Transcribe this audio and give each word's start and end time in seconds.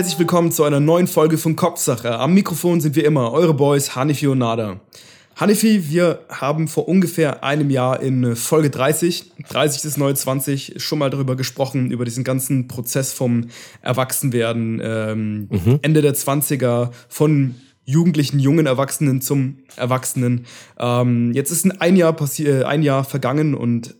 Herzlich 0.00 0.18
willkommen 0.18 0.50
zu 0.50 0.64
einer 0.64 0.80
neuen 0.80 1.06
Folge 1.06 1.36
von 1.36 1.56
Kopfsache. 1.56 2.18
Am 2.18 2.32
Mikrofon 2.32 2.80
sind 2.80 2.96
wie 2.96 3.02
immer 3.02 3.32
eure 3.32 3.52
Boys 3.52 3.94
Hanifi 3.96 4.28
und 4.28 4.38
Nada. 4.38 4.80
Hanifi, 5.36 5.90
wir 5.90 6.20
haben 6.30 6.68
vor 6.68 6.88
ungefähr 6.88 7.44
einem 7.44 7.68
Jahr 7.68 8.00
in 8.00 8.34
Folge 8.34 8.70
30, 8.70 9.32
30 9.50 9.82
bis 9.82 9.98
29, 9.98 10.82
schon 10.82 11.00
mal 11.00 11.10
darüber 11.10 11.36
gesprochen, 11.36 11.90
über 11.90 12.06
diesen 12.06 12.24
ganzen 12.24 12.66
Prozess 12.66 13.12
vom 13.12 13.48
Erwachsenwerden, 13.82 14.80
ähm, 14.82 15.48
mhm. 15.50 15.80
Ende 15.82 16.00
der 16.00 16.14
20er, 16.14 16.92
von 17.10 17.56
jugendlichen, 17.84 18.38
jungen 18.38 18.64
Erwachsenen 18.64 19.20
zum 19.20 19.58
Erwachsenen. 19.76 20.46
Ähm, 20.78 21.32
jetzt 21.34 21.50
ist 21.50 21.78
ein 21.78 21.96
Jahr, 21.96 22.14
passi- 22.14 22.64
ein 22.64 22.82
Jahr 22.82 23.04
vergangen 23.04 23.54
und 23.54 23.96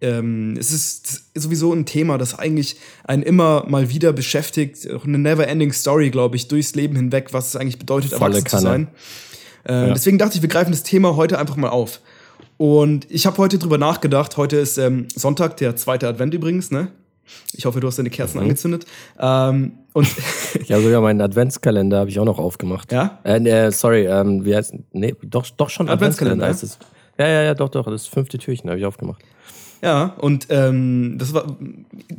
ähm, 0.00 0.56
es 0.58 0.70
ist 0.72 1.30
sowieso 1.34 1.72
ein 1.72 1.86
Thema, 1.86 2.18
das 2.18 2.38
eigentlich 2.38 2.76
einen 3.04 3.22
immer 3.22 3.64
mal 3.68 3.88
wieder 3.90 4.12
beschäftigt. 4.12 4.86
Eine 5.04 5.18
never-ending 5.18 5.72
Story, 5.72 6.10
glaube 6.10 6.36
ich, 6.36 6.48
durchs 6.48 6.74
Leben 6.74 6.96
hinweg, 6.96 7.32
was 7.32 7.48
es 7.48 7.56
eigentlich 7.56 7.78
bedeutet, 7.78 8.12
Volle 8.12 8.36
erwachsen 8.38 8.44
Kanne. 8.44 8.60
zu 8.60 8.66
sein. 8.66 8.88
Äh, 9.66 9.88
Ja. 9.88 9.94
Deswegen 9.94 10.18
dachte 10.18 10.36
ich, 10.36 10.42
wir 10.42 10.48
greifen 10.48 10.72
das 10.72 10.82
Thema 10.82 11.16
heute 11.16 11.38
einfach 11.38 11.56
mal 11.56 11.70
auf. 11.70 12.00
Und 12.56 13.10
ich 13.10 13.26
habe 13.26 13.38
heute 13.38 13.58
drüber 13.58 13.78
nachgedacht. 13.78 14.36
Heute 14.36 14.56
ist 14.56 14.78
ähm, 14.78 15.06
Sonntag, 15.14 15.56
der 15.56 15.74
zweite 15.76 16.06
Advent 16.06 16.34
übrigens, 16.34 16.70
ne? 16.70 16.88
Ich 17.54 17.64
hoffe, 17.64 17.80
du 17.80 17.86
hast 17.88 17.98
deine 17.98 18.10
Kerzen 18.10 18.36
Mhm. 18.38 18.42
angezündet. 18.44 18.84
Ähm, 19.18 19.72
und 19.94 20.06
Ich 20.60 20.70
habe 20.70 20.82
sogar 20.82 21.00
meinen 21.00 21.20
Adventskalender 21.22 21.98
habe 22.00 22.10
ich 22.10 22.20
auch 22.20 22.24
noch 22.26 22.38
aufgemacht. 22.38 22.92
ja, 22.92 23.18
Äh, 23.24 23.40
nee, 23.40 23.70
sorry, 23.70 24.06
ähm, 24.06 24.44
wie 24.44 24.54
heißt 24.54 24.74
Nee, 24.92 25.14
doch, 25.22 25.46
doch 25.56 25.70
schon 25.70 25.88
Adventskalender, 25.88 26.46
heißt 26.46 26.62
es. 26.62 26.78
Ja, 27.18 27.26
ja, 27.28 27.42
ja, 27.42 27.54
doch, 27.54 27.70
doch, 27.70 27.86
das 27.86 28.06
fünfte 28.06 28.36
Türchen 28.38 28.68
habe 28.68 28.78
ich 28.78 28.84
aufgemacht. 28.84 29.22
Ja, 29.84 30.14
und 30.18 30.46
ähm, 30.48 31.16
das 31.18 31.34
war. 31.34 31.56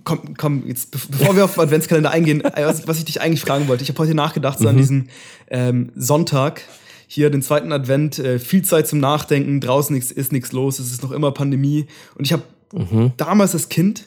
Komm, 0.04 0.36
komm, 0.38 0.64
jetzt, 0.68 0.92
be- 0.92 1.00
bevor 1.10 1.36
wir 1.36 1.46
auf 1.46 1.56
den 1.56 1.64
Adventskalender 1.64 2.12
eingehen, 2.12 2.42
äh, 2.46 2.64
was, 2.66 2.88
was 2.88 3.00
ich 3.00 3.06
dich 3.06 3.22
eigentlich 3.22 3.42
fragen 3.42 3.68
wollte. 3.68 3.82
Ich 3.84 3.90
habe 3.90 3.98
heute 4.00 4.14
nachgedacht, 4.14 4.60
so 4.60 4.68
an 4.68 4.78
diesem 4.78 5.08
ähm, 5.50 5.92
Sonntag, 5.96 6.62
hier 7.08 7.32
den 7.32 7.42
zweiten 7.42 7.72
Advent, 7.72 8.20
äh, 8.20 8.38
viel 8.38 8.62
Zeit 8.64 8.88
zum 8.88 9.00
Nachdenken, 9.00 9.62
draußen 9.62 9.96
nix, 9.96 10.12
ist 10.12 10.32
nichts 10.32 10.52
los, 10.52 10.78
es 10.78 10.92
ist 10.92 11.02
noch 11.02 11.12
immer 11.12 11.32
Pandemie. 11.32 11.88
Und 12.16 12.26
ich 12.26 12.34
habe 12.34 12.44
damals 13.18 13.54
als 13.54 13.68
Kind, 13.70 14.06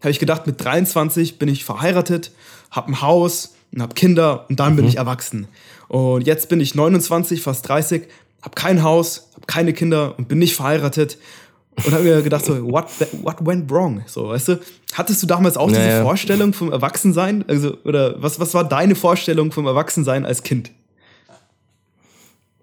habe 0.00 0.10
ich 0.10 0.18
gedacht, 0.20 0.46
mit 0.46 0.62
23 0.62 1.38
bin 1.38 1.48
ich 1.48 1.64
verheiratet, 1.64 2.30
habe 2.70 2.92
ein 2.92 3.00
Haus 3.02 3.54
und 3.72 3.82
habe 3.82 3.94
Kinder 3.94 4.46
und 4.48 4.60
dann 4.60 4.76
bin 4.76 4.84
ich 4.86 4.96
erwachsen. 4.98 5.48
Und 5.88 6.26
jetzt 6.26 6.48
bin 6.48 6.60
ich 6.60 6.74
29, 6.76 7.40
fast 7.42 7.66
30, 7.68 8.02
habe 8.42 8.54
kein 8.54 8.82
Haus, 8.82 9.28
habe 9.34 9.46
keine 9.46 9.72
Kinder 9.72 10.14
und 10.18 10.28
bin 10.28 10.38
nicht 10.38 10.54
verheiratet. 10.54 11.18
Und 11.84 11.92
habe 11.92 12.04
mir 12.04 12.22
gedacht, 12.22 12.44
so, 12.44 12.70
what, 12.70 12.86
what 13.22 13.36
went 13.40 13.70
wrong? 13.70 14.02
So, 14.06 14.28
weißt 14.28 14.48
du, 14.48 14.60
hattest 14.92 15.22
du 15.22 15.26
damals 15.26 15.56
auch 15.56 15.68
diese 15.68 15.80
Naja. 15.80 16.02
Vorstellung 16.02 16.52
vom 16.52 16.70
Erwachsensein? 16.70 17.44
Also, 17.48 17.76
oder 17.84 18.22
was, 18.22 18.38
was 18.38 18.54
war 18.54 18.68
deine 18.68 18.94
Vorstellung 18.94 19.52
vom 19.52 19.66
Erwachsensein 19.66 20.24
als 20.24 20.42
Kind? 20.42 20.70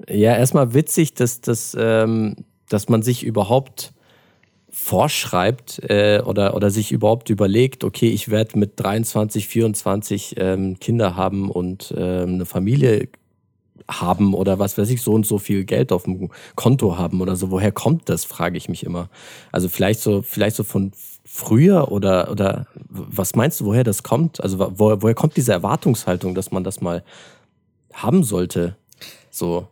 Ja, 0.07 0.35
erstmal 0.35 0.73
witzig, 0.73 1.15
dass, 1.15 1.41
dass, 1.41 1.75
ähm, 1.77 2.35
dass 2.69 2.87
man 2.87 3.01
sich 3.01 3.23
überhaupt 3.23 3.93
vorschreibt 4.71 5.81
äh, 5.89 6.21
oder, 6.23 6.55
oder 6.55 6.69
sich 6.69 6.91
überhaupt 6.91 7.29
überlegt, 7.29 7.83
okay, 7.83 8.09
ich 8.09 8.29
werde 8.29 8.57
mit 8.57 8.73
23, 8.79 9.47
24 9.47 10.35
ähm, 10.37 10.79
Kinder 10.79 11.15
haben 11.15 11.49
und 11.49 11.93
ähm, 11.97 12.35
eine 12.35 12.45
Familie 12.45 13.09
haben 13.89 14.33
oder 14.33 14.59
was 14.59 14.77
weiß 14.77 14.89
ich, 14.89 15.01
so 15.01 15.11
und 15.13 15.25
so 15.25 15.39
viel 15.39 15.65
Geld 15.65 15.91
auf 15.91 16.03
dem 16.03 16.29
Konto 16.55 16.97
haben 16.97 17.21
oder 17.21 17.35
so. 17.35 17.51
Woher 17.51 17.71
kommt 17.71 18.07
das, 18.07 18.23
frage 18.23 18.57
ich 18.57 18.69
mich 18.69 18.85
immer. 18.85 19.09
Also 19.51 19.67
vielleicht 19.67 19.99
so, 19.99 20.21
vielleicht 20.21 20.55
so 20.55 20.63
von 20.63 20.91
früher 21.25 21.91
oder, 21.91 22.31
oder 22.31 22.67
was 22.89 23.35
meinst 23.35 23.59
du, 23.59 23.65
woher 23.65 23.83
das 23.83 24.03
kommt? 24.03 24.41
Also 24.41 24.59
wo, 24.59 25.01
woher 25.01 25.15
kommt 25.15 25.37
diese 25.37 25.51
Erwartungshaltung, 25.51 26.35
dass 26.35 26.51
man 26.51 26.63
das 26.63 26.81
mal 26.81 27.03
haben 27.93 28.23
sollte? 28.23 28.75
So. 29.31 29.67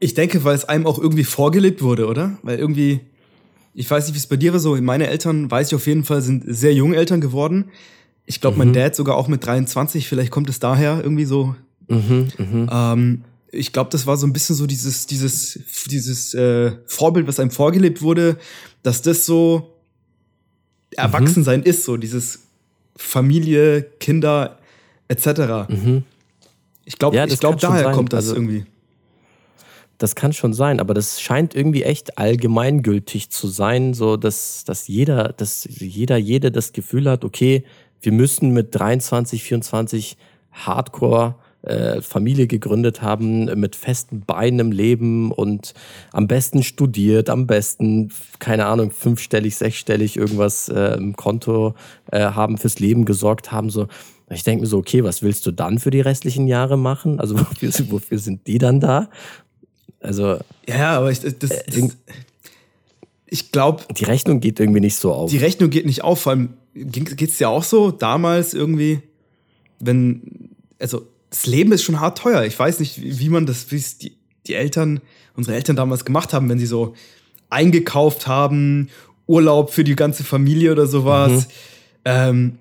Ich 0.00 0.14
denke, 0.14 0.44
weil 0.44 0.54
es 0.54 0.64
einem 0.64 0.86
auch 0.86 0.98
irgendwie 0.98 1.24
vorgelebt 1.24 1.82
wurde, 1.82 2.06
oder? 2.06 2.38
Weil 2.42 2.58
irgendwie, 2.58 3.00
ich 3.74 3.90
weiß 3.90 4.06
nicht, 4.06 4.14
wie 4.14 4.18
es 4.18 4.26
bei 4.26 4.36
dir 4.36 4.52
war, 4.52 4.60
so 4.60 4.76
meine 4.76 5.08
Eltern, 5.08 5.50
weiß 5.50 5.68
ich 5.68 5.74
auf 5.74 5.86
jeden 5.86 6.04
Fall, 6.04 6.22
sind 6.22 6.44
sehr 6.46 6.74
junge 6.74 6.96
Eltern 6.96 7.20
geworden. 7.20 7.70
Ich 8.26 8.40
glaube, 8.40 8.58
mein 8.58 8.72
Dad 8.72 8.94
sogar 8.94 9.16
auch 9.16 9.26
mit 9.26 9.44
23, 9.46 10.06
vielleicht 10.06 10.30
kommt 10.30 10.50
es 10.50 10.60
daher 10.60 11.00
irgendwie 11.02 11.24
so. 11.24 11.56
Mhm, 11.88 12.28
mhm. 12.38 12.68
Ähm, 12.70 13.24
ich 13.50 13.72
glaube, 13.72 13.90
das 13.90 14.06
war 14.06 14.16
so 14.16 14.26
ein 14.26 14.32
bisschen 14.32 14.54
so 14.54 14.66
dieses, 14.66 15.06
dieses, 15.06 15.58
dieses 15.90 16.34
äh, 16.34 16.72
Vorbild, 16.86 17.26
was 17.26 17.40
einem 17.40 17.50
vorgelebt 17.50 18.02
wurde, 18.02 18.36
dass 18.82 19.00
das 19.02 19.24
so 19.24 19.74
Erwachsensein 20.96 21.62
ist, 21.62 21.84
so 21.84 21.96
dieses 21.96 22.40
Familie, 22.96 23.82
Kinder, 24.00 24.58
etc. 25.08 25.68
Mhm. 25.68 26.02
Ich 26.84 26.98
glaube, 26.98 27.16
Ja, 27.16 27.26
ich 27.26 27.38
schon 27.40 27.56
daher 27.58 27.84
sein. 27.84 27.94
kommt 27.94 28.12
das 28.12 28.24
Also- 28.28 28.34
irgendwie. 28.36 28.64
Das 29.98 30.14
kann 30.14 30.32
schon 30.32 30.52
sein, 30.52 30.78
aber 30.78 30.94
das 30.94 31.20
scheint 31.20 31.56
irgendwie 31.56 31.82
echt 31.82 32.18
allgemeingültig 32.18 33.30
zu 33.30 33.48
sein, 33.48 33.94
so 33.94 34.16
dass, 34.16 34.62
dass 34.64 34.86
jeder, 34.86 35.32
dass 35.32 35.66
jeder, 35.68 36.16
jede 36.16 36.52
das 36.52 36.72
Gefühl 36.72 37.10
hat, 37.10 37.24
okay, 37.24 37.64
wir 38.00 38.12
müssen 38.12 38.50
mit 38.52 38.72
23, 38.76 39.42
24 39.42 40.16
Hardcore 40.52 41.34
äh, 41.62 42.00
Familie 42.02 42.46
gegründet 42.46 43.02
haben, 43.02 43.46
mit 43.58 43.74
festen 43.76 44.20
Beinen 44.20 44.60
im 44.60 44.72
Leben 44.72 45.32
und 45.32 45.74
am 46.12 46.28
besten 46.28 46.62
studiert, 46.62 47.28
am 47.30 47.46
besten, 47.46 48.10
keine 48.38 48.66
Ahnung, 48.66 48.90
fünfstellig, 48.90 49.56
sechsstellig 49.56 50.16
irgendwas 50.16 50.68
äh, 50.68 50.94
im 50.96 51.16
Konto 51.16 51.74
äh, 52.12 52.20
haben, 52.20 52.58
fürs 52.58 52.78
Leben 52.78 53.04
gesorgt 53.04 53.50
haben, 53.52 53.70
so. 53.70 53.88
Ich 54.30 54.42
denke 54.42 54.60
mir 54.60 54.66
so, 54.66 54.76
okay, 54.76 55.02
was 55.04 55.22
willst 55.22 55.46
du 55.46 55.52
dann 55.52 55.78
für 55.78 55.90
die 55.90 56.02
restlichen 56.02 56.46
Jahre 56.48 56.76
machen? 56.76 57.18
Also 57.18 57.38
wofür, 57.40 57.72
wofür 57.90 58.18
sind 58.18 58.46
die 58.46 58.58
dann 58.58 58.78
da? 58.78 59.08
Also 60.00 60.36
Ja, 60.68 60.98
aber 60.98 61.10
ich, 61.10 61.20
das, 61.20 61.38
das, 61.38 61.50
irgend- 61.74 61.96
ich 63.26 63.52
glaube, 63.52 63.84
die 63.98 64.04
Rechnung 64.04 64.40
geht 64.40 64.60
irgendwie 64.60 64.80
nicht 64.80 64.96
so 64.96 65.12
auf. 65.12 65.30
die 65.30 65.38
Rechnung 65.38 65.70
geht 65.70 65.86
nicht 65.86 66.02
auf. 66.04 66.20
Vor 66.20 66.32
allem 66.32 66.50
geht 66.74 67.30
es 67.30 67.38
ja 67.38 67.48
auch 67.48 67.62
so 67.64 67.90
damals 67.90 68.54
irgendwie, 68.54 69.00
wenn, 69.80 70.50
also 70.78 71.06
das 71.30 71.46
Leben 71.46 71.72
ist 71.72 71.82
schon 71.82 72.00
hart 72.00 72.18
teuer. 72.18 72.44
Ich 72.44 72.58
weiß 72.58 72.80
nicht, 72.80 73.00
wie 73.02 73.28
man 73.28 73.46
das, 73.46 73.70
wie 73.70 73.76
es 73.76 73.98
die, 73.98 74.16
die 74.46 74.54
Eltern, 74.54 75.00
unsere 75.36 75.56
Eltern 75.56 75.76
damals 75.76 76.04
gemacht 76.04 76.32
haben, 76.32 76.48
wenn 76.48 76.58
sie 76.58 76.66
so 76.66 76.94
eingekauft 77.50 78.26
haben, 78.26 78.88
Urlaub 79.26 79.70
für 79.70 79.84
die 79.84 79.96
ganze 79.96 80.24
Familie 80.24 80.72
oder 80.72 80.86
sowas. 80.86 81.48
Ähm, 82.04 82.58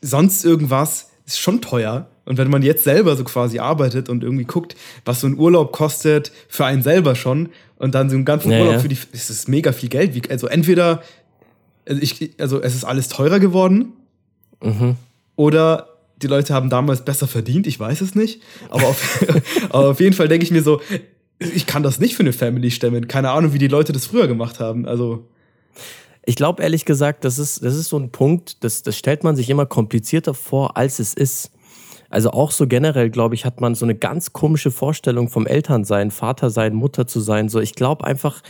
sonst 0.00 0.44
irgendwas 0.44 1.10
ist 1.26 1.38
schon 1.40 1.60
teuer. 1.60 2.08
Und 2.24 2.38
wenn 2.38 2.50
man 2.50 2.62
jetzt 2.62 2.84
selber 2.84 3.16
so 3.16 3.24
quasi 3.24 3.58
arbeitet 3.58 4.08
und 4.08 4.22
irgendwie 4.22 4.44
guckt, 4.44 4.76
was 5.04 5.20
so 5.20 5.26
ein 5.26 5.36
Urlaub 5.36 5.72
kostet 5.72 6.30
für 6.48 6.64
einen 6.64 6.82
selber 6.82 7.16
schon 7.16 7.48
und 7.76 7.96
dann 7.96 8.08
so 8.08 8.14
einen 8.14 8.24
ganzen 8.24 8.52
Ja, 8.52 8.60
Urlaub 8.60 8.74
ja. 8.74 8.78
für 8.78 8.88
die, 8.88 8.98
ist 9.12 9.30
es 9.30 9.48
mega 9.48 9.72
viel 9.72 9.88
Geld. 9.88 10.14
Wie, 10.14 10.22
also 10.30 10.46
entweder, 10.46 11.02
also, 11.88 12.00
ich, 12.00 12.30
also 12.38 12.62
es 12.62 12.76
ist 12.76 12.84
alles 12.84 13.08
teurer 13.08 13.40
geworden 13.40 13.92
Mhm. 14.62 14.94
oder 15.34 15.88
die 16.22 16.26
Leute 16.26 16.54
haben 16.54 16.70
damals 16.70 17.04
besser 17.04 17.26
verdient, 17.26 17.66
ich 17.66 17.78
weiß 17.78 18.00
es 18.00 18.14
nicht. 18.14 18.42
Aber 18.70 18.88
auf, 18.88 19.26
aber 19.70 19.90
auf 19.90 20.00
jeden 20.00 20.14
Fall 20.14 20.28
denke 20.28 20.44
ich 20.44 20.50
mir 20.50 20.62
so, 20.62 20.80
ich 21.38 21.66
kann 21.66 21.82
das 21.82 21.98
nicht 21.98 22.14
für 22.14 22.22
eine 22.22 22.32
Family 22.32 22.70
stemmen. 22.70 23.08
Keine 23.08 23.30
Ahnung, 23.30 23.52
wie 23.52 23.58
die 23.58 23.68
Leute 23.68 23.92
das 23.92 24.06
früher 24.06 24.28
gemacht 24.28 24.60
haben. 24.60 24.86
Also, 24.86 25.28
Ich 26.24 26.36
glaube 26.36 26.62
ehrlich 26.62 26.84
gesagt, 26.84 27.24
das 27.24 27.38
ist, 27.38 27.64
das 27.64 27.74
ist 27.74 27.88
so 27.88 27.98
ein 27.98 28.10
Punkt, 28.10 28.62
das, 28.64 28.82
das 28.82 28.96
stellt 28.96 29.24
man 29.24 29.34
sich 29.36 29.50
immer 29.50 29.66
komplizierter 29.66 30.34
vor, 30.34 30.76
als 30.76 30.98
es 30.98 31.14
ist. 31.14 31.50
Also 32.10 32.30
auch 32.30 32.50
so 32.50 32.66
generell, 32.66 33.08
glaube 33.08 33.34
ich, 33.34 33.46
hat 33.46 33.60
man 33.60 33.74
so 33.74 33.86
eine 33.86 33.94
ganz 33.94 34.34
komische 34.34 34.70
Vorstellung 34.70 35.28
vom 35.30 35.46
Elternsein, 35.46 36.10
Vater 36.10 36.50
sein, 36.50 36.74
Mutter 36.74 37.06
zu 37.06 37.20
sein. 37.20 37.48
So, 37.48 37.58
ich 37.58 37.74
glaube 37.74 38.04
einfach, 38.04 38.42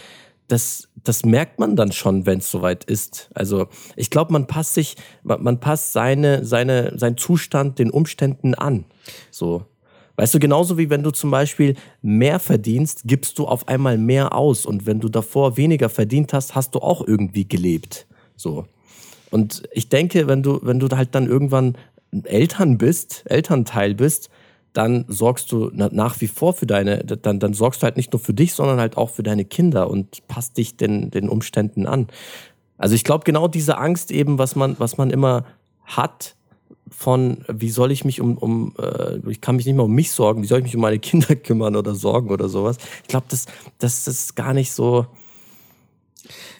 das, 0.49 0.89
das 1.05 1.25
merkt 1.25 1.59
man 1.59 1.77
dann 1.77 1.93
schon, 1.93 2.27
wenn 2.27 2.39
es 2.39 2.51
soweit 2.51 2.85
ist. 2.85 3.31
Also 3.35 3.67
ich 3.97 4.11
glaube, 4.11 4.33
man 4.33 4.47
passt 4.47 4.75
sich, 4.75 4.97
man, 5.23 5.61
passt 5.61 5.93
seine, 5.93 6.45
seine, 6.45 6.97
seinen 6.99 7.17
Zustand 7.17 7.79
den 7.79 7.91
Umständen 7.91 8.55
an. 8.55 8.85
So. 9.31 9.65
Weißt 10.17 10.35
du, 10.35 10.39
genauso 10.39 10.79
wie 10.79 10.91
wenn 10.91 11.03
du 11.03 11.11
zum 11.11 11.31
Beispiel 11.31 11.75
mehr 12.03 12.39
verdienst, 12.39 13.03
gibst 13.05 13.39
du 13.39 13.47
auf 13.47 13.67
einmal 13.67 13.99
mehr 13.99 14.35
aus. 14.35 14.67
Und 14.67 14.87
wenn 14.87 15.01
du 15.01 15.09
davor 15.09 15.57
weniger 15.57 15.89
verdient 15.89 16.33
hast, 16.33 16.55
hast 16.55 16.75
du 16.75 16.81
auch 16.81 17.07
irgendwie 17.07 17.49
gelebt. 17.49 18.07
So. 18.37 18.67
Und 19.31 19.63
ich 19.73 19.89
denke, 19.89 20.29
wenn 20.29 20.43
du, 20.43 20.61
wenn 20.63 20.79
du 20.79 20.89
halt 20.95 21.15
dann 21.15 21.27
irgendwann 21.27 21.77
Eltern 22.25 22.77
bist, 22.77 23.25
Elternteil 23.27 23.95
bist, 23.95 24.29
dann 24.73 25.05
sorgst 25.09 25.53
du 25.53 25.71
na- 25.75 25.91
nach 25.93 26.21
wie 26.21 26.29
vor 26.29 26.53
für 26.55 26.67
deine, 26.67 27.05
dann, 27.05 27.39
dann 27.41 27.53
sorgst 27.55 27.83
du 27.83 27.85
halt 27.85 27.97
nicht 27.97 28.13
nur 28.13 28.21
für 28.21 28.35
dich, 28.35 28.55
sondern 28.55 28.81
halt 28.81 28.97
auch 28.97 29.11
für 29.11 29.23
deine 29.23 29.45
Kinder 29.45 29.91
und 29.91 30.27
passt 30.29 30.57
dich 30.57 30.77
den, 30.77 31.11
den 31.11 31.29
Umständen 31.29 31.87
an. 31.87 32.09
Also 32.79 32.95
ich 32.95 33.05
glaube, 33.05 33.25
genau 33.25 33.49
diese 33.49 33.77
Angst 33.79 34.11
eben, 34.11 34.39
was 34.39 34.57
man, 34.57 34.77
was 34.79 34.97
man 34.97 35.11
immer 35.11 35.45
hat, 35.85 36.37
von 36.91 37.45
wie 37.49 37.71
soll 37.71 37.91
ich 37.93 38.05
mich 38.05 38.21
um, 38.21 38.37
um 38.39 38.75
äh, 38.79 39.19
ich 39.31 39.41
kann 39.41 39.57
mich 39.57 39.67
nicht 39.67 39.75
mehr 39.77 39.85
um 39.85 39.93
mich 39.93 40.11
sorgen, 40.13 40.43
wie 40.43 40.47
soll 40.47 40.59
ich 40.59 40.65
mich 40.65 40.75
um 40.77 40.83
meine 40.83 40.99
Kinder 40.99 41.35
kümmern 41.37 41.77
oder 41.77 41.95
sorgen 41.95 42.31
oder 42.31 42.49
sowas. 42.49 42.77
Ich 43.03 43.09
glaube, 43.09 43.27
das, 43.29 43.47
das, 43.79 44.07
ist 44.09 44.37
gar 44.37 44.53
nicht 44.55 44.73
so. 44.73 45.07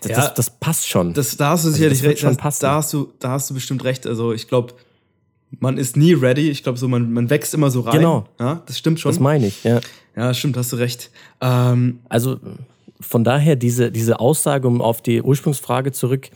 Das, 0.01 0.11
Ja, 0.11 0.17
das, 0.17 0.35
das 0.35 0.51
passt 0.51 0.89
schon. 0.89 1.13
das, 1.15 1.37
da 1.37 1.51
hast 1.51 1.65
du 1.65 1.69
Also 1.69 1.77
sicherlich 1.77 2.03
wird 2.03 2.13
recht. 2.13 2.21
schon 2.23 2.31
das- 2.31 2.37
passen. 2.39 2.63
Da 2.63 2.75
hast 2.77 2.93
du, 2.93 3.09
da 3.19 3.31
hast 3.31 3.51
du 3.51 3.55
bestimmt 3.55 3.85
recht. 3.85 4.07
Also 4.07 4.33
ich 4.33 4.49
glaube, 4.49 4.75
man 5.61 5.79
ist 5.79 5.97
nie 5.97 6.13
ready. 6.15 6.51
Ich 6.51 6.63
glaube, 6.63 6.79
so 6.79 6.89
man, 6.89 7.13
man 7.13 7.31
wächst 7.31 7.55
immer 7.55 7.71
so 7.71 7.81
rein. 7.81 7.97
Genau. 7.99 8.27
Ja, 8.41 8.63
das 8.67 8.79
stimmt 8.79 9.01
schon. 9.01 9.11
Das 9.13 9.21
meine 9.21 9.47
ich, 9.47 9.65
ja. 9.65 9.81
Ja, 10.17 10.35
stimmt, 10.35 10.57
hast 10.57 10.73
du 10.73 10.77
recht. 10.77 11.11
Ähm, 11.41 12.01
Also 12.09 12.39
von 13.01 13.25
daher 13.25 13.57
diese, 13.57 13.91
diese 13.91 14.21
Aussage, 14.21 14.69
um 14.69 14.81
auf 14.81 15.03
die 15.03 15.23
Ursprungsfrage 15.23 15.93
zurück, 15.93 16.29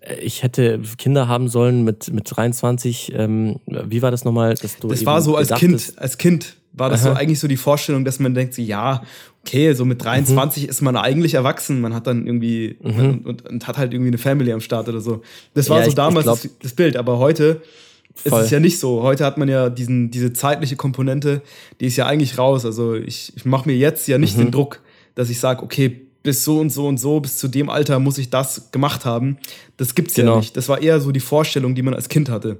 äh, 0.00 0.14
ich 0.16 0.42
hätte 0.42 0.80
Kinder 0.98 1.28
haben 1.28 1.48
sollen 1.48 1.84
mit, 1.84 2.12
mit 2.12 2.24
23, 2.34 3.12
ähm, 3.14 3.56
wie 3.66 4.02
war 4.02 4.10
das 4.10 4.24
nochmal? 4.24 4.54
Dass 4.54 4.78
du 4.78 4.88
das 4.88 5.06
war 5.06 5.22
so 5.22 5.36
als 5.36 5.50
Kind, 5.54 5.92
als 5.96 6.18
Kind 6.18 6.56
war 6.74 6.88
das 6.90 7.02
so 7.02 7.10
Aha. 7.10 7.18
eigentlich 7.18 7.38
so 7.38 7.48
die 7.48 7.56
Vorstellung, 7.58 8.04
dass 8.04 8.18
man 8.18 8.34
denkt, 8.34 8.54
so, 8.54 8.62
ja, 8.62 9.02
okay, 9.44 9.74
so 9.74 9.84
mit 9.84 10.02
23 10.02 10.66
ist 10.68 10.80
man 10.80 10.96
eigentlich 10.96 11.34
erwachsen, 11.34 11.80
man 11.82 11.92
hat 11.94 12.06
dann 12.06 12.26
irgendwie 12.26 12.76
und, 12.80 13.26
und, 13.26 13.46
und 13.46 13.66
hat 13.68 13.76
halt 13.76 13.92
irgendwie 13.92 14.08
eine 14.08 14.18
Family 14.18 14.52
am 14.52 14.60
Start 14.60 14.88
oder 14.88 15.00
so. 15.00 15.20
Das 15.54 15.68
war 15.68 15.78
Ja, 15.78 15.84
so 15.84 15.88
ich- 15.90 15.94
damals 15.94 16.20
ich 16.20 16.24
glaub- 16.24 16.42
das, 16.42 16.50
das 16.60 16.72
Bild, 16.72 16.96
aber 16.96 17.18
heute 17.18 17.60
Voll. 18.14 18.40
ist 18.40 18.44
es 18.46 18.50
ja 18.50 18.60
nicht 18.60 18.78
so. 18.78 19.02
Heute 19.02 19.24
hat 19.24 19.38
man 19.38 19.48
ja 19.48 19.70
diesen, 19.70 20.10
diese 20.10 20.32
zeitliche 20.32 20.76
Komponente, 20.76 21.42
die 21.80 21.86
ist 21.86 21.96
ja 21.96 22.06
eigentlich 22.06 22.38
raus. 22.38 22.64
Also 22.64 22.94
ich, 22.94 23.32
ich 23.36 23.44
mache 23.44 23.68
mir 23.68 23.76
jetzt 23.76 24.06
ja 24.08 24.18
nicht 24.18 24.38
den 24.38 24.50
Druck, 24.50 24.80
dass 25.14 25.30
ich 25.30 25.40
sage, 25.40 25.62
okay, 25.62 26.02
bis 26.22 26.44
so 26.44 26.60
und 26.60 26.70
so 26.70 26.86
und 26.86 26.98
so, 26.98 27.18
bis 27.20 27.36
zu 27.38 27.48
dem 27.48 27.68
Alter 27.68 27.98
muss 27.98 28.18
ich 28.18 28.30
das 28.30 28.70
gemacht 28.70 29.04
haben. 29.04 29.38
Das 29.76 29.94
gibt's 29.94 30.16
ja 30.16 30.24
Genau. 30.24 30.36
nicht. 30.38 30.56
Das 30.56 30.68
war 30.68 30.80
eher 30.80 31.00
so 31.00 31.10
die 31.10 31.20
Vorstellung, 31.20 31.74
die 31.74 31.82
man 31.82 31.94
als 31.94 32.08
Kind 32.08 32.28
hatte. 32.28 32.58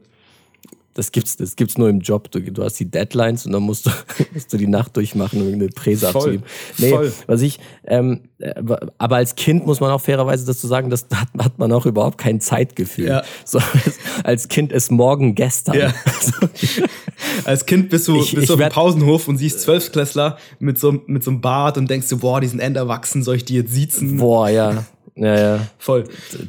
Das 0.95 1.11
gibt's, 1.11 1.37
das 1.37 1.57
gibt's 1.57 1.79
nur 1.79 1.89
im 1.89 2.01
Job. 2.01 2.31
Du, 2.31 2.41
du 2.41 2.63
hast 2.63 2.79
die 2.79 2.91
Deadlines 2.91 3.47
und 3.47 3.53
dann 3.53 3.63
musst 3.63 3.87
du, 3.87 3.91
musst 4.35 4.53
du 4.53 4.59
die 4.59 4.67
Nacht 4.67 4.97
durchmachen, 4.97 5.41
um 5.41 5.53
eine 5.53 5.69
Präse 5.69 6.07
Voll, 6.09 6.17
abzugeben. 6.17 6.47
Nee, 6.79 6.91
voll. 6.91 7.13
was 7.27 7.41
ich, 7.41 7.59
ähm, 7.87 8.21
äh, 8.39 8.53
aber 8.99 9.17
als 9.17 9.35
Kind 9.35 9.65
muss 9.67 9.81
man 9.81 9.91
auch 9.91 10.01
fairerweise 10.01 10.45
dazu 10.45 10.67
sagen, 10.67 10.91
das 10.91 11.07
hat, 11.15 11.29
hat 11.39 11.59
man 11.59 11.73
auch 11.73 11.87
überhaupt 11.87 12.19
kein 12.19 12.41
Zeitgefühl. 12.41 13.07
Ja. 13.09 13.23
So, 13.45 13.59
als, 14.25 14.49
Kind 14.49 14.71
ist 14.73 14.91
morgen 14.91 15.35
gestern. 15.35 15.77
Ja. 15.79 15.95
Als 17.45 17.67
Kind 17.67 17.89
bist 17.89 18.09
du, 18.09 18.17
Ich- 18.17 18.33
bist 18.33 18.43
ich 18.43 18.47
du 18.49 18.55
auf 18.55 18.61
dem 18.61 18.69
Pausenhof 18.69 19.29
und 19.29 19.39
siehst 19.39 19.61
Zwölfklässler 19.61 20.39
mit 20.59 20.79
so, 20.79 21.01
mit 21.07 21.23
so 21.23 21.31
einem 21.31 21.41
Bart 21.41 21.79
und 21.79 21.89
denkst 21.89 22.09
du, 22.09 22.19
boah, 22.19 22.41
die 22.41 22.47
sind 22.49 22.61
enderwachsen, 22.61 23.23
soll 23.23 23.37
ich 23.37 23.45
die 23.45 23.55
jetzt 23.55 23.73
siezen? 23.73 24.17
Boah, 24.19 24.49
ja. 24.49 24.85
Ja, 25.15 25.39
ja. 25.39 25.67
Voll. 25.79 26.05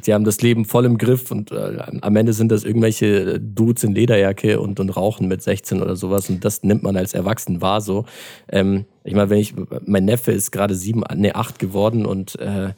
Die 0.06 0.14
haben 0.14 0.24
das 0.24 0.40
Leben 0.40 0.64
voll 0.64 0.86
im 0.86 0.96
Griff 0.96 1.30
und 1.30 1.52
äh, 1.52 1.76
am 2.00 2.16
Ende 2.16 2.32
sind 2.32 2.50
das 2.50 2.64
irgendwelche 2.64 3.38
Dudes 3.38 3.84
in 3.84 3.94
Lederjacke 3.94 4.58
und, 4.58 4.80
und 4.80 4.90
rauchen 4.90 5.28
mit 5.28 5.42
16 5.42 5.82
oder 5.82 5.96
sowas 5.96 6.30
und 6.30 6.44
das 6.44 6.62
nimmt 6.62 6.82
man 6.82 6.96
als 6.96 7.12
Erwachsen 7.12 7.60
wahr 7.60 7.82
so. 7.82 8.06
Ähm, 8.48 8.86
ich 9.04 9.14
meine, 9.14 9.28
wenn 9.28 9.38
ich, 9.38 9.54
mein 9.84 10.06
Neffe 10.06 10.32
ist 10.32 10.50
gerade 10.50 10.74
sieben, 10.74 11.04
nee, 11.14 11.32
acht 11.32 11.58
geworden 11.58 12.06
und 12.06 12.38
äh, 12.38 12.70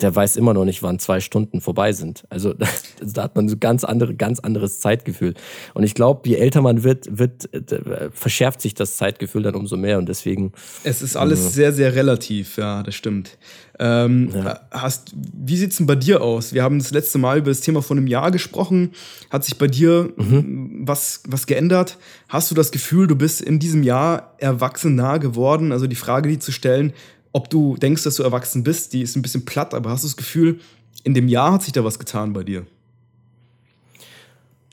der 0.00 0.14
weiß 0.14 0.36
immer 0.36 0.52
noch 0.52 0.64
nicht, 0.64 0.82
wann 0.82 0.98
zwei 0.98 1.20
Stunden 1.20 1.60
vorbei 1.60 1.92
sind. 1.92 2.24
Also 2.28 2.54
da 3.00 3.22
hat 3.22 3.36
man 3.36 3.48
so 3.48 3.56
ganz 3.56 3.84
andere, 3.84 4.14
ganz 4.14 4.40
anderes 4.40 4.80
Zeitgefühl. 4.80 5.34
Und 5.74 5.84
ich 5.84 5.94
glaube, 5.94 6.28
je 6.28 6.36
älter 6.36 6.60
man 6.62 6.82
wird, 6.82 7.18
wird 7.18 7.52
äh, 7.54 8.10
verschärft 8.12 8.60
sich 8.60 8.74
das 8.74 8.96
Zeitgefühl 8.96 9.42
dann 9.42 9.54
umso 9.54 9.76
mehr 9.76 9.98
und 9.98 10.08
deswegen 10.08 10.52
Es 10.84 11.02
ist 11.02 11.16
alles 11.16 11.54
sehr, 11.54 11.72
sehr 11.72 11.94
relativ, 11.94 12.58
ja, 12.58 12.82
das 12.82 12.94
stimmt. 12.94 13.38
Ähm, 13.78 14.30
hast, 14.70 15.12
wie 15.14 15.56
sieht's 15.56 15.76
denn 15.76 15.86
bei 15.86 15.96
dir 15.96 16.22
aus? 16.22 16.54
Wir 16.54 16.62
haben 16.62 16.78
das 16.78 16.92
letzte 16.92 17.18
Mal 17.18 17.38
über 17.38 17.50
das 17.50 17.60
Thema 17.60 17.82
von 17.82 17.98
einem 17.98 18.06
Jahr 18.06 18.30
gesprochen. 18.30 18.92
Hat 19.30 19.44
sich 19.44 19.58
bei 19.58 19.66
dir 19.66 20.12
was, 20.16 21.22
was 21.26 21.46
geändert? 21.46 21.98
Hast 22.28 22.50
du 22.50 22.54
das 22.54 22.70
Gefühl, 22.70 23.06
du 23.06 23.16
bist 23.16 23.40
in 23.40 23.58
diesem 23.58 23.82
Jahr 23.82 24.34
erwachsen 24.38 24.94
nah 24.94 25.18
geworden? 25.18 25.72
Also 25.72 25.86
die 25.86 25.96
Frage, 25.96 26.28
die 26.28 26.38
zu 26.38 26.52
stellen, 26.52 26.92
ob 27.36 27.50
du 27.50 27.76
denkst, 27.76 28.02
dass 28.02 28.16
du 28.16 28.22
erwachsen 28.22 28.62
bist, 28.62 28.94
die 28.94 29.02
ist 29.02 29.14
ein 29.14 29.20
bisschen 29.20 29.44
platt, 29.44 29.74
aber 29.74 29.90
hast 29.90 30.04
du 30.04 30.08
das 30.08 30.16
Gefühl, 30.16 30.58
in 31.04 31.12
dem 31.12 31.28
Jahr 31.28 31.52
hat 31.52 31.62
sich 31.62 31.72
da 31.74 31.84
was 31.84 31.98
getan 31.98 32.32
bei 32.32 32.44
dir? 32.44 32.64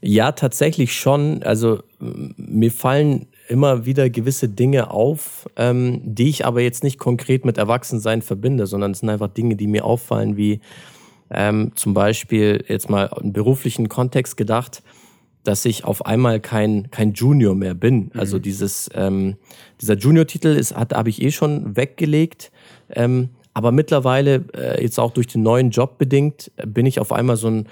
Ja, 0.01 0.31
tatsächlich 0.31 0.95
schon. 0.95 1.43
Also 1.43 1.83
mir 1.99 2.71
fallen 2.71 3.27
immer 3.49 3.85
wieder 3.85 4.09
gewisse 4.09 4.47
Dinge 4.47 4.91
auf, 4.91 5.49
ähm, 5.57 5.99
die 6.05 6.29
ich 6.29 6.45
aber 6.45 6.61
jetzt 6.61 6.85
nicht 6.85 6.99
konkret 6.99 7.43
mit 7.43 7.57
Erwachsensein 7.57 8.21
verbinde, 8.21 8.65
sondern 8.65 8.91
es 8.91 8.99
sind 8.99 9.09
einfach 9.09 9.27
Dinge, 9.27 9.57
die 9.57 9.67
mir 9.67 9.83
auffallen, 9.83 10.37
wie 10.37 10.61
ähm, 11.31 11.73
zum 11.75 11.93
Beispiel 11.93 12.63
jetzt 12.69 12.89
mal 12.89 13.09
im 13.21 13.33
beruflichen 13.33 13.89
Kontext 13.89 14.37
gedacht, 14.37 14.83
dass 15.43 15.65
ich 15.65 15.83
auf 15.83 16.05
einmal 16.05 16.39
kein, 16.39 16.89
kein 16.91 17.11
Junior 17.11 17.55
mehr 17.55 17.73
bin. 17.73 18.11
Also 18.13 18.39
dieses, 18.39 18.89
ähm, 18.93 19.35
dieser 19.81 19.95
Junior-Titel 19.95 20.47
ist, 20.47 20.75
hat, 20.75 20.93
habe 20.93 21.09
ich 21.09 21.21
eh 21.21 21.31
schon 21.31 21.75
weggelegt. 21.75 22.51
Ähm, 22.89 23.29
aber 23.53 23.71
mittlerweile, 23.71 24.45
äh, 24.55 24.81
jetzt 24.81 24.99
auch 24.99 25.11
durch 25.11 25.27
den 25.27 25.43
neuen 25.43 25.69
Job 25.69 25.97
bedingt, 25.97 26.51
äh, 26.57 26.65
bin 26.65 26.85
ich 26.85 26.99
auf 26.99 27.11
einmal 27.11 27.37
so 27.37 27.47
ein 27.47 27.67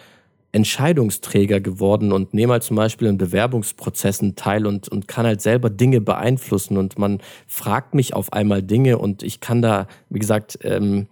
Entscheidungsträger 0.54 1.62
geworden 1.62 2.12
und 2.12 2.34
nehme 2.34 2.54
halt 2.54 2.64
zum 2.64 2.76
Beispiel 2.76 3.08
in 3.08 3.18
Bewerbungsprozessen 3.18 4.36
teil 4.36 4.68
und, 4.68 4.90
und 4.90 5.08
kann 5.08 5.26
halt 5.26 5.42
selber 5.42 5.70
Dinge 5.70 6.02
beeinflussen 6.02 6.78
und 6.78 7.00
man 7.00 7.22
fragt 7.48 7.94
mich 7.94 8.14
auf 8.14 8.34
einmal 8.34 8.62
Dinge 8.62 8.98
und 8.98 9.24
ich 9.24 9.40
kann 9.40 9.62
da, 9.62 9.88
wie 10.10 10.20
gesagt, 10.20 10.60
ähm, 10.64 11.08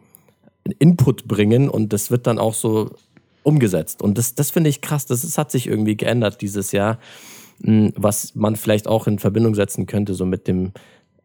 Input 0.78 1.28
bringen 1.28 1.70
und 1.70 1.94
das 1.94 2.12
wird 2.12 2.28
dann 2.28 2.38
auch 2.38 2.54
so 2.54 2.92
umgesetzt. 3.44 4.02
Und 4.02 4.18
das, 4.18 4.36
das 4.36 4.52
finde 4.52 4.70
ich 4.70 4.82
krass. 4.82 5.06
Das 5.06 5.24
ist, 5.24 5.38
hat 5.38 5.52
sich 5.52 5.68
irgendwie 5.68 5.96
geändert 5.96 6.42
dieses 6.42 6.74
Jahr, 6.74 7.00
mh, 7.60 7.92
was 7.96 8.36
man 8.36 8.58
vielleicht 8.58 8.88
auch 8.88 9.08
in 9.08 9.20
Verbindung 9.20 9.56
setzen 9.56 9.86
könnte, 9.86 10.14
so 10.14 10.26
mit 10.26 10.48
dem 10.48 10.74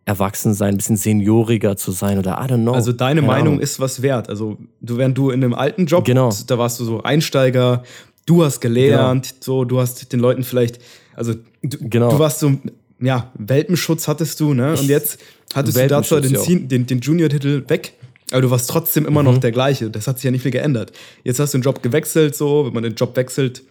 Erwachsensein, 0.06 0.74
ein 0.74 0.76
bisschen 0.76 0.96
senioriger 0.96 1.76
zu 1.76 1.90
sein 1.92 2.18
oder 2.18 2.32
I 2.32 2.50
don't 2.50 2.62
know. 2.62 2.72
Also 2.72 2.92
deine 2.92 3.20
Keine 3.20 3.26
Meinung 3.32 3.60
ist 3.60 3.80
was 3.80 4.02
wert. 4.02 4.28
Also 4.28 4.58
du, 4.80 4.98
während 4.98 5.16
du 5.16 5.30
in 5.30 5.42
einem 5.42 5.54
alten 5.54 5.86
Job, 5.86 6.04
Genau. 6.04 6.30
da 6.46 6.58
warst 6.58 6.78
du 6.80 6.84
so 6.84 7.02
Einsteiger, 7.02 7.82
du 8.26 8.44
hast 8.44 8.60
gelernt, 8.60 9.34
so 9.40 9.64
du 9.64 9.80
hast 9.80 10.12
den 10.12 10.20
Leuten 10.20 10.44
vielleicht, 10.44 10.78
also 11.14 11.34
du, 11.62 11.78
Genau. 11.88 12.10
du 12.10 12.18
warst 12.18 12.40
so, 12.40 12.52
ja, 13.00 13.30
Welpenschutz 13.34 14.06
hattest 14.06 14.40
du, 14.40 14.54
ne? 14.54 14.72
Und 14.78 14.88
jetzt 14.88 15.18
hattest 15.54 15.76
du 15.76 15.88
dazu 15.88 16.20
den, 16.20 16.34
ja. 16.34 16.40
Den, 16.46 16.86
den 16.86 17.00
Junior-Titel 17.00 17.64
weg. 17.68 17.94
Aber 18.30 18.40
du 18.42 18.50
warst 18.50 18.68
trotzdem 18.70 19.06
immer 19.06 19.22
Mhm. 19.22 19.28
noch 19.32 19.38
der 19.38 19.52
gleiche. 19.52 19.90
Das 19.90 20.06
hat 20.06 20.16
sich 20.18 20.24
ja 20.24 20.30
nicht 20.30 20.42
viel 20.42 20.50
geändert. 20.50 20.92
Jetzt 21.24 21.38
hast 21.38 21.52
du 21.54 21.58
den 21.58 21.62
Job 21.62 21.82
gewechselt, 21.82 22.34
so, 22.34 22.66
wenn 22.66 22.72
man 22.72 22.82
den 22.82 22.94
Job 22.94 23.16
wechselt, 23.16 23.62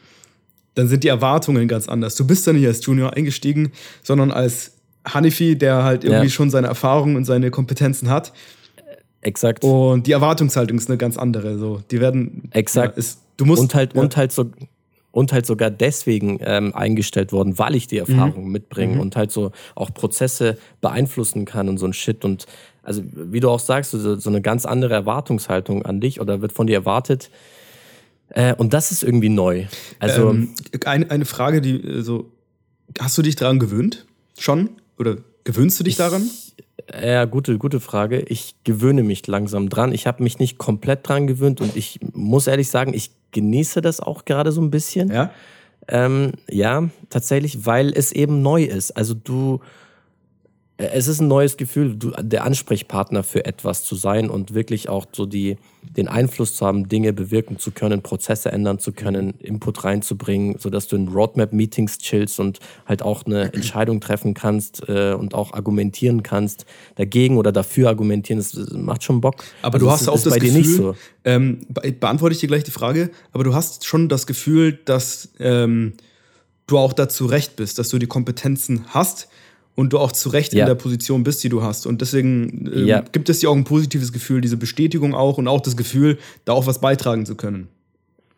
dann 0.76 0.88
sind 0.88 1.04
die 1.04 1.08
Erwartungen 1.10 1.68
ganz 1.68 1.88
anders. 1.88 2.16
Du 2.16 2.26
bist 2.26 2.46
da 2.48 2.54
nicht 2.54 2.66
als 2.66 2.86
Junior 2.86 3.14
eingestiegen, 3.14 3.72
sondern 4.04 4.32
als 4.32 4.73
Hanifi, 5.06 5.58
der 5.58 5.84
halt 5.84 6.04
irgendwie 6.04 6.26
Ja. 6.26 6.30
schon 6.30 6.50
seine 6.50 6.68
Erfahrungen 6.68 7.16
und 7.16 7.26
seine 7.26 7.52
Kompetenzen 7.52 8.10
hat. 8.10 8.34
Exakt. 9.22 9.64
Und 9.64 10.06
die 10.08 10.12
Erwartungshaltung 10.12 10.78
ist 10.78 10.90
eine 10.90 10.98
ganz 10.98 11.18
andere. 11.18 11.58
So, 11.58 11.82
die 11.92 12.00
werden. 12.02 12.50
Exakt. 12.52 12.96
Ja, 12.96 13.00
ist, 13.00 13.20
du 13.38 13.46
musst. 13.46 13.62
und 13.62 13.74
halt, 13.76 13.94
ja. 13.96 14.02
und 14.02 14.18
halt 14.18 14.32
so 14.32 14.52
und 15.12 15.32
halt 15.32 15.46
sogar 15.46 15.70
deswegen 15.70 16.40
ähm, 16.42 16.74
eingestellt 16.74 17.32
worden, 17.32 17.60
weil 17.60 17.76
ich 17.76 17.86
die 17.86 18.00
Erfahrung 18.00 18.46
Mhm. 18.46 18.52
mitbringe 18.52 19.00
und 19.00 19.16
halt 19.16 19.32
so 19.32 19.52
auch 19.76 19.94
Prozesse 19.94 20.58
beeinflussen 20.82 21.46
kann 21.46 21.70
und 21.70 21.78
so 21.78 21.86
ein 21.86 21.94
Shit. 21.94 22.26
Und 22.26 22.48
also, 22.82 23.04
wie 23.14 23.40
du 23.40 23.50
auch 23.50 23.60
sagst, 23.60 23.92
so, 23.92 24.16
so 24.18 24.30
eine 24.30 24.42
ganz 24.42 24.66
andere 24.66 24.96
Erwartungshaltung 24.96 25.86
an 25.86 26.02
dich 26.02 26.20
oder 26.20 26.42
wird 26.42 26.52
von 26.52 26.66
dir 26.66 26.74
erwartet. 26.78 27.30
Äh, 28.30 28.56
und 28.56 28.74
das 28.74 28.92
ist 28.92 29.04
irgendwie 29.04 29.30
neu. 29.30 29.66
Also, 30.00 30.32
ähm, 30.32 30.56
eine, 30.86 31.12
eine 31.12 31.26
Frage, 31.26 31.62
die 31.62 31.76
äh, 31.76 32.02
so. 32.02 32.32
Hast 33.00 33.18
du 33.18 33.22
dich 33.22 33.36
daran 33.36 33.60
gewöhnt? 33.60 34.06
Schon? 34.38 34.70
Oder 35.04 35.18
gewöhnst 35.44 35.78
du 35.82 35.84
dich 35.84 35.98
daran? 35.98 36.30
Ja, 37.02 37.26
gute, 37.26 37.58
gute 37.58 37.82
Frage. 37.82 38.22
Ich 38.22 38.56
gewöhne 38.64 39.04
mich 39.04 39.28
langsam 39.28 39.68
dran. 39.68 39.92
Ich 39.92 40.08
habe 40.08 40.24
mich 40.24 40.40
nicht 40.40 40.58
komplett 40.58 41.06
dran 41.08 41.28
gewöhnt 41.28 41.60
und 41.60 41.76
ich 41.76 42.00
muss 42.14 42.48
ehrlich 42.48 42.70
sagen, 42.70 42.94
ich 42.94 43.12
genieße 43.32 43.82
das 43.82 44.00
auch 44.00 44.24
gerade 44.24 44.54
so 44.54 44.62
ein 44.62 44.72
bisschen. 44.72 45.12
Ja. 45.12 45.32
Ähm, 45.90 46.32
ja, 46.50 46.90
tatsächlich, 47.10 47.66
weil 47.66 47.92
es 47.92 48.14
eben 48.14 48.42
neu 48.42 48.64
ist. 48.64 48.92
Also 48.92 49.14
du, 49.14 49.60
es 50.78 51.08
ist 51.08 51.22
ein 51.22 51.28
neues 51.28 51.56
Gefühl, 51.58 51.96
du, 51.96 52.12
der 52.20 52.44
Ansprechpartner 52.46 53.22
für 53.24 53.46
etwas 53.46 53.84
zu 53.84 53.96
sein 53.96 54.30
und 54.30 54.56
wirklich 54.56 54.90
auch 54.90 55.06
so 55.12 55.28
die, 55.28 55.58
den 55.84 56.08
Einfluss 56.08 56.56
zu 56.56 56.66
haben, 56.66 56.90
Dinge 56.90 57.14
bewirken 57.14 57.60
zu 57.60 57.70
können, 57.72 58.02
Prozesse 58.02 58.52
ändern 58.52 58.80
zu 58.80 58.92
können, 58.92 59.36
Input 59.40 59.84
reinzubringen, 59.84 60.58
sodass 60.58 60.88
du 60.88 60.96
in 60.96 61.10
Roadmap-Meetings 61.10 62.00
chillst 62.00 62.40
und 62.40 62.60
halt 62.88 63.04
auch 63.04 63.26
eine 63.26 63.54
Entscheidung 63.54 64.02
treffen 64.02 64.34
kannst 64.34 64.82
äh, 64.90 65.14
und 65.14 65.36
auch 65.36 65.54
argumentieren 65.54 66.24
kannst, 66.24 66.66
dagegen 66.96 67.38
oder 67.38 67.52
dafür 67.52 67.90
argumentieren. 67.90 68.40
Das, 68.40 68.54
macht 68.72 69.04
schon 69.04 69.22
Bock. 69.22 69.44
Aber 69.62 69.76
Also 69.76 69.86
du 69.86 69.92
hast 69.92 70.02
ist- 70.02 70.08
auch 70.10 70.16
ist 70.16 70.26
das 70.26 70.34
bei 70.34 70.40
Gefühl, 70.40 70.54
dir 70.54 70.68
nicht 70.68 70.76
so. 70.76 70.96
ähm, 71.24 71.68
be 71.70 71.92
beantworte 71.92 72.34
ich 72.34 72.40
dir 72.40 72.48
gleich 72.48 72.64
die 72.64 72.72
Frage, 72.72 73.12
aber 73.32 73.44
du 73.44 73.54
hast 73.54 73.86
schon 73.86 74.10
das 74.10 74.26
Gefühl, 74.26 74.80
dass 74.86 75.30
ähm, 75.40 75.94
du 76.66 76.80
auch 76.80 76.94
dazu 76.94 77.28
recht 77.28 77.56
bist, 77.58 77.78
dass 77.78 77.90
du 77.90 78.00
die 78.00 78.08
Kompetenzen 78.08 78.86
hast 78.88 79.28
und 79.76 79.92
du 79.94 80.00
auch 80.00 80.12
zu 80.12 80.30
Recht 80.30 80.54
Ja. 80.54 80.62
in 80.62 80.68
der 80.68 80.76
Position 80.76 81.24
bist, 81.24 81.44
die 81.44 81.50
du 81.50 81.64
hast. 81.64 81.86
Und 81.88 82.02
deswegen 82.02 82.70
ähm, 82.74 82.88
Ja. 82.88 83.02
gibt 83.12 83.30
es 83.30 83.40
dir 83.40 83.50
auch 83.50 83.56
ein 83.56 83.64
positives 83.64 84.12
Gefühl, 84.14 84.42
diese 84.42 84.58
Bestätigung 84.58 85.14
auch 85.16 85.38
und 85.38 85.48
auch 85.48 85.62
das 85.62 85.76
Gefühl, 85.78 86.18
da 86.46 86.54
auch 86.54 86.68
was 86.68 86.80
beitragen 86.80 87.26
zu 87.26 87.36
können. 87.36 87.68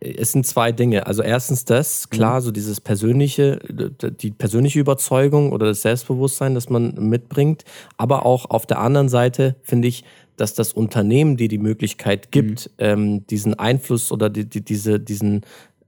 es 0.01 0.33
sind 0.33 0.45
zwei 0.45 0.71
Dinge. 0.71 1.07
Also 1.07 1.23
erstens 1.23 1.65
das, 1.65 2.09
klar, 2.09 2.41
so 2.41 2.51
dieses 2.51 2.79
persönliche, 2.79 3.59
die 4.19 4.29
persönliche 4.31 4.79
Überzeugung 4.79 5.51
oder 5.51 5.67
das 5.67 5.81
Selbstbewusstsein, 5.81 6.53
das 6.53 6.69
man 6.69 6.93
mitbringt. 7.09 7.63
Aber 7.97 8.25
auch 8.25 8.49
auf 8.49 8.65
der 8.67 8.79
anderen 8.79 9.09
Seite 9.09 9.55
finde 9.63 9.87
ich, 9.87 10.03
dass 10.37 10.53
das 10.53 10.73
Unternehmen 10.73 11.37
dir 11.37 11.47
die 11.47 11.57
Möglichkeit 11.57 12.31
gibt, 12.31 12.69
ähm, 12.77 13.25
diesen 13.27 13.53
Einfluss 13.55 14.11
oder 14.11 14.29
die, 14.29 14.45
die, 14.45 14.61
diese, 14.61 14.99
diesen 14.99 15.41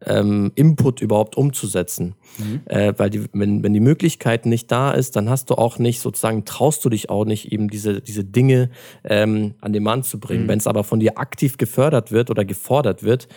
ähm, 0.06 0.51
Input 0.56 1.01
überhaupt 1.01 1.38
umzusetzen. 1.38 2.16
Mhm. 2.38 2.62
Äh, 2.66 2.94
weil 2.98 3.10
die, 3.10 3.25
wenn, 3.34 3.63
wenn 3.63 3.74
die 3.74 3.80
Möglichkeit 3.80 4.46
nicht 4.46 4.72
da 4.72 4.92
ist, 4.92 5.16
dann 5.16 5.30
hast 5.30 5.50
du 5.50 5.56
auch 5.56 5.80
nicht, 5.80 6.00
sozusagen 6.01 6.46
traust 6.46 6.86
du 6.86 6.89
dich 6.89 7.10
auch 7.10 7.25
nicht, 7.25 7.51
eben 7.51 7.70
diese, 7.70 8.01
diese 8.01 8.24
Dinge 8.24 8.70
ähm, 9.04 9.56
an 9.60 9.74
den 9.74 9.84
Mann 9.84 10.04
zu 10.04 10.20
bringen. 10.20 10.44
Mhm. 10.44 10.48
Wenn 10.50 10.60
es 10.60 10.68
aber 10.68 10.84
von 10.84 11.00
dir 11.00 11.18
aktiv 11.18 11.58
gefördert 11.58 12.12
wird 12.12 12.30
oder 12.30 12.46
gefordert 12.46 13.04
wird, 13.04 13.27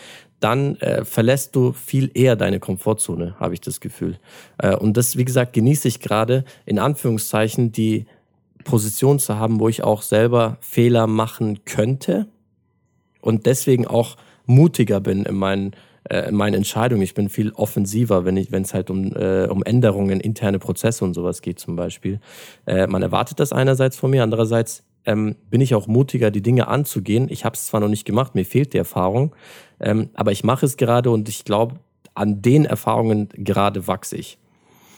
dann 0.40 0.76
äh, 0.76 1.05
verlässt 1.05 1.55
du 1.55 1.73
viel 1.73 2.11
eher 2.14 2.37
deine 2.37 2.61
Komfortzone, 2.61 3.37
habe 3.38 3.55
ich 3.55 3.61
das 3.61 3.81
Gefühl. 3.81 4.19
Äh, 4.59 4.75
und 4.76 4.97
das, 4.97 5.17
wie 5.17 5.25
gesagt, 5.25 5.52
genieße 5.52 5.88
ich 5.88 6.00
gerade 6.00 6.45
in 6.67 6.79
Anführungszeichen 6.79 7.73
die 7.73 8.07
Position 8.64 9.19
zu 9.19 9.38
haben, 9.38 9.61
wo 9.61 9.69
ich 9.69 9.83
auch 9.83 10.02
selber 10.02 10.59
Fehler 10.61 11.07
machen 11.07 11.64
könnte 11.64 12.26
und 13.21 13.47
deswegen 13.47 13.87
auch 13.87 14.17
mutiger 14.47 15.00
bin 15.00 15.25
in 15.25 15.37
meinen 15.37 15.73
äh, 16.04 16.28
in 16.28 16.35
meinen 16.35 16.54
Entscheidungen. 16.54 17.02
Ich 17.02 17.14
bin 17.14 17.28
viel 17.28 17.52
offensiver, 17.52 18.25
wenn 18.25 18.37
ich, 18.37 18.52
wenn 18.52 18.62
es 18.62 18.75
halt 18.75 18.90
um, 18.90 19.14
äh, 19.14 19.47
um 19.47 19.62
Änderungen, 19.62 20.21
interne 20.21 20.59
Prozesse 20.59 21.04
und 21.04 21.14
sowas 21.14 21.42
geht 21.42 21.59
zum 21.59 21.76
Beispiel. 21.76 22.21
Äh, 22.66 22.87
man 22.87 23.02
erwartet 23.02 23.40
das 23.40 23.52
einerseits 23.52 23.97
von 23.97 24.11
mir, 24.11 24.23
andererseits 24.23 24.85
ähm, 25.07 25.37
bin 25.50 25.61
ich 25.61 25.75
auch 25.75 25.87
mutiger, 25.87 26.30
die 26.30 26.42
Dinge 26.42 26.69
anzugehen. 26.69 27.28
Ich 27.30 27.45
habe 27.45 27.54
es 27.54 27.66
zwar 27.66 27.80
noch 27.80 27.88
nicht 27.88 28.04
gemacht, 28.04 28.35
mir 28.35 28.45
fehlt 28.45 28.75
die 28.75 28.78
Erfahrung, 28.78 29.35
ähm, 29.80 30.11
aber 30.14 30.33
ich 30.33 30.45
mache 30.45 30.66
es 30.66 30.76
gerade 30.76 31.11
und 31.11 31.28
ich 31.28 31.45
glaube, 31.45 31.76
an 32.14 32.42
den 32.42 32.64
Erfahrungen 32.64 33.28
gerade 33.35 33.87
wachse 33.87 34.16
ich. 34.16 34.38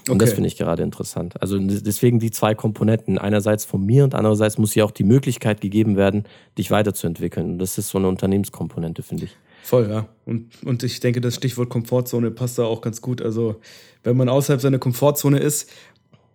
Und 0.09 0.17
okay. 0.17 0.25
das 0.25 0.33
finde 0.33 0.49
ich 0.49 0.57
gerade 0.57 0.83
interessant. 0.83 1.41
Also 1.41 1.59
deswegen 1.61 2.19
die 2.19 2.33
zwei 2.33 2.57
Komponenten. 2.57 3.19
Einerseits 3.19 3.65
von 3.65 3.87
mir 3.87 4.03
und 4.03 4.17
andererseits 4.17 4.59
muss 4.59 4.75
ja 4.75 4.85
auch 4.85 4.91
die 4.91 5.05
Möglichkeit 5.05 5.61
gegeben 5.61 5.97
werden, 5.97 6.25
dich 6.59 6.73
weiterzuentwickeln. 6.73 7.53
Und 7.53 7.59
das 7.61 7.79
ist 7.79 7.89
so 7.89 7.99
eine 7.99 8.09
Unternehmenskomponente, 8.09 9.05
finde 9.05 9.27
ich. 9.27 9.37
Voll, 9.63 9.89
ja. 9.89 10.09
Und, 10.25 10.63
und 10.65 10.83
ich 10.83 11.01
denke, 11.01 11.21
das 11.21 11.37
Stichwort 11.37 11.69
Komfortzone 11.69 12.31
passt 12.31 12.59
da 12.59 12.65
auch 12.65 12.81
ganz 12.81 13.01
gut. 13.01 13.23
Also, 13.23 13.61
wenn 14.03 14.17
man 14.17 14.29
außerhalb 14.29 14.61
seiner 14.61 14.79
Komfortzone 14.79 15.39
ist, 15.39 15.71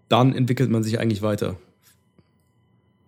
dann 0.10 0.34
entwickelt 0.34 0.69
man 0.69 0.84
sich 0.84 1.00
eigentlich 1.00 1.22
weiter. 1.22 1.57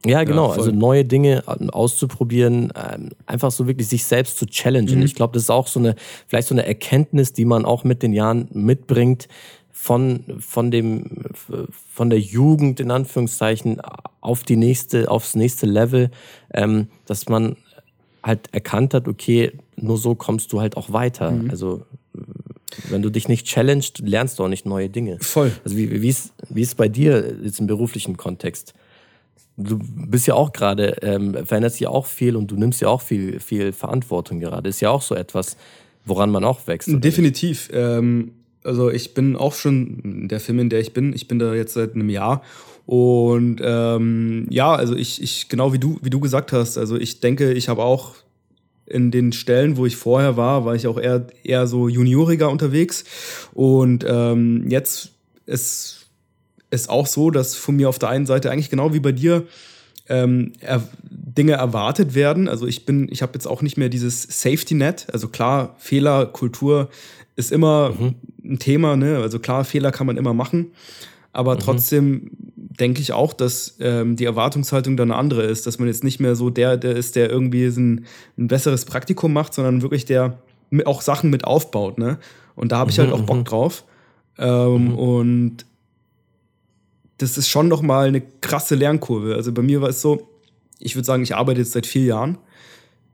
Ja, 0.05 0.23
genau. 0.23 0.51
Ja, 0.51 0.57
also 0.57 0.71
neue 0.71 1.03
Dinge 1.03 1.43
auszuprobieren, 1.45 2.71
ähm, 2.75 3.09
einfach 3.25 3.51
so 3.51 3.67
wirklich 3.67 3.87
sich 3.87 4.05
selbst 4.05 4.37
zu 4.37 4.45
challengen. 4.45 4.99
Mhm. 4.99 5.05
Ich 5.05 5.15
glaube, 5.15 5.33
das 5.33 5.43
ist 5.43 5.49
auch 5.49 5.67
so 5.67 5.79
eine, 5.79 5.95
vielleicht 6.27 6.47
so 6.47 6.55
eine 6.55 6.65
Erkenntnis, 6.65 7.33
die 7.33 7.45
man 7.45 7.65
auch 7.65 7.83
mit 7.83 8.01
den 8.01 8.13
Jahren 8.13 8.47
mitbringt 8.53 9.27
von, 9.71 10.23
von 10.39 10.71
dem, 10.71 11.23
von 11.93 12.09
der 12.09 12.19
Jugend 12.19 12.79
in 12.79 12.91
Anführungszeichen 12.91 13.81
auf 14.21 14.43
die 14.43 14.55
nächste, 14.55 15.11
aufs 15.11 15.35
nächste 15.35 15.65
Level, 15.65 16.11
ähm, 16.53 16.87
dass 17.05 17.27
man 17.27 17.57
halt 18.23 18.53
erkannt 18.53 18.93
hat, 18.93 19.07
okay, 19.07 19.51
nur 19.75 19.97
so 19.97 20.15
kommst 20.15 20.51
du 20.53 20.61
halt 20.61 20.77
auch 20.77 20.91
weiter. 20.91 21.31
Mhm. 21.31 21.49
Also 21.49 21.83
wenn 22.89 23.01
du 23.01 23.09
dich 23.09 23.27
nicht 23.27 23.47
challenged, 23.47 23.99
lernst 23.99 24.39
du 24.39 24.43
auch 24.43 24.47
nicht 24.47 24.65
neue 24.65 24.89
Dinge. 24.89 25.17
Voll. 25.19 25.51
Also 25.63 25.77
wie, 25.77 26.01
wie, 26.01 26.09
ist, 26.09 26.33
wie 26.49 26.61
ist 26.61 26.75
bei 26.75 26.87
dir 26.87 27.35
jetzt 27.43 27.59
im 27.59 27.67
beruflichen 27.67 28.17
Kontext? 28.17 28.73
Du 29.57 29.77
bist 29.79 30.27
ja 30.27 30.35
auch 30.35 30.53
gerade, 30.53 30.97
ähm, 31.01 31.33
veränderst 31.45 31.77
sich 31.77 31.87
auch 31.87 32.05
viel 32.05 32.35
und 32.35 32.49
du 32.49 32.55
nimmst 32.55 32.81
ja 32.81 32.87
auch 32.87 33.01
viel, 33.01 33.39
viel 33.39 33.73
Verantwortung 33.73 34.39
gerade. 34.39 34.69
Ist 34.69 34.79
ja 34.79 34.89
auch 34.89 35.01
so 35.01 35.15
etwas, 35.15 35.57
woran 36.05 36.29
man 36.31 36.43
auch 36.45 36.65
wächst. 36.67 36.89
Definitiv. 37.03 37.69
Ähm, 37.73 38.31
also 38.63 38.89
ich 38.89 39.13
bin 39.13 39.35
auch 39.35 39.53
schon 39.53 40.27
der 40.29 40.39
Firma, 40.39 40.61
in 40.61 40.69
der 40.69 40.79
ich 40.79 40.93
bin. 40.93 41.13
Ich 41.13 41.27
bin 41.27 41.39
da 41.39 41.53
jetzt 41.53 41.73
seit 41.73 41.95
einem 41.95 42.09
Jahr 42.09 42.41
und 42.89 43.61
ähm, 43.63 44.47
ja, 44.49 44.73
also 44.73 44.95
ich, 44.95 45.21
ich, 45.21 45.47
genau 45.47 45.73
wie 45.73 45.77
du, 45.77 45.99
wie 46.01 46.09
du 46.09 46.19
gesagt 46.19 46.51
hast, 46.51 46.75
also 46.75 46.97
ich 46.97 47.19
denke, 47.19 47.53
ich 47.53 47.69
habe 47.69 47.83
auch 47.83 48.15
in 48.87 49.11
den 49.11 49.31
Stellen, 49.31 49.77
wo 49.77 49.85
ich 49.85 49.95
vorher 49.95 50.37
war, 50.37 50.65
war 50.65 50.73
ich 50.73 50.87
auch 50.87 50.99
eher, 50.99 51.27
eher 51.43 51.67
so 51.67 51.87
junioriger 51.87 52.49
unterwegs. 52.49 53.03
Und 53.53 54.03
ähm, 54.07 54.65
jetzt 54.69 55.11
ist 55.45 56.07
es 56.71 56.89
auch 56.89 57.05
so, 57.05 57.29
dass 57.29 57.53
von 57.53 57.75
mir 57.75 57.89
auf 57.89 57.99
der 57.99 58.09
einen 58.09 58.25
Seite 58.25 58.49
eigentlich 58.49 58.71
genau 58.71 58.91
wie 58.91 58.99
bei 58.99 59.11
dir 59.11 59.45
ähm, 60.07 60.53
er, 60.59 60.81
Dinge 61.03 61.51
erwartet 61.51 62.15
werden. 62.15 62.47
Also 62.47 62.65
ich 62.65 62.87
bin, 62.87 63.07
ich 63.11 63.21
habe 63.21 63.33
jetzt 63.35 63.45
auch 63.45 63.61
nicht 63.61 63.77
mehr 63.77 63.89
dieses 63.89 64.23
Safety 64.23 64.73
Net. 64.73 65.05
Also 65.13 65.27
klar, 65.27 65.75
Fehler, 65.77 66.25
Kultur 66.25 66.89
ist 67.35 67.51
immer 67.51 67.91
mhm. 67.91 68.15
ein 68.43 68.57
Thema. 68.57 68.95
Ne? 68.95 69.17
Also 69.17 69.37
klar, 69.37 69.63
Fehler 69.63 69.91
kann 69.91 70.07
man 70.07 70.17
immer 70.17 70.33
machen. 70.33 70.71
Aber 71.31 71.55
mhm. 71.55 71.59
trotzdem 71.59 72.31
denke 72.55 73.01
ich 73.01 73.11
auch, 73.11 73.33
dass 73.33 73.75
ähm, 73.79 74.15
die 74.15 74.25
Erwartungshaltung 74.25 74.97
dann 74.97 75.11
eine 75.11 75.19
andere 75.19 75.43
ist, 75.43 75.67
dass 75.67 75.79
man 75.79 75.87
jetzt 75.87 76.03
nicht 76.03 76.19
mehr 76.19 76.35
so 76.35 76.49
der, 76.49 76.77
der 76.77 76.95
ist, 76.95 77.15
der 77.15 77.29
irgendwie 77.29 77.65
ein, 77.65 78.05
ein 78.37 78.47
besseres 78.47 78.85
Praktikum 78.85 79.33
macht, 79.33 79.53
sondern 79.53 79.81
wirklich 79.81 80.05
der 80.05 80.39
auch 80.85 81.01
Sachen 81.01 81.29
mit 81.29 81.45
aufbaut. 81.45 81.97
Ne? 81.97 82.19
Und 82.55 82.71
da 82.71 82.77
habe 82.77 82.91
ich 82.91 82.99
halt 82.99 83.11
auch 83.11 83.21
Bock 83.21 83.37
mhm. 83.37 83.43
drauf. 83.43 83.83
Ähm, 84.37 84.89
mhm. 84.89 84.95
Und 84.95 85.65
das 87.17 87.37
ist 87.37 87.49
schon 87.49 87.67
noch 87.67 87.81
mal 87.81 88.07
eine 88.07 88.21
krasse 88.21 88.75
Lernkurve. 88.75 89.35
Also 89.35 89.51
bei 89.51 89.61
mir 89.61 89.81
war 89.81 89.89
es 89.89 90.01
so, 90.01 90.29
ich 90.79 90.95
würde 90.95 91.05
sagen, 91.05 91.23
ich 91.23 91.35
arbeite 91.35 91.59
jetzt 91.59 91.73
seit 91.73 91.85
vier 91.85 92.05
Jahren. 92.05 92.37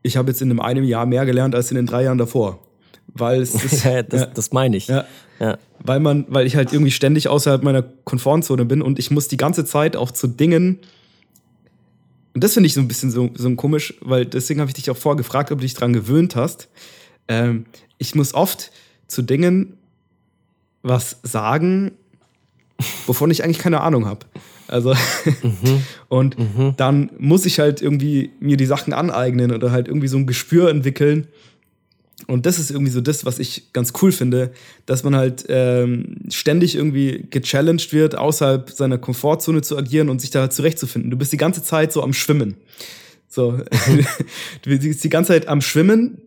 Ich 0.03 0.17
habe 0.17 0.29
jetzt 0.29 0.41
in 0.41 0.51
einem 0.51 0.59
einem 0.59 0.83
Jahr 0.83 1.07
mehr 1.07 1.25
gelernt 1.25 1.55
als 1.55 1.71
in 1.71 1.75
den 1.75 1.87
drei 1.87 2.03
Jahren 2.03 2.19
davor 2.19 2.64
weil 3.07 3.41
es 3.41 3.55
ist, 3.63 3.83
das, 3.83 3.83
ja, 3.83 4.03
das 4.03 4.51
meine 4.51 4.77
ich. 4.77 4.87
Ja, 4.87 5.05
ja. 5.39 5.57
Weil 5.79 5.99
man, 5.99 6.25
weil 6.29 6.47
ich 6.47 6.55
halt 6.55 6.73
irgendwie 6.73 6.91
ständig 6.91 7.27
außerhalb 7.27 7.63
meiner 7.63 7.81
Komfortzone 7.81 8.65
bin 8.65 8.81
und 8.81 8.99
ich 8.99 9.11
muss 9.11 9.27
die 9.27 9.37
ganze 9.37 9.65
Zeit 9.65 9.95
auch 9.95 10.11
zu 10.11 10.27
Dingen. 10.27 10.79
Und 12.33 12.43
das 12.43 12.53
finde 12.53 12.67
ich 12.67 12.73
so 12.73 12.81
ein 12.81 12.87
bisschen 12.87 13.11
so, 13.11 13.29
so 13.33 13.53
komisch, 13.55 13.93
weil 14.01 14.25
deswegen 14.25 14.59
habe 14.59 14.69
ich 14.69 14.75
dich 14.75 14.89
auch 14.89 14.97
vorgefragt, 14.97 15.51
ob 15.51 15.59
du 15.59 15.63
dich 15.63 15.73
daran 15.73 15.93
gewöhnt 15.93 16.35
hast. 16.35 16.69
Ähm, 17.27 17.65
ich 17.97 18.15
muss 18.15 18.33
oft 18.33 18.71
zu 19.07 19.21
Dingen 19.21 19.77
was 20.81 21.17
sagen, 21.23 21.93
wovon 23.07 23.31
ich 23.31 23.43
eigentlich 23.43 23.59
keine 23.59 23.81
Ahnung 23.81 24.05
habe. 24.05 24.25
Also, 24.67 24.93
mhm. 25.41 25.81
und 26.07 26.37
mhm. 26.37 26.73
dann 26.77 27.09
muss 27.17 27.45
ich 27.45 27.59
halt 27.59 27.81
irgendwie 27.81 28.31
mir 28.39 28.57
die 28.57 28.65
Sachen 28.65 28.93
aneignen 28.93 29.51
oder 29.51 29.71
halt 29.71 29.87
irgendwie 29.87 30.07
so 30.07 30.17
ein 30.17 30.27
Gespür 30.27 30.69
entwickeln, 30.69 31.27
und 32.27 32.45
das 32.45 32.57
ist 32.57 32.71
irgendwie 32.71 32.91
so 32.91 33.01
das, 33.01 33.25
was 33.25 33.39
ich 33.39 33.71
ganz 33.73 33.93
cool 34.01 34.11
finde, 34.11 34.51
dass 34.85 35.03
man 35.03 35.15
halt 35.15 35.45
ähm, 35.47 36.17
ständig 36.29 36.75
irgendwie 36.75 37.27
gechallenged 37.29 37.93
wird, 37.93 38.17
außerhalb 38.17 38.71
seiner 38.71 38.97
Komfortzone 38.97 39.61
zu 39.61 39.77
agieren 39.77 40.09
und 40.09 40.21
sich 40.21 40.31
da 40.31 40.41
halt 40.41 40.53
zurechtzufinden. 40.53 41.11
Du 41.11 41.17
bist 41.17 41.31
die 41.31 41.37
ganze 41.37 41.61
Zeit 41.61 41.93
so 41.93 42.01
am 42.01 42.13
Schwimmen. 42.13 42.55
So, 43.27 43.51
du 44.61 44.79
bist 44.79 45.03
die 45.03 45.09
ganze 45.09 45.33
Zeit 45.33 45.47
am 45.47 45.61
Schwimmen, 45.61 46.21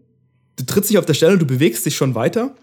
du 0.57 0.64
trittst 0.64 0.90
nicht 0.90 0.99
auf 0.99 1.07
der 1.07 1.14
Stelle, 1.14 1.38
du 1.38 1.47
bewegst 1.47 1.85
dich 1.85 1.97
schon 1.97 2.14
weiter. 2.14 2.55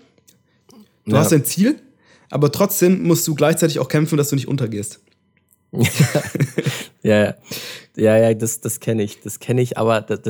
Du 1.06 1.12
ja. 1.12 1.20
hast 1.20 1.34
ein 1.34 1.44
Ziel, 1.46 1.82
aber 2.30 2.51
trotzdem 2.51 3.04
musst 3.04 3.27
du 3.27 3.36
gleichzeitig 3.36 3.80
auch 3.80 3.88
kämpfen, 3.88 4.18
dass 4.18 4.30
du 4.30 4.36
nicht 4.36 4.48
untergehst. 4.48 5.01
ja, 7.04 7.18
ja, 7.25 7.36
ja, 7.98 8.18
ja, 8.18 8.34
das, 8.34 8.62
das 8.62 8.80
kenne 8.80 9.04
ich, 9.04 9.20
das 9.22 9.39
kenne 9.39 9.62
ich, 9.62 9.77
aber 9.77 10.01
das, 10.01 10.22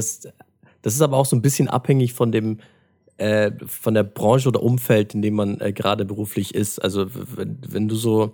das 0.82 0.94
ist 0.94 1.02
aber 1.02 1.18
auch 1.18 1.26
so 1.26 1.36
ein 1.36 1.42
bisschen 1.42 1.68
abhängig 1.68 2.14
von 2.14 2.32
dem, 2.32 2.60
äh, 3.18 3.52
von 3.66 3.94
der 3.94 4.04
Branche 4.04 4.50
oder 4.50 4.62
Umfeld, 4.62 5.14
in 5.14 5.22
dem 5.22 5.36
man 5.36 5.60
äh, 5.62 5.72
gerade 5.72 6.06
beruflich 6.06 6.54
ist. 6.54 6.80
Also 6.80 7.08
wenn, 7.14 7.58
wenn 7.68 7.88
du 7.88 7.96
so, 7.96 8.34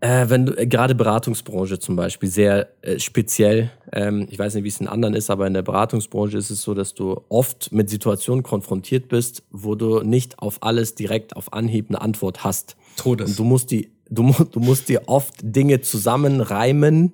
äh, 0.00 0.28
wenn 0.28 0.46
du 0.46 0.58
äh, 0.58 0.66
gerade 0.66 0.94
Beratungsbranche 0.94 1.78
zum 1.78 1.94
Beispiel 1.96 2.28
sehr 2.28 2.68
äh, 2.82 2.98
speziell, 2.98 3.70
ähm, 3.92 4.26
ich 4.28 4.38
weiß 4.38 4.54
nicht, 4.54 4.64
wie 4.64 4.68
es 4.68 4.80
in 4.80 4.88
anderen 4.88 5.14
ist, 5.14 5.30
aber 5.30 5.46
in 5.46 5.54
der 5.54 5.62
Beratungsbranche 5.62 6.36
ist 6.36 6.50
es 6.50 6.62
so, 6.62 6.74
dass 6.74 6.94
du 6.94 7.20
oft 7.28 7.70
mit 7.70 7.88
Situationen 7.90 8.42
konfrontiert 8.42 9.08
bist, 9.08 9.44
wo 9.50 9.74
du 9.76 10.00
nicht 10.00 10.40
auf 10.40 10.62
alles 10.62 10.94
direkt 10.94 11.36
auf 11.36 11.52
Anhieb 11.52 11.90
eine 11.90 12.00
Antwort 12.00 12.42
hast. 12.42 12.76
Todes. 12.96 13.30
Und 13.30 13.38
du 13.38 13.44
musst 13.44 13.70
die, 13.70 13.92
du, 14.10 14.32
du 14.50 14.60
musst 14.60 14.88
dir 14.88 15.02
oft 15.06 15.34
Dinge 15.42 15.80
zusammenreimen, 15.80 17.12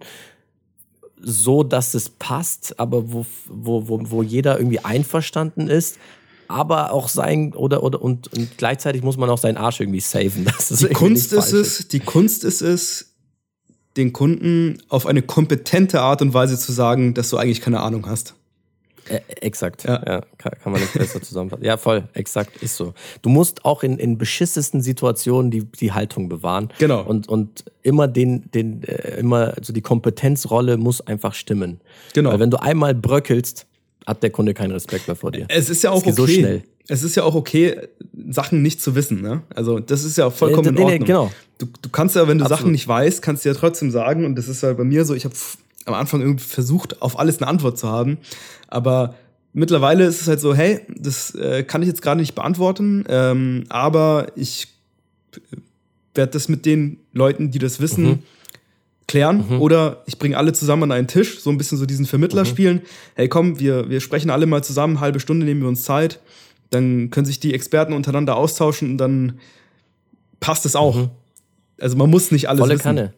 so 1.23 1.62
dass 1.62 1.92
es 1.92 2.09
passt, 2.09 2.80
aber 2.80 3.12
wo, 3.12 3.26
wo, 3.47 3.88
wo, 3.88 4.00
wo 4.11 4.23
jeder 4.23 4.59
irgendwie 4.59 4.78
einverstanden 4.78 5.68
ist 5.68 5.99
aber 6.50 6.92
auch 6.92 7.09
sein 7.09 7.54
oder 7.54 7.83
oder 7.83 8.02
und, 8.02 8.33
und 8.33 8.59
gleichzeitig 8.59 9.02
muss 9.02 9.16
man 9.16 9.30
auch 9.30 9.38
seinen 9.38 9.57
Arsch 9.57 9.80
irgendwie 9.80 10.00
saven. 10.00 10.45
Das 10.61 10.71
ist 10.71 10.83
die 10.83 10.92
Kunst 10.92 11.33
ist 11.33 11.52
es, 11.52 11.88
die 11.88 12.00
Kunst 12.00 12.45
ist 12.45 12.61
es, 12.61 13.14
den 13.97 14.12
Kunden 14.12 14.83
auf 14.88 15.07
eine 15.07 15.23
kompetente 15.23 16.00
Art 16.00 16.23
und 16.23 16.35
Weise 16.35 16.59
zu 16.59 16.73
sagen, 16.73 17.14
dass 17.14 17.30
du 17.30 17.37
eigentlich 17.37 17.61
keine 17.61 17.80
Ahnung 17.80 18.07
hast. 18.07 18.35
Äh, 19.09 19.21
exakt, 19.40 19.85
ja, 19.85 20.02
ja 20.07 20.21
kann, 20.38 20.52
man 20.64 20.80
nicht 20.80 20.92
besser 20.92 21.21
zusammenfassen. 21.21 21.64
Ja, 21.64 21.76
voll, 21.76 22.09
exakt, 22.12 22.62
ist 22.62 22.76
so. 22.76 22.95
Du 23.23 23.28
musst 23.28 23.64
auch 23.64 23.83
in, 23.83 23.99
in 23.99 24.19
beschissesten 24.19 24.83
Situationen 24.83 25.50
die, 25.50 25.64
die 25.64 25.92
Haltung 25.92 26.28
bewahren. 26.28 26.69
Genau. 26.78 27.02
Und, 27.02 27.28
und 27.28 27.64
immer 27.83 28.07
den, 28.07 28.50
den, 28.52 28.85
äh, 28.85 29.19
immer, 29.19 29.54
also 29.57 29.73
die 29.73 29.80
Kompetenzrolle 29.80 30.76
muss 30.76 31.00
einfach 31.00 31.35
stimmen. 31.35 31.80
Genau. 32.14 32.30
Weil 32.30 32.38
wenn 32.38 32.50
du 32.50 32.62
einmal 32.62 32.95
bröckelst, 32.95 33.66
hat 34.07 34.23
der 34.23 34.30
Kunde 34.30 34.54
keinen 34.54 34.73
Respekt 34.73 35.07
mehr 35.07 35.16
vor 35.16 35.33
dir. 35.33 35.47
Es 35.49 35.71
ist 35.71 35.83
ja 35.83 35.90
auch 35.90 35.99
okay. 35.99 36.12
So 36.12 36.26
schnell. 36.26 36.62
Es 36.88 37.02
ist 37.02 37.14
ja 37.14 37.23
auch 37.23 37.35
okay, 37.35 37.76
Sachen 38.30 38.62
nicht 38.62 38.80
zu 38.80 38.95
wissen. 38.95 39.21
Ne? 39.21 39.42
Also 39.54 39.78
das 39.78 40.02
ist 40.02 40.19
ja 40.19 40.30
vollkommen 40.30 40.75
nee, 40.75 40.80
in 40.80 40.85
Ordnung. 40.85 40.99
Nee, 41.00 41.07
genau. 41.07 41.33
Du, 41.59 41.66
du 41.80 41.88
kannst 41.90 42.16
ja, 42.16 42.26
wenn 42.26 42.38
du 42.38 42.45
Absolut. 42.45 42.61
Sachen 42.61 42.73
nicht 42.73 42.88
weißt, 42.88 43.23
kannst 43.23 43.45
du 43.45 43.50
ja 43.50 43.54
trotzdem 43.54 43.90
sagen. 43.90 44.25
Und 44.25 44.35
das 44.37 44.49
ist 44.49 44.62
ja 44.62 44.73
bei 44.73 44.85
mir 44.85 45.04
so. 45.04 45.14
Ich 45.14 45.25
habe 45.25 45.35
am 45.85 45.95
Anfang 45.95 46.21
irgendwie 46.21 46.45
versucht, 46.45 47.00
auf 47.02 47.19
alles 47.19 47.38
eine 47.38 47.49
Antwort 47.49 47.78
zu 47.78 47.88
haben. 47.88 48.19
Aber 48.69 49.14
mittlerweile 49.52 50.04
ist 50.04 50.21
es 50.21 50.28
halt 50.28 50.40
so, 50.40 50.54
hey, 50.54 50.80
das 50.88 51.35
äh, 51.35 51.62
kann 51.62 51.83
ich 51.83 51.88
jetzt 51.88 52.02
gerade 52.02 52.21
nicht 52.21 52.35
beantworten, 52.35 53.04
ähm, 53.09 53.64
aber 53.69 54.28
ich 54.37 54.69
werde 56.14 56.33
das 56.33 56.49
mit 56.49 56.66
den 56.66 56.99
Leuten, 57.12 57.50
die 57.50 57.59
das 57.59 57.80
wissen, 57.80 58.04
mhm. 58.04 58.19
Klären. 59.11 59.45
Mhm. 59.50 59.61
Oder 59.61 60.02
ich 60.07 60.19
bringe 60.19 60.37
alle 60.37 60.52
zusammen 60.52 60.85
an 60.85 60.93
einen 60.93 61.09
Tisch, 61.09 61.40
so 61.40 61.50
ein 61.50 61.59
bisschen 61.59 61.76
so 61.76 61.85
diesen 61.85 62.07
Vermittler 62.07 62.45
mhm. 62.45 62.49
spielen. 62.49 62.83
Hey, 63.17 63.29
komm, 63.29 63.59
wir, 63.59 63.90
wir 63.90 64.00
sprechen 64.00 64.31
alle 64.31 64.47
mal 64.47 64.62
zusammen, 64.62 65.00
halbe 65.00 65.19
Stunde 65.21 65.45
nehmen 65.45 65.61
wir 65.61 65.69
uns 65.69 65.83
Zeit. 65.83 66.21
Dann 66.71 67.11
können 67.11 67.26
sich 67.26 67.40
die 67.40 67.52
Experten 67.52 67.93
untereinander 67.93 68.37
austauschen 68.37 68.93
und 68.93 68.99
dann 68.99 69.40
passt 70.38 70.64
es 70.64 70.76
auch. 70.76 70.95
Mhm. 70.95 71.11
Also 71.81 71.97
man 71.97 72.09
muss 72.09 72.31
nicht 72.31 72.49
alles 72.49 72.61
Volle 72.61 72.75
wissen. 72.75 72.83
Kanne 72.85 73.12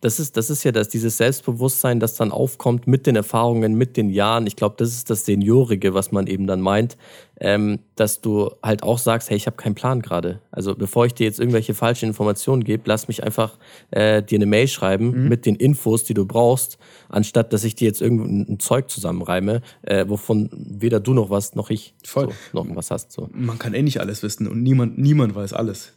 das 0.00 0.18
ist, 0.18 0.36
das 0.36 0.48
ist 0.48 0.64
ja 0.64 0.72
das, 0.72 0.88
dieses 0.88 1.18
Selbstbewusstsein, 1.18 2.00
das 2.00 2.14
dann 2.14 2.32
aufkommt 2.32 2.86
mit 2.86 3.06
den 3.06 3.16
Erfahrungen, 3.16 3.74
mit 3.74 3.96
den 3.98 4.08
Jahren. 4.08 4.46
Ich 4.46 4.56
glaube, 4.56 4.76
das 4.78 4.90
ist 4.90 5.10
das 5.10 5.26
Seniorige, 5.26 5.92
was 5.92 6.10
man 6.10 6.26
eben 6.26 6.46
dann 6.46 6.62
meint, 6.62 6.96
ähm, 7.38 7.80
dass 7.96 8.22
du 8.22 8.50
halt 8.62 8.82
auch 8.82 8.98
sagst, 8.98 9.28
hey, 9.28 9.36
ich 9.36 9.46
habe 9.46 9.56
keinen 9.56 9.74
Plan 9.74 10.00
gerade. 10.00 10.40
Also 10.50 10.74
bevor 10.74 11.04
ich 11.04 11.12
dir 11.12 11.24
jetzt 11.24 11.38
irgendwelche 11.38 11.74
falschen 11.74 12.06
Informationen 12.06 12.64
gebe, 12.64 12.84
lass 12.86 13.08
mich 13.08 13.22
einfach 13.24 13.58
äh, 13.90 14.22
dir 14.22 14.38
eine 14.38 14.46
Mail 14.46 14.68
schreiben 14.68 15.24
mhm. 15.24 15.28
mit 15.28 15.44
den 15.44 15.56
Infos, 15.56 16.04
die 16.04 16.14
du 16.14 16.24
brauchst, 16.24 16.78
anstatt 17.10 17.52
dass 17.52 17.64
ich 17.64 17.74
dir 17.74 17.86
jetzt 17.86 18.00
irgendein 18.00 18.58
Zeug 18.58 18.88
zusammenreime, 18.88 19.60
äh, 19.82 20.06
wovon 20.08 20.48
weder 20.52 21.00
du 21.00 21.12
noch 21.12 21.28
was, 21.28 21.54
noch 21.54 21.68
ich 21.68 21.94
Voll. 22.04 22.30
So, 22.52 22.64
noch 22.64 22.74
was 22.74 22.90
hast. 22.90 23.12
So. 23.12 23.28
Man 23.32 23.58
kann 23.58 23.74
eh 23.74 23.82
nicht 23.82 24.00
alles 24.00 24.22
wissen 24.22 24.48
und 24.48 24.62
niemand, 24.62 24.98
niemand 24.98 25.34
weiß 25.34 25.52
alles. 25.52 25.92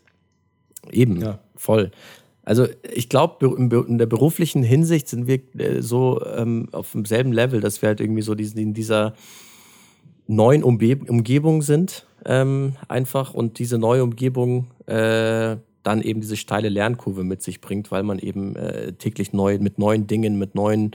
Eben, 0.91 1.21
ja. 1.21 1.39
voll. 1.55 1.91
Also 2.43 2.67
ich 2.93 3.09
glaube, 3.09 3.55
in 3.55 3.97
der 3.97 4.05
beruflichen 4.05 4.63
Hinsicht 4.63 5.07
sind 5.07 5.27
wir 5.27 5.39
äh, 5.57 5.81
so 5.81 6.21
ähm, 6.25 6.67
auf 6.71 6.91
demselben 6.91 7.31
Level, 7.31 7.61
dass 7.61 7.81
wir 7.81 7.87
halt 7.87 8.01
irgendwie 8.01 8.21
so 8.21 8.35
diesen, 8.35 8.59
in 8.59 8.73
dieser 8.73 9.13
neuen 10.27 10.63
Umge 10.63 10.99
Umgebung 11.07 11.61
sind 11.61 12.05
ähm, 12.25 12.75
einfach 12.87 13.33
und 13.33 13.59
diese 13.59 13.77
neue 13.77 14.03
Umgebung 14.03 14.67
äh, 14.85 15.57
dann 15.83 16.01
eben 16.01 16.21
diese 16.21 16.37
steile 16.37 16.69
Lernkurve 16.69 17.23
mit 17.23 17.41
sich 17.41 17.59
bringt, 17.59 17.91
weil 17.91 18.03
man 18.03 18.19
eben 18.19 18.55
äh, 18.55 18.93
täglich 18.93 19.33
neu 19.33 19.59
mit 19.59 19.77
neuen 19.79 20.07
Dingen, 20.07 20.37
mit 20.37 20.55
neuen 20.55 20.91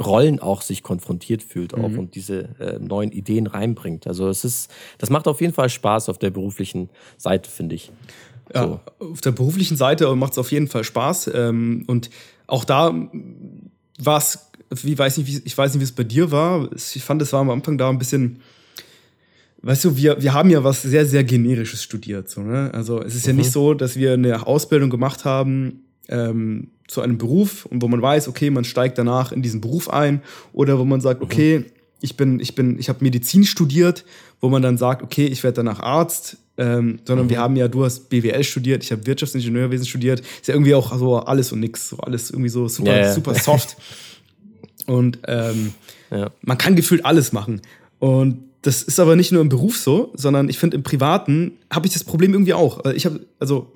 Rollen 0.00 0.38
auch 0.38 0.62
sich 0.62 0.82
konfrontiert 0.82 1.42
fühlt 1.42 1.74
auch 1.74 1.88
mhm. 1.88 1.98
und 1.98 2.14
diese 2.14 2.50
äh, 2.60 2.78
neuen 2.78 3.10
Ideen 3.10 3.48
reinbringt. 3.48 4.06
Also 4.06 4.28
es 4.28 4.44
ist, 4.44 4.70
das 4.98 5.10
macht 5.10 5.26
auf 5.26 5.40
jeden 5.40 5.52
Fall 5.52 5.68
Spaß 5.68 6.08
auf 6.08 6.18
der 6.18 6.30
beruflichen 6.30 6.88
Seite, 7.16 7.50
finde 7.50 7.74
ich. 7.74 7.90
Ja, 8.54 8.62
so. 8.62 8.80
auf 8.98 9.20
der 9.20 9.32
beruflichen 9.32 9.76
Seite 9.76 10.14
macht 10.16 10.32
es 10.32 10.38
auf 10.38 10.52
jeden 10.52 10.68
Fall 10.68 10.84
Spaß. 10.84 11.30
Ähm, 11.34 11.84
und 11.86 12.10
auch 12.46 12.64
da 12.64 12.94
war 13.98 14.18
es, 14.18 14.50
wie 14.70 14.98
weiß 14.98 15.18
nicht, 15.18 15.26
wie, 15.26 15.42
ich 15.44 15.56
weiß 15.56 15.72
nicht, 15.72 15.80
wie 15.80 15.84
es 15.84 15.92
bei 15.92 16.04
dir 16.04 16.30
war. 16.30 16.68
Ich 16.72 17.02
fand, 17.02 17.22
es 17.22 17.32
war 17.32 17.40
am 17.40 17.50
Anfang 17.50 17.78
da 17.78 17.88
ein 17.88 17.98
bisschen, 17.98 18.40
weißt 19.62 19.84
du, 19.84 19.96
wir, 19.96 20.22
wir 20.22 20.32
haben 20.32 20.50
ja 20.50 20.64
was 20.64 20.82
sehr, 20.82 21.06
sehr 21.06 21.24
Generisches 21.24 21.82
studiert. 21.82 22.28
So, 22.28 22.42
ne? 22.42 22.70
Also 22.72 23.00
es 23.02 23.14
ist 23.14 23.26
mhm. 23.26 23.30
ja 23.30 23.36
nicht 23.36 23.52
so, 23.52 23.74
dass 23.74 23.96
wir 23.96 24.14
eine 24.14 24.46
Ausbildung 24.46 24.90
gemacht 24.90 25.24
haben 25.24 25.84
ähm, 26.08 26.68
zu 26.86 27.02
einem 27.02 27.18
Beruf 27.18 27.66
und 27.66 27.82
wo 27.82 27.88
man 27.88 28.00
weiß, 28.00 28.28
okay, 28.28 28.50
man 28.50 28.64
steigt 28.64 28.98
danach 28.98 29.32
in 29.32 29.42
diesen 29.42 29.60
Beruf 29.60 29.90
ein 29.90 30.22
oder 30.52 30.78
wo 30.78 30.84
man 30.84 31.00
sagt, 31.00 31.20
mhm. 31.20 31.26
Ich 32.00 32.16
bin, 32.16 32.40
ich 32.40 32.54
bin, 32.54 32.78
ich 32.78 32.88
habe 32.88 33.02
Medizin 33.02 33.44
studiert, 33.44 34.04
wo 34.40 34.48
man 34.48 34.62
dann 34.62 34.78
sagt, 34.78 35.02
okay, 35.02 35.26
ich 35.26 35.42
werde 35.42 35.56
danach 35.56 35.80
Arzt, 35.80 36.36
ähm, 36.56 37.00
sondern 37.04 37.26
mhm. 37.26 37.30
wir 37.30 37.38
haben 37.38 37.56
ja, 37.56 37.68
du 37.68 37.84
hast 37.84 38.08
BWL 38.08 38.44
studiert, 38.44 38.84
ich 38.84 38.92
habe 38.92 39.06
Wirtschaftsingenieurwesen 39.06 39.86
studiert, 39.86 40.20
ist 40.20 40.48
ja 40.48 40.54
irgendwie 40.54 40.74
auch 40.74 40.96
so 40.96 41.16
alles 41.16 41.52
und 41.52 41.60
nix, 41.60 41.88
so 41.88 41.98
alles 41.98 42.30
irgendwie 42.30 42.50
so 42.50 42.68
super, 42.68 42.96
ja. 42.96 43.12
super 43.12 43.34
soft. 43.36 43.76
und 44.86 45.18
ähm, 45.26 45.72
ja. 46.10 46.30
man 46.42 46.58
kann 46.58 46.76
gefühlt 46.76 47.04
alles 47.04 47.32
machen. 47.32 47.60
Und 47.98 48.44
das 48.62 48.82
ist 48.82 48.98
aber 49.00 49.16
nicht 49.16 49.32
nur 49.32 49.40
im 49.40 49.48
Beruf 49.48 49.78
so, 49.78 50.12
sondern 50.14 50.48
ich 50.48 50.58
finde 50.58 50.76
im 50.76 50.82
Privaten 50.82 51.52
habe 51.70 51.86
ich 51.86 51.92
das 51.92 52.04
Problem 52.04 52.32
irgendwie 52.32 52.54
auch. 52.54 52.84
Ich 52.86 53.06
habe, 53.06 53.20
also 53.38 53.72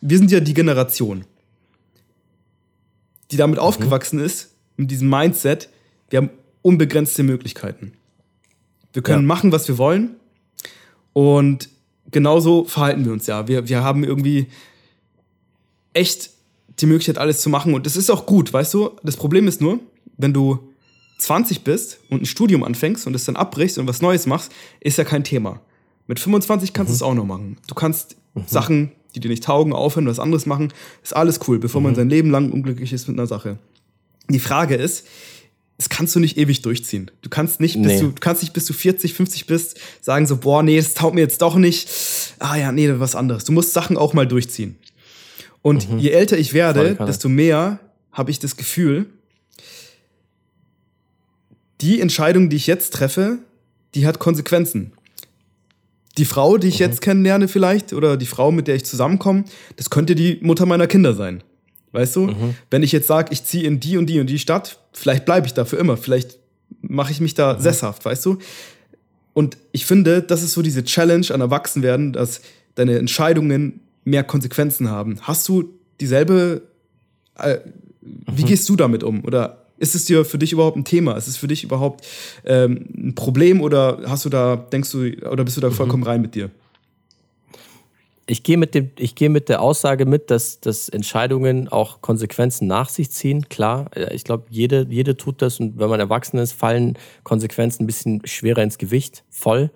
wir 0.00 0.18
sind 0.18 0.30
ja 0.30 0.40
die 0.40 0.54
Generation, 0.54 1.24
die 3.30 3.36
damit 3.36 3.58
mhm. 3.58 3.64
aufgewachsen 3.64 4.20
ist, 4.20 4.54
mit 4.76 4.90
diesem 4.90 5.08
Mindset, 5.08 5.68
wir 6.10 6.18
haben 6.18 6.30
unbegrenzte 6.66 7.22
Möglichkeiten. 7.22 7.92
Wir 8.92 9.00
können 9.00 9.24
machen, 9.24 9.52
was 9.52 9.68
wir 9.68 9.78
wollen. 9.78 10.16
Und 11.12 11.68
genauso 12.10 12.64
verhalten 12.64 13.04
wir 13.04 13.12
uns 13.12 13.28
ja. 13.28 13.46
Wir, 13.46 13.68
wir 13.68 13.84
haben 13.84 14.02
irgendwie 14.02 14.48
echt 15.92 16.30
die 16.80 16.86
Möglichkeit, 16.86 17.18
alles 17.18 17.40
zu 17.40 17.50
machen. 17.50 17.72
Und 17.72 17.86
das 17.86 17.96
ist 17.96 18.10
auch 18.10 18.26
gut, 18.26 18.52
weißt 18.52 18.74
du? 18.74 18.90
Das 19.04 19.16
Problem 19.16 19.46
ist 19.46 19.60
nur, 19.60 19.78
wenn 20.16 20.32
du 20.32 20.58
20 21.18 21.62
bist 21.62 22.00
und 22.10 22.22
ein 22.22 22.26
Studium 22.26 22.64
anfängst 22.64 23.06
und 23.06 23.14
es 23.14 23.24
dann 23.24 23.36
abbrichst 23.36 23.78
und 23.78 23.86
was 23.86 24.02
Neues 24.02 24.26
machst, 24.26 24.50
ist 24.80 24.98
ja 24.98 25.04
kein 25.04 25.22
Thema. 25.22 25.60
Mit 26.08 26.18
25 26.18 26.72
kannst 26.72 26.90
mhm. 26.90 26.92
du 26.92 26.96
es 26.96 27.02
auch 27.02 27.14
noch 27.14 27.26
machen. 27.26 27.58
Du 27.68 27.76
kannst 27.76 28.16
mhm. 28.34 28.42
Sachen, 28.46 28.90
die 29.14 29.20
dir 29.20 29.28
nicht 29.28 29.44
taugen, 29.44 29.72
aufhören, 29.72 30.08
was 30.08 30.18
anderes 30.18 30.46
machen. 30.46 30.72
Ist 31.04 31.14
alles 31.14 31.38
cool, 31.46 31.60
bevor 31.60 31.80
mhm. 31.80 31.86
man 31.86 31.94
sein 31.94 32.10
Leben 32.10 32.32
lang 32.32 32.50
unglücklich 32.50 32.92
ist 32.92 33.06
mit 33.06 33.16
einer 33.16 33.28
Sache. 33.28 33.58
Die 34.28 34.40
Frage 34.40 34.74
ist, 34.74 35.06
das 35.78 35.88
kannst 35.90 36.14
du 36.14 36.20
nicht 36.20 36.38
ewig 36.38 36.62
durchziehen. 36.62 37.10
Du 37.20 37.28
kannst 37.28 37.60
nicht, 37.60 37.80
bis 37.82 37.92
nee. 37.92 38.00
du, 38.00 38.06
du 38.08 38.20
kannst 38.20 38.42
nicht, 38.42 38.54
bis 38.54 38.64
du 38.64 38.72
40, 38.72 39.12
50 39.12 39.46
bist, 39.46 39.78
sagen 40.00 40.26
so, 40.26 40.38
boah, 40.38 40.62
nee, 40.62 40.76
das 40.76 40.94
taugt 40.94 41.14
mir 41.14 41.20
jetzt 41.20 41.42
doch 41.42 41.56
nicht. 41.56 41.88
Ah 42.38 42.56
ja, 42.56 42.72
nee, 42.72 42.90
was 42.96 43.14
anderes. 43.14 43.44
Du 43.44 43.52
musst 43.52 43.72
Sachen 43.72 43.96
auch 43.96 44.14
mal 44.14 44.26
durchziehen. 44.26 44.78
Und 45.60 45.90
mhm. 45.90 45.98
je 45.98 46.10
älter 46.10 46.38
ich 46.38 46.54
werde, 46.54 46.94
desto 47.06 47.28
mehr 47.28 47.80
habe 48.12 48.30
ich 48.30 48.38
das 48.38 48.56
Gefühl, 48.56 49.06
die 51.82 52.00
Entscheidung, 52.00 52.48
die 52.48 52.56
ich 52.56 52.66
jetzt 52.66 52.94
treffe, 52.94 53.38
die 53.94 54.06
hat 54.06 54.18
Konsequenzen. 54.18 54.92
Die 56.16 56.24
Frau, 56.24 56.56
die 56.56 56.68
ich 56.68 56.78
mhm. 56.78 56.86
jetzt 56.86 57.02
kennenlerne 57.02 57.48
vielleicht, 57.48 57.92
oder 57.92 58.16
die 58.16 58.26
Frau, 58.26 58.50
mit 58.50 58.68
der 58.68 58.76
ich 58.76 58.84
zusammenkomme, 58.84 59.44
das 59.76 59.90
könnte 59.90 60.14
die 60.14 60.38
Mutter 60.40 60.64
meiner 60.64 60.86
Kinder 60.86 61.12
sein. 61.12 61.42
Weißt 61.96 62.14
du? 62.14 62.26
Mhm. 62.26 62.54
Wenn 62.70 62.82
ich 62.82 62.92
jetzt 62.92 63.06
sage, 63.06 63.32
ich 63.32 63.42
ziehe 63.42 63.64
in 63.64 63.80
die 63.80 63.96
und 63.96 64.06
die 64.06 64.20
und 64.20 64.28
die 64.28 64.38
Stadt, 64.38 64.78
vielleicht 64.92 65.24
bleibe 65.24 65.46
ich 65.46 65.54
da 65.54 65.64
für 65.64 65.76
immer, 65.76 65.96
vielleicht 65.96 66.38
mache 66.82 67.10
ich 67.10 67.20
mich 67.20 67.32
da 67.32 67.54
mhm. 67.54 67.60
sesshaft, 67.60 68.04
weißt 68.04 68.26
du? 68.26 68.38
Und 69.32 69.56
ich 69.72 69.86
finde, 69.86 70.20
das 70.20 70.42
ist 70.42 70.52
so 70.52 70.60
diese 70.60 70.84
Challenge 70.84 71.26
an 71.30 71.40
Erwachsenwerden, 71.40 72.12
dass 72.12 72.42
deine 72.74 72.98
Entscheidungen 72.98 73.80
mehr 74.04 74.24
Konsequenzen 74.24 74.90
haben. 74.90 75.18
Hast 75.22 75.48
du 75.48 75.70
dieselbe, 76.00 76.62
äh, 77.38 77.58
wie 78.02 78.42
mhm. 78.42 78.46
gehst 78.46 78.68
du 78.68 78.76
damit 78.76 79.02
um? 79.02 79.24
Oder 79.24 79.64
ist 79.78 79.94
es 79.94 80.04
dir 80.04 80.26
für 80.26 80.38
dich 80.38 80.52
überhaupt 80.52 80.76
ein 80.76 80.84
Thema? 80.84 81.16
Ist 81.16 81.28
es 81.28 81.38
für 81.38 81.48
dich 81.48 81.64
überhaupt 81.64 82.06
ähm, 82.44 82.86
ein 82.94 83.14
Problem 83.14 83.62
oder 83.62 84.02
hast 84.06 84.26
du 84.26 84.28
da, 84.28 84.56
denkst 84.56 84.90
du, 84.92 85.10
oder 85.30 85.44
bist 85.44 85.56
du 85.56 85.62
da 85.62 85.70
mhm. 85.70 85.74
vollkommen 85.74 86.02
rein 86.02 86.20
mit 86.20 86.34
dir? 86.34 86.50
Ich 88.26 88.42
gehe 88.42 88.56
mit, 88.56 88.74
dem, 88.74 88.90
ich 88.98 89.14
gehe 89.14 89.30
mit 89.30 89.48
der 89.48 89.62
Aussage 89.62 90.04
mit, 90.04 90.30
dass, 90.30 90.60
dass 90.60 90.88
Entscheidungen 90.88 91.68
auch 91.68 92.00
Konsequenzen 92.00 92.66
nach 92.66 92.88
sich 92.88 93.10
ziehen. 93.10 93.48
Klar, 93.48 93.90
äh, 93.94 94.14
ich 94.14 94.24
glaube, 94.24 94.44
jede, 94.50 94.86
jede 94.90 95.16
tut 95.16 95.42
das 95.42 95.60
und 95.60 95.78
wenn 95.78 95.88
man 95.88 96.00
erwachsen 96.00 96.38
ist, 96.38 96.52
fallen 96.52 96.98
Konsequenzen 97.22 97.84
ein 97.84 97.86
bisschen 97.86 98.26
schwerer 98.26 98.62
ins 98.62 98.78
Gewicht, 98.78 99.24
voll. 99.30 99.70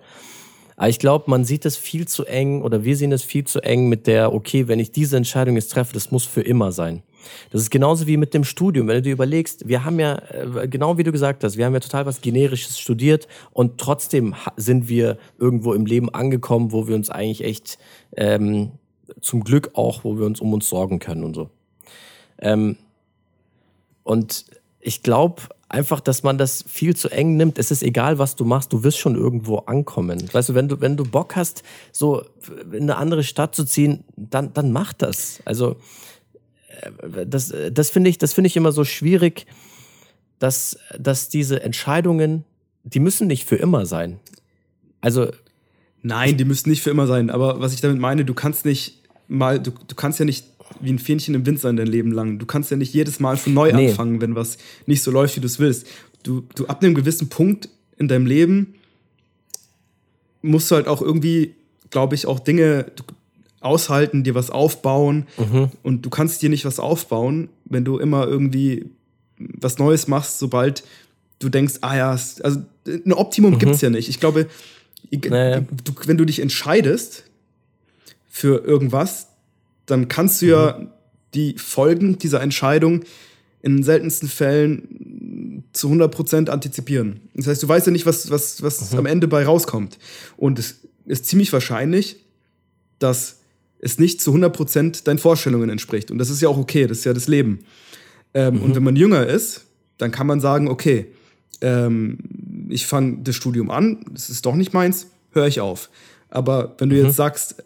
Aber 0.75 0.89
ich 0.89 0.99
glaube, 0.99 1.29
man 1.29 1.45
sieht 1.45 1.65
es 1.65 1.77
viel 1.77 2.07
zu 2.07 2.25
eng 2.25 2.61
oder 2.61 2.83
wir 2.83 2.97
sehen 2.97 3.11
es 3.11 3.23
viel 3.23 3.45
zu 3.45 3.61
eng 3.61 3.87
mit 3.87 4.07
der, 4.07 4.33
okay, 4.33 4.67
wenn 4.67 4.79
ich 4.79 4.91
diese 4.91 5.15
Entscheidung 5.15 5.55
jetzt 5.55 5.71
treffe, 5.71 5.93
das 5.93 6.11
muss 6.11 6.25
für 6.25 6.41
immer 6.41 6.71
sein. 6.71 7.03
Das 7.51 7.61
ist 7.61 7.69
genauso 7.69 8.07
wie 8.07 8.17
mit 8.17 8.33
dem 8.33 8.43
Studium. 8.43 8.87
Wenn 8.87 8.95
du 8.97 9.01
dir 9.01 9.13
überlegst, 9.13 9.67
wir 9.67 9.83
haben 9.83 9.99
ja, 9.99 10.21
äh, 10.29 10.67
genau 10.67 10.97
wie 10.97 11.03
du 11.03 11.11
gesagt 11.11 11.43
hast, 11.43 11.57
wir 11.57 11.65
haben 11.65 11.73
ja 11.73 11.79
total 11.79 12.05
was 12.05 12.21
Generisches 12.21 12.79
studiert 12.79 13.27
und 13.51 13.77
trotzdem 13.79 14.35
sind 14.57 14.87
wir 14.87 15.17
irgendwo 15.37 15.73
im 15.73 15.85
Leben 15.85 16.09
angekommen, 16.13 16.71
wo 16.71 16.87
wir 16.87 16.95
uns 16.95 17.09
eigentlich 17.09 17.43
echt 17.43 17.77
ähm, 18.15 18.71
zum 19.21 19.43
Glück 19.43 19.71
auch, 19.73 20.03
wo 20.03 20.17
wir 20.17 20.25
uns 20.25 20.39
um 20.39 20.53
uns 20.53 20.69
sorgen 20.69 20.99
können 20.99 21.23
und 21.23 21.35
so. 21.35 21.49
Ähm, 22.39 22.77
und 24.03 24.45
ich 24.79 25.03
glaube 25.03 25.43
einfach, 25.71 25.99
dass 26.01 26.23
man 26.23 26.37
das 26.37 26.63
viel 26.67 26.95
zu 26.95 27.09
eng 27.09 27.37
nimmt. 27.37 27.57
Es 27.57 27.71
ist 27.71 27.83
egal, 27.83 28.19
was 28.19 28.35
du 28.35 28.45
machst, 28.45 28.73
du 28.73 28.83
wirst 28.83 28.97
schon 28.97 29.15
irgendwo 29.15 29.57
ankommen. 29.59 30.27
Weißt 30.31 30.49
du, 30.49 30.55
wenn 30.55 30.67
du, 30.67 30.81
wenn 30.81 30.97
du 30.97 31.03
Bock 31.03 31.35
hast, 31.35 31.63
so 31.91 32.23
in 32.71 32.83
eine 32.83 32.97
andere 32.97 33.23
Stadt 33.23 33.55
zu 33.55 33.63
ziehen, 33.63 34.03
dann, 34.15 34.53
dann 34.53 34.71
mach 34.71 34.93
das. 34.93 35.41
Also, 35.45 35.77
das, 37.25 37.53
das 37.71 37.89
finde 37.89 38.09
ich, 38.09 38.17
das 38.17 38.33
finde 38.33 38.47
ich 38.47 38.57
immer 38.57 38.71
so 38.71 38.83
schwierig, 38.83 39.45
dass, 40.39 40.77
dass 40.97 41.29
diese 41.29 41.61
Entscheidungen, 41.61 42.43
die 42.83 42.99
müssen 42.99 43.27
nicht 43.27 43.45
für 43.45 43.57
immer 43.57 43.85
sein. 43.85 44.19
Also. 45.01 45.31
Nein, 46.03 46.37
die 46.37 46.45
müssen 46.45 46.69
nicht 46.69 46.81
für 46.81 46.89
immer 46.89 47.05
sein. 47.05 47.29
Aber 47.29 47.59
was 47.59 47.73
ich 47.73 47.81
damit 47.81 47.99
meine, 47.99 48.25
du 48.25 48.33
kannst 48.33 48.65
nicht 48.65 49.03
mal, 49.27 49.59
du, 49.59 49.71
du 49.71 49.95
kannst 49.95 50.19
ja 50.19 50.25
nicht 50.25 50.45
wie 50.79 50.91
ein 50.91 50.99
Fähnchen 50.99 51.35
im 51.35 51.45
Wind 51.45 51.59
sein 51.59 51.75
dein 51.75 51.87
Leben 51.87 52.11
lang. 52.11 52.39
Du 52.39 52.45
kannst 52.45 52.71
ja 52.71 52.77
nicht 52.77 52.93
jedes 52.93 53.19
Mal 53.19 53.37
von 53.37 53.53
neu 53.53 53.71
nee. 53.71 53.89
anfangen, 53.89 54.21
wenn 54.21 54.35
was 54.35 54.57
nicht 54.85 55.03
so 55.03 55.11
läuft, 55.11 55.35
wie 55.35 55.41
du 55.41 55.47
es 55.47 55.59
willst. 55.59 55.87
Du, 56.23 56.43
du 56.55 56.67
ab 56.67 56.83
einem 56.83 56.95
gewissen 56.95 57.29
Punkt 57.29 57.69
in 57.97 58.07
deinem 58.07 58.25
Leben 58.25 58.75
musst 60.41 60.71
du 60.71 60.75
halt 60.75 60.87
auch 60.87 61.01
irgendwie, 61.01 61.55
glaube 61.89 62.15
ich, 62.15 62.25
auch 62.25 62.39
Dinge, 62.39 62.91
du, 62.95 63.03
aushalten, 63.61 64.23
dir 64.23 64.35
was 64.35 64.49
aufbauen. 64.49 65.27
Mhm. 65.37 65.69
Und 65.83 66.05
du 66.05 66.09
kannst 66.09 66.41
dir 66.41 66.49
nicht 66.49 66.65
was 66.65 66.79
aufbauen, 66.79 67.49
wenn 67.65 67.85
du 67.85 67.97
immer 67.97 68.27
irgendwie 68.27 68.87
was 69.37 69.77
Neues 69.79 70.07
machst, 70.07 70.39
sobald 70.39 70.83
du 71.39 71.49
denkst, 71.49 71.75
ah 71.81 71.95
ja, 71.95 72.11
also 72.11 72.61
ein 72.87 73.13
Optimum 73.13 73.53
mhm. 73.53 73.59
gibt 73.59 73.75
es 73.75 73.81
ja 73.81 73.89
nicht. 73.89 74.09
Ich 74.09 74.19
glaube, 74.19 74.47
naja. 75.11 75.61
du, 75.83 75.93
wenn 76.05 76.17
du 76.17 76.25
dich 76.25 76.39
entscheidest 76.39 77.23
für 78.29 78.63
irgendwas, 78.63 79.27
dann 79.85 80.07
kannst 80.07 80.41
du 80.41 80.45
mhm. 80.45 80.51
ja 80.51 80.87
die 81.33 81.57
Folgen 81.57 82.17
dieser 82.17 82.41
Entscheidung 82.41 83.03
in 83.61 83.77
den 83.77 83.83
seltensten 83.83 84.27
Fällen 84.27 85.63
zu 85.71 85.89
100% 85.89 86.49
antizipieren. 86.49 87.21
Das 87.35 87.47
heißt, 87.47 87.63
du 87.63 87.67
weißt 87.67 87.87
ja 87.87 87.91
nicht, 87.91 88.05
was, 88.05 88.29
was, 88.29 88.61
was 88.61 88.91
mhm. 88.91 88.99
am 88.99 89.05
Ende 89.05 89.27
bei 89.27 89.45
rauskommt. 89.45 89.97
Und 90.37 90.59
es 90.59 90.79
ist 91.05 91.25
ziemlich 91.25 91.53
wahrscheinlich, 91.53 92.17
dass 92.99 93.40
es 93.81 93.99
nicht 93.99 94.21
zu 94.21 94.33
100% 94.33 95.03
deinen 95.03 95.17
Vorstellungen 95.17 95.69
entspricht. 95.69 96.11
Und 96.11 96.19
das 96.19 96.29
ist 96.29 96.41
ja 96.41 96.47
auch 96.47 96.57
okay, 96.57 96.87
das 96.87 96.99
ist 96.99 97.03
ja 97.03 97.13
das 97.13 97.27
Leben. 97.27 97.59
Ähm, 98.33 98.55
mhm. 98.55 98.61
Und 98.61 98.75
wenn 98.75 98.83
man 98.83 98.95
jünger 98.95 99.25
ist, 99.25 99.65
dann 99.97 100.11
kann 100.11 100.27
man 100.27 100.39
sagen, 100.39 100.67
okay, 100.67 101.07
ähm, 101.61 102.19
ich 102.69 102.85
fange 102.87 103.19
das 103.23 103.35
Studium 103.35 103.69
an, 103.69 104.05
das 104.11 104.29
ist 104.29 104.45
doch 104.45 104.55
nicht 104.55 104.73
meins, 104.73 105.07
höre 105.31 105.47
ich 105.47 105.59
auf. 105.59 105.89
Aber 106.29 106.75
wenn 106.77 106.89
du 106.89 106.95
mhm. 106.95 107.05
jetzt 107.05 107.15
sagst, 107.15 107.63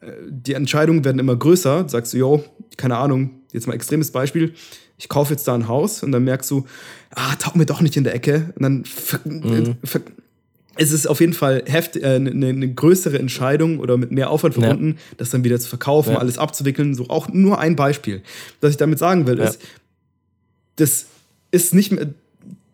äh, 0.00 0.10
die 0.28 0.54
Entscheidungen 0.54 1.04
werden 1.04 1.18
immer 1.18 1.36
größer, 1.36 1.88
sagst 1.88 2.14
du, 2.14 2.18
jo, 2.18 2.44
keine 2.76 2.96
Ahnung, 2.96 3.30
jetzt 3.52 3.66
mal 3.66 3.74
extremes 3.74 4.10
Beispiel, 4.10 4.54
ich 4.98 5.08
kaufe 5.08 5.32
jetzt 5.32 5.46
da 5.48 5.54
ein 5.54 5.68
Haus 5.68 6.02
und 6.02 6.12
dann 6.12 6.24
merkst 6.24 6.50
du, 6.50 6.64
ah, 7.10 7.34
tauch 7.36 7.54
mir 7.54 7.66
doch 7.66 7.80
nicht 7.80 7.96
in 7.96 8.04
der 8.04 8.14
Ecke. 8.14 8.52
Und 8.54 8.62
dann 8.62 8.84
mhm. 9.24 9.76
Es 10.76 10.92
ist 10.92 11.06
auf 11.06 11.20
jeden 11.20 11.34
Fall 11.34 11.64
heft, 11.66 11.96
äh, 11.96 12.04
eine, 12.04 12.30
eine 12.30 12.72
größere 12.72 13.18
Entscheidung 13.18 13.78
oder 13.78 13.96
mit 13.96 14.10
mehr 14.10 14.30
Aufwand 14.30 14.54
verbunden, 14.54 14.96
ja. 14.96 15.14
das 15.18 15.30
dann 15.30 15.44
wieder 15.44 15.58
zu 15.60 15.68
verkaufen, 15.68 16.12
ja. 16.12 16.18
alles 16.18 16.38
abzuwickeln. 16.38 16.94
So 16.94 17.08
auch 17.08 17.28
nur 17.28 17.58
ein 17.58 17.76
Beispiel. 17.76 18.22
Was 18.60 18.72
ich 18.72 18.76
damit 18.76 18.98
sagen 18.98 19.26
will, 19.26 19.38
ja. 19.38 19.44
ist, 19.44 19.60
das 20.76 21.06
ist 21.50 21.74
nicht 21.74 21.92
mehr, 21.92 22.08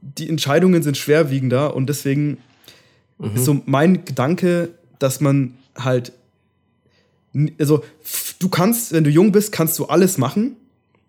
die 0.00 0.28
Entscheidungen 0.28 0.82
sind 0.82 0.96
schwerwiegender 0.96 1.74
und 1.74 1.88
deswegen 1.88 2.38
mhm. 3.18 3.34
ist 3.34 3.44
so 3.44 3.60
mein 3.66 4.04
Gedanke, 4.04 4.70
dass 4.98 5.20
man 5.20 5.54
halt, 5.76 6.12
also 7.58 7.84
du 8.38 8.48
kannst, 8.48 8.92
wenn 8.92 9.04
du 9.04 9.10
jung 9.10 9.32
bist, 9.32 9.52
kannst 9.52 9.78
du 9.78 9.86
alles 9.86 10.18
machen 10.18 10.56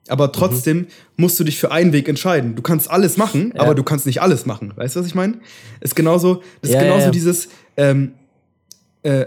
aber 0.08 0.28
mhm. 0.28 0.34
trotzdem 0.34 0.78
mhm. 0.78 0.88
musst 1.18 1.40
du 1.40 1.44
dich 1.44 1.60
für 1.60 1.72
einen 1.72 1.94
Weg 1.94 2.08
entscheiden. 2.08 2.56
Du 2.56 2.62
kannst 2.62 2.90
alles 2.90 3.18
machen, 3.18 3.54
ja. 3.56 3.62
aber 3.62 3.76
du 3.76 3.84
kannst 3.84 4.06
nicht 4.06 4.22
alles 4.22 4.46
machen. 4.46 4.74
Weißt 4.76 4.96
du, 4.96 5.00
was 5.00 5.08
ich 5.08 5.16
meine? 5.16 5.40
Ist 5.82 5.96
genauso, 5.96 6.42
das 6.62 6.72
ist 6.72 6.76
ja, 6.76 6.84
genauso 6.84 7.06
ja, 7.06 7.12
dieses, 7.12 7.50
ähm, 7.78 8.14
äh, 9.04 9.26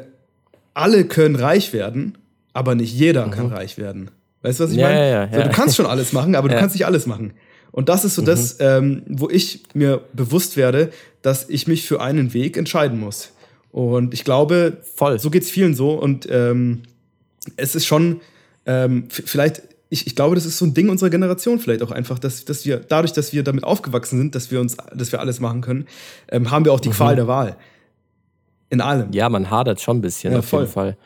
alle 0.74 1.04
können 1.04 1.36
reich 1.36 1.72
werden, 1.72 2.18
aber 2.52 2.74
nicht 2.74 2.92
jeder 2.92 3.26
mhm. 3.26 3.30
kann 3.30 3.46
reich 3.46 3.78
werden. 3.78 4.10
Weißt 4.42 4.58
du, 4.58 4.64
was 4.64 4.72
ich 4.72 4.78
meine? 4.78 5.30
So, 5.32 5.42
du 5.42 5.50
kannst 5.50 5.76
schon 5.76 5.86
alles 5.86 6.12
machen, 6.12 6.34
aber 6.34 6.48
du 6.48 6.56
kannst 6.58 6.74
nicht 6.74 6.86
alles 6.86 7.06
machen. 7.06 7.32
Und 7.70 7.88
das 7.88 8.04
ist 8.04 8.14
so 8.14 8.22
mhm. 8.22 8.26
das, 8.26 8.56
ähm, 8.60 9.02
wo 9.06 9.30
ich 9.30 9.62
mir 9.74 10.02
bewusst 10.12 10.56
werde, 10.56 10.90
dass 11.22 11.48
ich 11.48 11.66
mich 11.66 11.86
für 11.86 12.00
einen 12.00 12.34
Weg 12.34 12.56
entscheiden 12.56 12.98
muss. 12.98 13.32
Und 13.70 14.12
ich 14.12 14.24
glaube, 14.24 14.78
Voll. 14.94 15.18
so 15.18 15.30
geht 15.30 15.44
es 15.44 15.50
vielen 15.50 15.74
so. 15.74 15.92
Und 15.92 16.28
ähm, 16.30 16.82
es 17.56 17.74
ist 17.74 17.86
schon, 17.86 18.20
ähm, 18.66 19.06
vielleicht 19.08 19.62
ich, 19.92 20.06
ich 20.06 20.16
glaube, 20.16 20.34
das 20.34 20.46
ist 20.46 20.56
so 20.56 20.64
ein 20.64 20.72
Ding 20.72 20.88
unserer 20.88 21.10
Generation 21.10 21.58
vielleicht 21.58 21.82
auch 21.82 21.90
einfach, 21.90 22.18
dass, 22.18 22.46
dass 22.46 22.64
wir, 22.64 22.78
dadurch, 22.78 23.12
dass 23.12 23.34
wir 23.34 23.42
damit 23.42 23.62
aufgewachsen 23.62 24.16
sind, 24.16 24.34
dass 24.34 24.50
wir 24.50 24.58
uns, 24.58 24.78
dass 24.94 25.12
wir 25.12 25.20
alles 25.20 25.38
machen 25.38 25.60
können, 25.60 25.86
ähm, 26.30 26.50
haben 26.50 26.64
wir 26.64 26.72
auch 26.72 26.80
die 26.80 26.88
mhm. 26.88 26.94
Qual 26.94 27.14
der 27.14 27.28
Wahl. 27.28 27.56
In 28.70 28.80
allem. 28.80 29.12
Ja, 29.12 29.28
man 29.28 29.50
hadert 29.50 29.82
schon 29.82 29.98
ein 29.98 30.00
bisschen, 30.00 30.32
ja, 30.32 30.38
auf 30.38 30.46
voll. 30.46 30.62
jeden 30.62 30.72
Fall. 30.72 30.96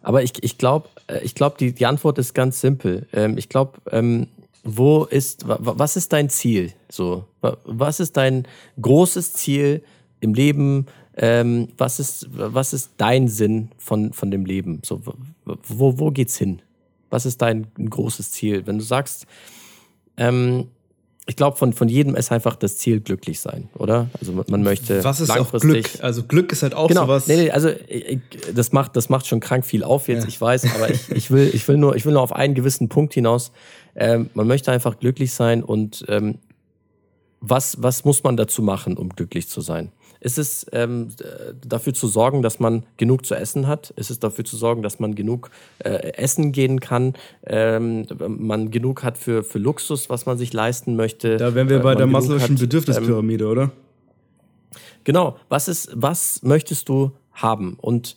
Aber 0.00 0.22
ich, 0.22 0.42
ich 0.42 0.56
glaube, 0.56 0.88
äh, 1.06 1.18
ich 1.22 1.34
glaub, 1.34 1.58
die, 1.58 1.74
die 1.74 1.84
Antwort 1.84 2.16
ist 2.16 2.32
ganz 2.32 2.62
simpel. 2.62 3.06
Ähm, 3.12 3.36
ich 3.36 3.50
glaube, 3.50 3.72
ähm, 3.90 4.28
wo 4.62 5.04
ist, 5.04 5.44
was 5.46 5.96
ist 5.96 6.14
dein 6.14 6.30
Ziel? 6.30 6.72
So, 6.90 7.26
was 7.42 8.00
ist 8.00 8.16
dein 8.16 8.48
großes 8.80 9.34
Ziel 9.34 9.82
im 10.20 10.32
Leben? 10.32 10.86
Ähm, 11.14 11.68
was 11.76 12.00
ist, 12.00 12.26
was 12.32 12.72
ist 12.72 12.92
dein 12.96 13.28
Sinn 13.28 13.68
von, 13.76 14.14
von 14.14 14.30
dem 14.30 14.46
Leben? 14.46 14.80
So, 14.82 15.02
wo, 15.44 15.98
wo 15.98 16.10
geht's 16.10 16.38
hin? 16.38 16.62
Was 17.14 17.26
ist 17.26 17.40
dein 17.42 17.68
großes 17.76 18.32
Ziel? 18.32 18.66
Wenn 18.66 18.76
du 18.76 18.82
sagst, 18.82 19.26
ähm, 20.16 20.66
ich 21.26 21.36
glaube, 21.36 21.56
von, 21.56 21.72
von 21.72 21.88
jedem 21.88 22.16
ist 22.16 22.32
einfach 22.32 22.56
das 22.56 22.76
Ziel 22.76 23.00
glücklich 23.00 23.38
sein, 23.38 23.68
oder? 23.78 24.08
Also 24.18 24.32
man 24.48 24.64
möchte. 24.64 25.04
Was 25.04 25.20
ist 25.20 25.30
auch 25.30 25.52
Glück? 25.52 25.88
Also 26.02 26.24
Glück 26.24 26.50
ist 26.50 26.64
halt 26.64 26.74
auch 26.74 26.88
genau. 26.88 27.02
sowas. 27.02 27.28
Nee, 27.28 27.36
nee, 27.36 27.50
also 27.52 27.70
ich, 27.86 28.18
das, 28.52 28.72
macht, 28.72 28.96
das 28.96 29.10
macht 29.10 29.28
schon 29.28 29.38
krank 29.38 29.64
viel 29.64 29.84
auf 29.84 30.08
jetzt, 30.08 30.24
ja. 30.24 30.28
ich 30.28 30.40
weiß, 30.40 30.74
aber 30.74 30.90
ich, 30.90 31.08
ich, 31.12 31.30
will, 31.30 31.48
ich, 31.54 31.68
will 31.68 31.76
nur, 31.76 31.94
ich 31.94 32.04
will 32.04 32.14
nur 32.14 32.22
auf 32.22 32.32
einen 32.32 32.54
gewissen 32.54 32.88
Punkt 32.88 33.14
hinaus. 33.14 33.52
Ähm, 33.94 34.28
man 34.34 34.48
möchte 34.48 34.72
einfach 34.72 34.98
glücklich 34.98 35.32
sein 35.32 35.62
und 35.62 36.04
ähm, 36.08 36.40
was, 37.40 37.80
was 37.80 38.04
muss 38.04 38.24
man 38.24 38.36
dazu 38.36 38.60
machen, 38.60 38.96
um 38.96 39.10
glücklich 39.10 39.48
zu 39.48 39.60
sein? 39.60 39.92
Ist 40.24 40.38
es 40.38 40.64
ähm, 40.72 41.08
dafür 41.66 41.92
zu 41.92 42.08
sorgen, 42.08 42.40
dass 42.40 42.58
man 42.58 42.84
genug 42.96 43.26
zu 43.26 43.34
essen 43.34 43.66
hat? 43.66 43.90
Ist 43.90 44.10
es 44.10 44.20
dafür 44.20 44.46
zu 44.46 44.56
sorgen, 44.56 44.82
dass 44.82 44.98
man 44.98 45.14
genug 45.14 45.50
äh, 45.80 46.14
essen 46.14 46.50
gehen 46.50 46.80
kann? 46.80 47.12
Ähm, 47.44 48.06
man 48.26 48.70
genug 48.70 49.02
hat 49.02 49.18
für, 49.18 49.44
für 49.44 49.58
Luxus, 49.58 50.08
was 50.08 50.24
man 50.24 50.38
sich 50.38 50.54
leisten 50.54 50.96
möchte? 50.96 51.36
Da 51.36 51.54
wären 51.54 51.68
wir 51.68 51.80
bei 51.80 51.94
der 51.94 52.06
Maslow'schen 52.06 52.58
Bedürfnispyramide, 52.58 53.44
ähm, 53.44 53.50
oder? 53.50 53.70
Genau. 55.04 55.36
Was 55.50 55.68
ist, 55.68 55.90
was 55.94 56.42
möchtest 56.42 56.88
du 56.88 57.12
haben? 57.34 57.76
Und 57.78 58.16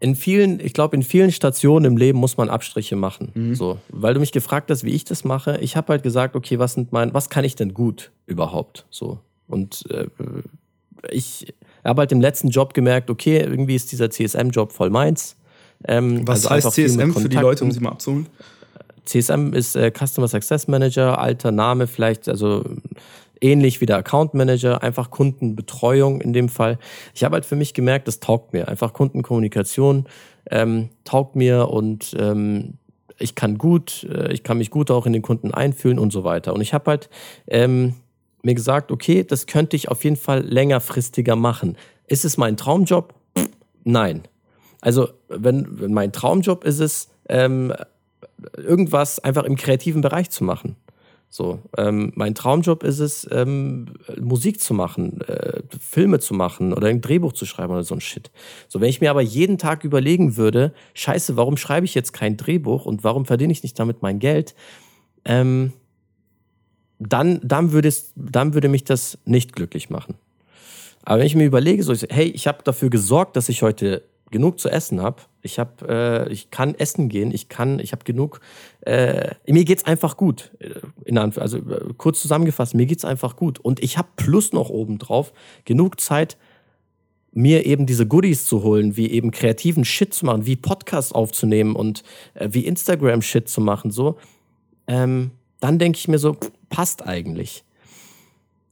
in 0.00 0.14
vielen, 0.14 0.60
ich 0.60 0.74
glaube, 0.74 0.96
in 0.96 1.02
vielen 1.02 1.32
Stationen 1.32 1.86
im 1.86 1.96
Leben 1.96 2.18
muss 2.18 2.36
man 2.36 2.50
Abstriche 2.50 2.94
machen. 2.94 3.30
Mhm. 3.32 3.54
So, 3.54 3.78
weil 3.88 4.12
du 4.12 4.20
mich 4.20 4.32
gefragt 4.32 4.70
hast, 4.70 4.84
wie 4.84 4.90
ich 4.90 5.04
das 5.04 5.24
mache. 5.24 5.56
Ich 5.62 5.78
habe 5.78 5.94
halt 5.94 6.02
gesagt, 6.02 6.36
okay, 6.36 6.58
was 6.58 6.74
sind 6.74 6.92
mein, 6.92 7.14
was 7.14 7.30
kann 7.30 7.42
ich 7.42 7.56
denn 7.56 7.72
gut 7.72 8.12
überhaupt? 8.26 8.84
So 8.90 9.20
und 9.48 9.84
äh, 9.90 10.08
ich 11.10 11.54
habe 11.84 12.00
halt 12.00 12.12
im 12.12 12.20
letzten 12.20 12.48
Job 12.48 12.74
gemerkt, 12.74 13.10
okay, 13.10 13.38
irgendwie 13.38 13.74
ist 13.74 13.92
dieser 13.92 14.10
CSM-Job 14.10 14.72
voll 14.72 14.90
meins. 14.90 15.36
Ähm, 15.86 16.26
Was 16.26 16.46
also 16.46 16.68
heißt 16.68 16.76
CSM 16.76 17.12
für 17.12 17.28
die 17.28 17.36
Leute, 17.36 17.64
um 17.64 17.70
sie 17.70 17.80
mal 17.80 17.90
abzuholen? 17.90 18.26
CSM 19.04 19.52
ist 19.52 19.76
äh, 19.76 19.90
Customer 19.90 20.28
Success 20.28 20.66
Manager, 20.66 21.18
alter 21.18 21.52
Name 21.52 21.86
vielleicht, 21.86 22.28
also 22.28 22.64
ähnlich 23.40 23.80
wie 23.80 23.86
der 23.86 23.98
Account 23.98 24.32
Manager, 24.34 24.82
einfach 24.82 25.10
Kundenbetreuung 25.10 26.20
in 26.20 26.32
dem 26.32 26.48
Fall. 26.48 26.78
Ich 27.14 27.24
habe 27.24 27.34
halt 27.34 27.44
für 27.44 27.56
mich 27.56 27.74
gemerkt, 27.74 28.08
das 28.08 28.20
taugt 28.20 28.54
mir. 28.54 28.68
Einfach 28.68 28.94
Kundenkommunikation 28.94 30.06
ähm, 30.50 30.88
taugt 31.04 31.36
mir 31.36 31.68
und 31.68 32.16
ähm, 32.18 32.78
ich 33.18 33.34
kann 33.34 33.58
gut, 33.58 34.06
äh, 34.10 34.32
ich 34.32 34.42
kann 34.42 34.58
mich 34.58 34.70
gut 34.70 34.90
auch 34.90 35.06
in 35.06 35.12
den 35.12 35.22
Kunden 35.22 35.52
einfühlen 35.52 35.98
und 35.98 36.12
so 36.12 36.24
weiter. 36.24 36.54
Und 36.54 36.62
ich 36.62 36.72
habe 36.72 36.90
halt 36.90 37.10
ähm, 37.46 37.94
mir 38.44 38.54
gesagt, 38.54 38.90
okay, 38.90 39.24
das 39.24 39.46
könnte 39.46 39.76
ich 39.76 39.88
auf 39.88 40.04
jeden 40.04 40.16
Fall 40.16 40.42
längerfristiger 40.42 41.36
machen. 41.36 41.76
Ist 42.06 42.24
es 42.24 42.36
mein 42.36 42.56
Traumjob? 42.56 43.14
Nein. 43.84 44.22
Also, 44.80 45.08
wenn, 45.28 45.80
wenn 45.80 45.94
mein 45.94 46.12
Traumjob 46.12 46.64
ist 46.64 46.80
es, 46.80 47.08
ähm, 47.28 47.72
irgendwas 48.56 49.18
einfach 49.18 49.44
im 49.44 49.56
kreativen 49.56 50.02
Bereich 50.02 50.30
zu 50.30 50.44
machen. 50.44 50.76
So, 51.30 51.58
ähm, 51.76 52.12
mein 52.14 52.36
Traumjob 52.36 52.84
ist 52.84 53.00
es, 53.00 53.26
ähm, 53.32 53.86
Musik 54.20 54.60
zu 54.60 54.72
machen, 54.72 55.20
äh, 55.22 55.62
Filme 55.80 56.20
zu 56.20 56.32
machen 56.32 56.72
oder 56.72 56.86
ein 56.86 57.00
Drehbuch 57.00 57.32
zu 57.32 57.44
schreiben 57.44 57.72
oder 57.72 57.82
so 57.82 57.96
ein 57.96 58.00
Shit. 58.00 58.30
So, 58.68 58.80
wenn 58.80 58.88
ich 58.88 59.00
mir 59.00 59.10
aber 59.10 59.20
jeden 59.20 59.58
Tag 59.58 59.82
überlegen 59.82 60.36
würde, 60.36 60.72
scheiße, 60.92 61.36
warum 61.36 61.56
schreibe 61.56 61.86
ich 61.86 61.94
jetzt 61.96 62.12
kein 62.12 62.36
Drehbuch 62.36 62.86
und 62.86 63.02
warum 63.02 63.24
verdiene 63.24 63.52
ich 63.52 63.64
nicht 63.64 63.76
damit 63.80 64.00
mein 64.00 64.20
Geld, 64.20 64.54
ähm, 65.24 65.72
dann, 66.98 67.40
dann, 67.42 67.72
würde 67.72 67.88
es, 67.88 68.12
dann 68.16 68.54
würde 68.54 68.68
mich 68.68 68.84
das 68.84 69.18
nicht 69.24 69.54
glücklich 69.54 69.90
machen. 69.90 70.14
Aber 71.02 71.18
wenn 71.18 71.26
ich 71.26 71.34
mir 71.34 71.44
überlege, 71.44 71.82
so, 71.82 71.94
hey, 72.08 72.26
ich 72.26 72.46
habe 72.46 72.62
dafür 72.64 72.90
gesorgt, 72.90 73.36
dass 73.36 73.48
ich 73.48 73.62
heute 73.62 74.02
genug 74.30 74.58
zu 74.58 74.68
essen 74.68 75.00
habe. 75.00 75.22
Ich 75.42 75.60
habe, 75.60 76.26
äh, 76.28 76.32
ich 76.32 76.50
kann 76.50 76.74
essen 76.74 77.08
gehen. 77.08 77.30
Ich 77.30 77.48
kann, 77.48 77.78
ich 77.78 77.92
habe 77.92 78.02
genug. 78.04 78.40
Äh, 78.80 79.34
mir 79.46 79.64
geht's 79.64 79.84
einfach 79.84 80.16
gut. 80.16 80.50
Äh, 80.58 80.70
in 81.04 81.18
Anf 81.18 81.38
also 81.38 81.58
äh, 81.58 81.92
kurz 81.98 82.20
zusammengefasst, 82.20 82.74
mir 82.74 82.86
geht's 82.86 83.04
einfach 83.04 83.36
gut. 83.36 83.60
Und 83.60 83.80
ich 83.80 83.96
habe 83.96 84.08
plus 84.16 84.52
noch 84.52 84.70
obendrauf 84.70 85.32
genug 85.64 86.00
Zeit, 86.00 86.36
mir 87.30 87.64
eben 87.64 87.86
diese 87.86 88.08
Goodies 88.08 88.46
zu 88.46 88.64
holen, 88.64 88.96
wie 88.96 89.10
eben 89.10 89.30
kreativen 89.30 89.84
Shit 89.84 90.14
zu 90.14 90.26
machen, 90.26 90.46
wie 90.46 90.56
Podcasts 90.56 91.12
aufzunehmen 91.12 91.76
und 91.76 92.02
äh, 92.34 92.48
wie 92.50 92.66
Instagram 92.66 93.22
Shit 93.22 93.48
zu 93.48 93.60
machen. 93.60 93.92
So, 93.92 94.18
ähm, 94.88 95.30
dann 95.60 95.78
denke 95.78 95.98
ich 95.98 96.08
mir 96.08 96.18
so, 96.18 96.36
passt 96.74 97.06
eigentlich. 97.06 97.64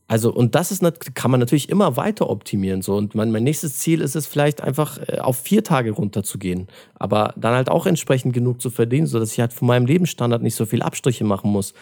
Also, 0.08 0.30
und 0.30 0.54
das 0.54 0.72
ist, 0.72 0.82
kann 1.14 1.30
man 1.30 1.40
natürlich 1.40 1.70
immer 1.70 1.96
weiter 1.96 2.28
optimieren. 2.28 2.82
So. 2.82 2.96
Und 2.96 3.14
mein, 3.14 3.30
mein 3.30 3.44
nächstes 3.44 3.78
Ziel 3.78 4.00
ist 4.00 4.14
es 4.14 4.26
vielleicht 4.26 4.60
einfach 4.60 4.98
äh, 5.08 5.20
auf 5.20 5.38
vier 5.38 5.64
Tage 5.64 5.92
runterzugehen. 5.92 6.68
Aber 6.96 7.32
dann 7.36 7.54
halt 7.54 7.70
auch 7.70 7.86
entsprechend 7.86 8.34
genug 8.34 8.60
zu 8.60 8.68
verdienen, 8.68 9.06
sodass 9.06 9.32
ich 9.32 9.40
halt 9.40 9.52
von 9.52 9.68
meinem 9.68 9.86
Lebensstandard 9.86 10.42
nicht 10.42 10.54
so 10.54 10.66
viel 10.66 10.82
Abstriche 10.82 11.24
machen 11.24 11.50
muss. 11.50 11.72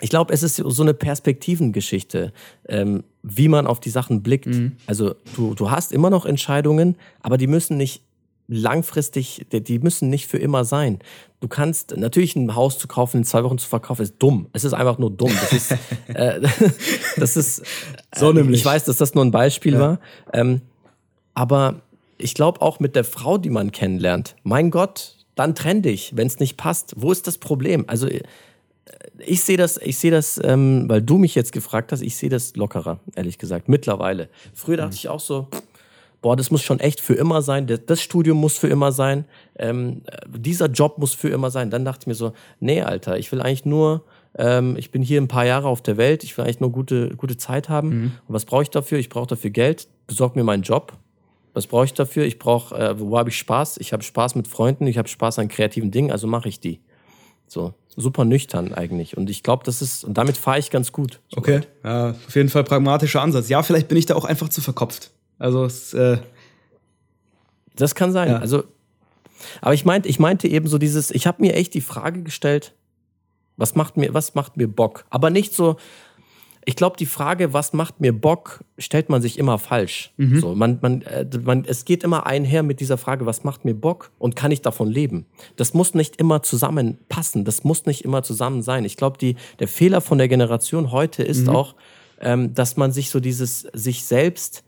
Ich 0.00 0.10
glaube, 0.10 0.34
es 0.34 0.42
ist 0.42 0.56
so 0.56 0.82
eine 0.82 0.92
Perspektivengeschichte, 0.92 2.32
ähm, 2.68 3.04
wie 3.22 3.48
man 3.48 3.66
auf 3.66 3.80
die 3.80 3.90
Sachen 3.90 4.22
blickt. 4.22 4.46
Mhm. 4.46 4.72
Also, 4.86 5.14
du, 5.36 5.54
du 5.54 5.70
hast 5.70 5.92
immer 5.92 6.10
noch 6.10 6.26
Entscheidungen, 6.26 6.96
aber 7.22 7.38
die 7.38 7.46
müssen 7.46 7.76
nicht 7.76 8.02
langfristig, 8.46 9.46
die, 9.50 9.78
müssen 9.78 10.10
nicht 10.10 10.26
für 10.26 10.38
immer 10.38 10.64
sein. 10.64 10.98
Du 11.40 11.48
kannst 11.48 11.96
natürlich 11.96 12.36
ein 12.36 12.54
Haus 12.54 12.78
zu 12.78 12.88
kaufen, 12.88 13.18
in 13.18 13.24
zwei 13.24 13.42
Wochen 13.44 13.58
zu 13.58 13.68
verkaufen, 13.68 14.02
ist 14.02 14.16
dumm. 14.18 14.48
Es 14.52 14.64
ist 14.64 14.74
einfach 14.74 14.98
nur 14.98 15.10
dumm. 15.10 15.32
Das 15.40 15.52
ist, 15.52 15.72
äh, 16.08 16.40
das 17.16 17.36
ist 17.36 17.62
so 18.14 18.30
äh, 18.30 18.34
nämlich. 18.34 18.60
Ich 18.60 18.66
weiß, 18.66 18.84
dass 18.84 18.98
das 18.98 19.14
nur 19.14 19.24
ein 19.24 19.30
Beispiel 19.30 19.74
ja. 19.74 19.80
war. 19.80 20.00
Ähm, 20.32 20.60
aber 21.34 21.82
ich 22.18 22.34
glaube 22.34 22.62
auch 22.62 22.80
mit 22.80 22.96
der 22.96 23.04
Frau, 23.04 23.38
die 23.38 23.50
man 23.50 23.72
kennenlernt, 23.72 24.36
mein 24.42 24.70
Gott, 24.70 25.16
dann 25.34 25.54
trenn 25.54 25.82
dich, 25.82 26.16
wenn 26.16 26.26
es 26.26 26.38
nicht 26.38 26.56
passt. 26.56 26.94
Wo 26.96 27.10
ist 27.12 27.26
das 27.26 27.38
Problem? 27.38 27.84
Also 27.88 28.06
äh, 28.06 28.22
ich 29.18 29.42
sehe 29.42 29.56
das, 29.56 29.78
ich 29.78 29.98
sehe 29.98 30.10
das, 30.10 30.40
ähm, 30.42 30.84
weil 30.88 31.02
du 31.02 31.18
mich 31.18 31.34
jetzt 31.34 31.52
gefragt 31.52 31.92
hast, 31.92 32.02
ich 32.02 32.16
sehe 32.16 32.28
das 32.28 32.56
lockerer, 32.56 33.00
ehrlich 33.14 33.38
gesagt, 33.38 33.68
mittlerweile. 33.68 34.28
Früher 34.52 34.76
dachte 34.76 34.90
mhm. 34.90 34.96
ich 34.96 35.08
auch 35.08 35.20
so, 35.20 35.48
boah, 36.24 36.36
das 36.36 36.50
muss 36.50 36.62
schon 36.62 36.80
echt 36.80 37.02
für 37.02 37.12
immer 37.12 37.42
sein, 37.42 37.66
das 37.66 38.00
Studium 38.00 38.38
muss 38.38 38.56
für 38.56 38.68
immer 38.68 38.92
sein, 38.92 39.26
ähm, 39.58 40.00
dieser 40.26 40.68
Job 40.68 40.96
muss 40.96 41.12
für 41.12 41.28
immer 41.28 41.50
sein. 41.50 41.68
Dann 41.68 41.84
dachte 41.84 42.04
ich 42.04 42.06
mir 42.06 42.14
so, 42.14 42.32
nee, 42.60 42.80
Alter, 42.80 43.18
ich 43.18 43.30
will 43.30 43.42
eigentlich 43.42 43.66
nur, 43.66 44.04
ähm, 44.34 44.74
ich 44.78 44.90
bin 44.90 45.02
hier 45.02 45.20
ein 45.20 45.28
paar 45.28 45.44
Jahre 45.44 45.68
auf 45.68 45.82
der 45.82 45.98
Welt, 45.98 46.24
ich 46.24 46.34
will 46.38 46.46
eigentlich 46.46 46.60
nur 46.60 46.72
gute, 46.72 47.10
gute 47.16 47.36
Zeit 47.36 47.68
haben. 47.68 47.88
Mhm. 47.88 48.04
Und 48.26 48.34
was 48.34 48.46
brauche 48.46 48.62
ich 48.62 48.70
dafür? 48.70 48.98
Ich 48.98 49.10
brauche 49.10 49.26
dafür 49.26 49.50
Geld, 49.50 49.86
besorg 50.06 50.34
mir 50.34 50.44
meinen 50.44 50.62
Job. 50.62 50.94
Was 51.52 51.66
brauche 51.66 51.84
ich 51.84 51.92
dafür? 51.92 52.24
Ich 52.24 52.38
brauche, 52.38 52.74
äh, 52.74 52.98
wo 52.98 53.18
habe 53.18 53.28
ich 53.28 53.36
Spaß? 53.36 53.76
Ich 53.76 53.92
habe 53.92 54.02
Spaß 54.02 54.34
mit 54.34 54.48
Freunden, 54.48 54.86
ich 54.86 54.96
habe 54.96 55.08
Spaß 55.08 55.38
an 55.40 55.48
kreativen 55.48 55.90
Dingen, 55.90 56.10
also 56.10 56.26
mache 56.26 56.48
ich 56.48 56.58
die. 56.58 56.80
So, 57.48 57.74
super 57.96 58.24
nüchtern 58.24 58.72
eigentlich. 58.72 59.18
Und 59.18 59.28
ich 59.28 59.42
glaube, 59.42 59.64
das 59.66 59.82
ist, 59.82 60.04
und 60.04 60.16
damit 60.16 60.38
fahre 60.38 60.58
ich 60.58 60.70
ganz 60.70 60.90
gut. 60.90 61.20
So 61.28 61.36
okay, 61.36 61.60
ja, 61.84 62.12
auf 62.12 62.34
jeden 62.34 62.48
Fall 62.48 62.64
pragmatischer 62.64 63.20
Ansatz. 63.20 63.50
Ja, 63.50 63.62
vielleicht 63.62 63.88
bin 63.88 63.98
ich 63.98 64.06
da 64.06 64.14
auch 64.14 64.24
einfach 64.24 64.48
zu 64.48 64.62
verkopft. 64.62 65.10
Also 65.38 65.64
es, 65.64 65.94
äh 65.94 66.18
das 67.76 67.94
kann 67.94 68.12
sein. 68.12 68.28
Ja. 68.28 68.38
Also, 68.38 68.64
aber 69.60 69.74
ich 69.74 69.84
meinte, 69.84 70.08
ich 70.08 70.18
meinte 70.18 70.48
eben 70.48 70.68
so 70.68 70.78
dieses, 70.78 71.10
ich 71.10 71.26
habe 71.26 71.42
mir 71.42 71.54
echt 71.54 71.74
die 71.74 71.80
Frage 71.80 72.22
gestellt, 72.22 72.74
was 73.56 73.74
macht 73.74 73.96
mir, 73.96 74.14
was 74.14 74.34
macht 74.34 74.56
mir 74.56 74.68
Bock? 74.68 75.04
Aber 75.10 75.30
nicht 75.30 75.54
so, 75.54 75.76
ich 76.64 76.76
glaube, 76.76 76.96
die 76.96 77.06
Frage, 77.06 77.52
was 77.52 77.72
macht 77.72 78.00
mir 78.00 78.12
Bock, 78.12 78.64
stellt 78.78 79.08
man 79.10 79.20
sich 79.20 79.38
immer 79.38 79.58
falsch. 79.58 80.12
Mhm. 80.16 80.40
So, 80.40 80.54
man, 80.54 80.78
man, 80.80 81.02
äh, 81.02 81.26
man, 81.42 81.64
es 81.66 81.84
geht 81.84 82.02
immer 82.04 82.26
einher 82.26 82.62
mit 82.62 82.80
dieser 82.80 82.96
Frage, 82.96 83.26
was 83.26 83.44
macht 83.44 83.64
mir 83.64 83.74
Bock 83.74 84.10
und 84.18 84.34
kann 84.34 84.50
ich 84.50 84.62
davon 84.62 84.88
leben? 84.88 85.26
Das 85.56 85.74
muss 85.74 85.94
nicht 85.94 86.16
immer 86.16 86.42
zusammenpassen, 86.42 87.44
das 87.44 87.64
muss 87.64 87.86
nicht 87.86 88.04
immer 88.04 88.22
zusammen 88.22 88.62
sein. 88.62 88.84
Ich 88.84 88.96
glaube, 88.96 89.18
der 89.58 89.68
Fehler 89.68 90.00
von 90.00 90.18
der 90.18 90.28
Generation 90.28 90.90
heute 90.90 91.22
ist 91.22 91.46
mhm. 91.46 91.54
auch, 91.54 91.74
ähm, 92.20 92.54
dass 92.54 92.76
man 92.76 92.92
sich 92.92 93.10
so 93.10 93.20
dieses 93.20 93.60
sich 93.72 94.04
selbst 94.04 94.64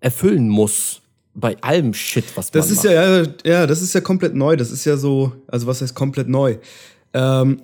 erfüllen 0.00 0.48
muss 0.48 1.00
bei 1.34 1.56
allem 1.62 1.94
Shit, 1.94 2.24
was 2.36 2.50
das 2.50 2.66
man 2.66 2.76
ist 2.76 2.84
macht. 2.84 3.44
Ja, 3.46 3.52
ja, 3.60 3.66
das 3.66 3.82
ist 3.82 3.94
ja 3.94 4.00
komplett 4.00 4.34
neu. 4.34 4.56
Das 4.56 4.70
ist 4.70 4.84
ja 4.84 4.96
so, 4.96 5.32
also 5.46 5.66
was 5.66 5.80
heißt 5.80 5.94
komplett 5.94 6.28
neu? 6.28 6.56
Ähm, 7.12 7.60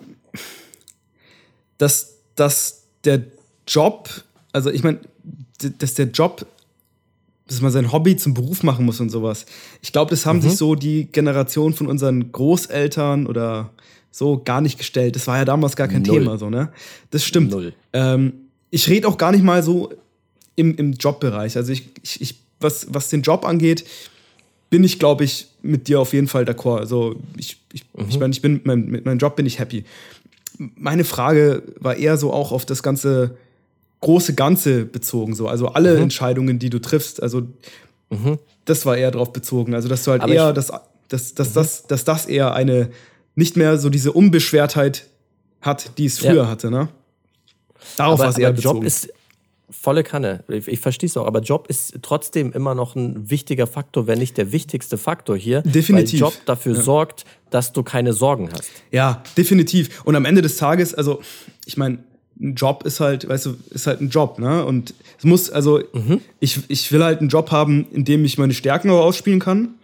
dass, 1.77 2.15
dass 2.35 2.83
der 3.03 3.23
Job, 3.67 4.09
also 4.53 4.69
ich 4.69 4.83
meine, 4.83 4.99
dass 5.79 5.93
der 5.95 6.07
Job, 6.07 6.45
dass 7.47 7.61
man 7.61 7.71
sein 7.71 7.91
Hobby 7.91 8.17
zum 8.17 8.33
Beruf 8.33 8.63
machen 8.63 8.85
muss 8.85 8.99
und 8.99 9.09
sowas. 9.09 9.45
Ich 9.81 9.91
glaube, 9.91 10.11
das 10.11 10.25
haben 10.25 10.37
mhm. 10.37 10.43
sich 10.43 10.55
so 10.55 10.75
die 10.75 11.05
Generation 11.05 11.73
von 11.73 11.87
unseren 11.87 12.31
Großeltern 12.31 13.25
oder 13.25 13.71
so 14.11 14.41
gar 14.43 14.61
nicht 14.61 14.77
gestellt. 14.77 15.15
Das 15.15 15.27
war 15.27 15.37
ja 15.37 15.45
damals 15.45 15.75
gar 15.75 15.87
kein 15.87 16.01
Null. 16.01 16.19
Thema, 16.19 16.37
so, 16.37 16.49
ne? 16.49 16.71
Das 17.11 17.23
stimmt. 17.23 17.55
Ähm, 17.93 18.33
ich 18.69 18.89
rede 18.89 19.07
auch 19.07 19.17
gar 19.17 19.31
nicht 19.31 19.43
mal 19.43 19.63
so 19.63 19.91
im, 20.57 20.75
im 20.75 20.93
Jobbereich. 20.93 21.55
Also 21.55 21.71
ich, 21.71 21.87
ich, 22.03 22.19
ich, 22.19 22.35
was, 22.59 22.87
was 22.89 23.07
den 23.09 23.21
Job 23.21 23.45
angeht, 23.45 23.85
bin 24.69 24.83
ich, 24.83 24.99
glaube 24.99 25.23
ich, 25.23 25.47
mit 25.61 25.87
dir 25.87 26.01
auf 26.01 26.11
jeden 26.11 26.27
Fall 26.27 26.43
d'accord. 26.43 26.79
Also 26.79 27.15
ich, 27.37 27.57
ich, 27.71 27.85
mhm. 27.93 28.05
ich 28.09 28.19
meine, 28.19 28.33
ich 28.33 28.41
bin 28.41 28.59
mein, 28.65 28.87
mit 28.87 29.05
meinem 29.05 29.19
Job 29.19 29.37
bin 29.37 29.45
ich 29.45 29.59
happy. 29.59 29.85
Meine 30.57 31.05
Frage 31.05 31.63
war 31.79 31.95
eher 31.95 32.17
so 32.17 32.33
auch 32.33 32.51
auf 32.51 32.65
das 32.65 32.83
ganze 32.83 33.37
große 34.01 34.33
Ganze 34.33 34.85
bezogen, 34.85 35.35
so. 35.35 35.47
Also 35.47 35.69
alle 35.69 35.95
mhm. 35.95 36.03
Entscheidungen, 36.03 36.59
die 36.59 36.69
du 36.69 36.79
triffst, 36.79 37.21
also 37.21 37.47
mhm. 38.09 38.39
das 38.65 38.85
war 38.85 38.97
eher 38.97 39.11
darauf 39.11 39.31
bezogen. 39.33 39.73
Also, 39.73 39.87
dass 39.87 40.03
du 40.03 40.11
halt 40.11 40.21
Aber 40.21 40.33
eher, 40.33 40.53
dass, 40.53 40.71
dass, 41.07 41.33
dass, 41.33 41.49
mhm. 41.49 41.53
das, 41.53 41.87
dass 41.87 42.03
das 42.03 42.25
eher 42.25 42.53
eine, 42.53 42.89
nicht 43.35 43.57
mehr 43.57 43.77
so 43.77 43.89
diese 43.89 44.11
Unbeschwertheit 44.11 45.07
hat, 45.61 45.97
die 45.97 46.05
es 46.05 46.19
früher 46.19 46.43
ja. 46.43 46.47
hatte, 46.47 46.69
ne? 46.69 46.89
Darauf 47.95 48.19
war 48.19 48.29
es 48.29 48.37
eher 48.37 48.51
bezogen. 48.51 48.79
Job 48.79 48.85
ist 48.85 49.09
volle 49.69 50.03
Kanne. 50.03 50.43
Ich, 50.47 50.67
ich 50.67 50.79
verstehe 50.79 51.07
es 51.07 51.17
auch, 51.17 51.25
aber 51.25 51.41
Job 51.41 51.67
ist 51.67 51.97
trotzdem 52.01 52.51
immer 52.53 52.73
noch 52.73 52.95
ein 52.95 53.29
wichtiger 53.29 53.67
Faktor, 53.67 54.07
wenn 54.07 54.19
nicht 54.19 54.37
der 54.37 54.51
wichtigste 54.51 54.97
Faktor 54.97 55.37
hier. 55.37 55.61
Definitiv. 55.61 56.21
Weil 56.21 56.27
Job 56.29 56.33
dafür 56.45 56.75
ja. 56.75 56.81
sorgt, 56.81 57.25
dass 57.49 57.73
du 57.73 57.83
keine 57.83 58.13
Sorgen 58.13 58.49
hast. 58.51 58.69
Ja, 58.91 59.23
definitiv. 59.37 60.03
Und 60.05 60.15
am 60.15 60.25
Ende 60.25 60.41
des 60.41 60.57
Tages, 60.57 60.93
also, 60.93 61.21
ich 61.65 61.77
meine, 61.77 61.99
ein 62.39 62.55
Job 62.55 62.85
ist 62.85 62.99
halt, 62.99 63.27
weißt 63.27 63.47
du, 63.47 63.57
ist 63.71 63.87
halt 63.87 63.99
ein 63.99 64.09
Job, 64.09 64.39
ne? 64.39 64.63
Und 64.63 64.93
es 65.17 65.23
muss, 65.23 65.49
also 65.49 65.81
mhm. 65.93 66.21
ich, 66.39 66.59
ich 66.67 66.91
will 66.91 67.03
halt 67.03 67.19
einen 67.19 67.29
Job 67.29 67.51
haben, 67.51 67.87
in 67.91 68.05
dem 68.05 68.23
ich 68.25 68.37
meine 68.37 68.53
Stärken 68.53 68.89
auch 68.89 69.01
ausspielen 69.01 69.39
kann, 69.39 69.75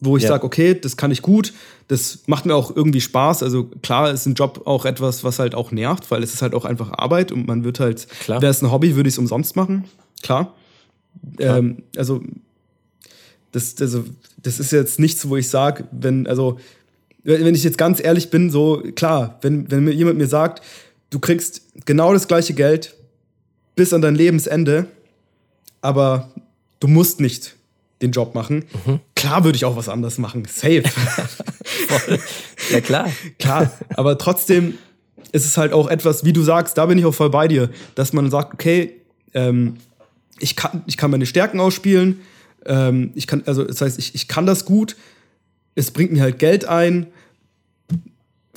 wo 0.00 0.16
ich 0.16 0.22
ja. 0.22 0.30
sage, 0.30 0.44
okay, 0.44 0.78
das 0.78 0.96
kann 0.96 1.10
ich 1.10 1.22
gut, 1.22 1.52
das 1.88 2.20
macht 2.26 2.46
mir 2.46 2.54
auch 2.54 2.74
irgendwie 2.74 3.00
Spaß. 3.00 3.42
Also 3.42 3.64
klar 3.82 4.10
ist 4.12 4.26
ein 4.26 4.34
Job 4.34 4.62
auch 4.64 4.84
etwas, 4.84 5.24
was 5.24 5.38
halt 5.38 5.54
auch 5.54 5.72
nervt, 5.72 6.10
weil 6.10 6.22
es 6.22 6.34
ist 6.34 6.42
halt 6.42 6.54
auch 6.54 6.64
einfach 6.64 6.92
Arbeit 6.92 7.32
und 7.32 7.46
man 7.46 7.64
wird 7.64 7.80
halt, 7.80 8.06
wäre 8.26 8.46
es 8.46 8.62
ein 8.62 8.70
Hobby, 8.70 8.94
würde 8.96 9.08
ich 9.08 9.14
es 9.14 9.18
umsonst 9.18 9.56
machen, 9.56 9.84
klar. 10.22 10.54
klar. 11.36 11.58
Ähm, 11.58 11.82
also 11.96 12.22
das, 13.52 13.74
also 13.80 14.04
das 14.42 14.60
ist 14.60 14.72
jetzt 14.72 15.00
nichts, 15.00 15.28
wo 15.28 15.36
ich 15.36 15.48
sage, 15.48 15.84
wenn, 15.90 16.26
also 16.26 16.58
wenn 17.24 17.54
ich 17.54 17.64
jetzt 17.64 17.78
ganz 17.78 18.02
ehrlich 18.02 18.30
bin, 18.30 18.50
so 18.50 18.82
klar, 18.94 19.38
wenn, 19.42 19.70
wenn 19.70 19.84
mir 19.84 19.92
jemand 19.92 20.18
mir 20.18 20.28
sagt, 20.28 20.64
du 21.10 21.18
kriegst 21.18 21.62
genau 21.84 22.12
das 22.12 22.28
gleiche 22.28 22.54
Geld 22.54 22.94
bis 23.74 23.92
an 23.92 24.02
dein 24.02 24.14
Lebensende, 24.14 24.86
aber 25.80 26.30
du 26.80 26.88
musst 26.88 27.20
nicht 27.20 27.56
den 28.02 28.12
Job 28.12 28.34
machen. 28.34 28.64
Mhm. 28.86 29.00
Klar 29.16 29.44
würde 29.44 29.56
ich 29.56 29.64
auch 29.64 29.76
was 29.76 29.88
anderes 29.88 30.18
machen. 30.18 30.44
Safe. 30.44 30.84
ja, 32.70 32.80
klar. 32.80 33.10
klar. 33.38 33.72
Aber 33.94 34.18
trotzdem 34.18 34.74
ist 35.32 35.44
es 35.44 35.56
halt 35.56 35.72
auch 35.72 35.88
etwas, 35.88 36.24
wie 36.24 36.32
du 36.32 36.42
sagst, 36.42 36.78
da 36.78 36.86
bin 36.86 36.98
ich 36.98 37.04
auch 37.04 37.14
voll 37.14 37.30
bei 37.30 37.48
dir, 37.48 37.70
dass 37.94 38.12
man 38.12 38.30
sagt, 38.30 38.54
okay, 38.54 38.94
ähm, 39.34 39.76
ich, 40.38 40.56
kann, 40.56 40.82
ich 40.86 40.96
kann 40.96 41.10
meine 41.10 41.26
Stärken 41.26 41.60
ausspielen. 41.60 42.20
Ähm, 42.64 43.10
ich 43.14 43.26
kann, 43.26 43.42
also 43.46 43.64
das 43.64 43.80
heißt, 43.80 43.98
ich, 43.98 44.14
ich 44.14 44.28
kann 44.28 44.46
das 44.46 44.64
gut. 44.64 44.96
Es 45.74 45.90
bringt 45.90 46.12
mir 46.12 46.22
halt 46.22 46.38
Geld 46.38 46.64
ein. 46.64 47.06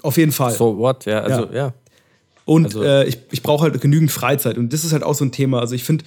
Auf 0.02 0.18
jeden 0.18 0.32
Fall. 0.32 0.54
So 0.54 0.78
what, 0.78 1.06
ja, 1.06 1.22
also 1.22 1.46
ja. 1.48 1.54
ja. 1.54 1.74
Und 2.46 2.66
also, 2.66 2.84
äh, 2.84 3.08
ich, 3.08 3.20
ich 3.32 3.44
brauche 3.44 3.64
halt 3.64 3.80
genügend 3.82 4.12
Freizeit. 4.12 4.58
Und 4.58 4.74
das 4.74 4.84
ist 4.84 4.94
halt 4.94 5.04
auch 5.04 5.14
so 5.14 5.24
ein 5.26 5.32
Thema. 5.32 5.60
Also 5.60 5.76
ich 5.76 5.84
finde, 5.84 6.06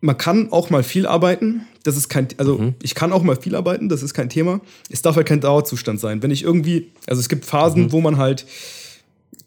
man 0.00 0.16
kann 0.16 0.52
auch 0.52 0.70
mal 0.70 0.82
viel 0.82 1.06
arbeiten. 1.06 1.62
Das 1.82 1.96
ist 1.96 2.08
kein, 2.08 2.28
also 2.36 2.58
mhm. 2.58 2.74
ich 2.82 2.94
kann 2.94 3.12
auch 3.12 3.22
mal 3.22 3.36
viel 3.36 3.54
arbeiten, 3.54 3.88
das 3.88 4.02
ist 4.02 4.14
kein 4.14 4.28
Thema. 4.28 4.60
Es 4.90 5.02
darf 5.02 5.16
halt 5.16 5.26
kein 5.26 5.40
Dauerzustand 5.40 6.00
sein. 6.00 6.22
Wenn 6.22 6.30
ich 6.30 6.44
irgendwie, 6.44 6.92
also 7.06 7.20
es 7.20 7.28
gibt 7.28 7.44
Phasen, 7.44 7.84
mhm. 7.84 7.92
wo 7.92 8.00
man 8.00 8.18
halt, 8.18 8.46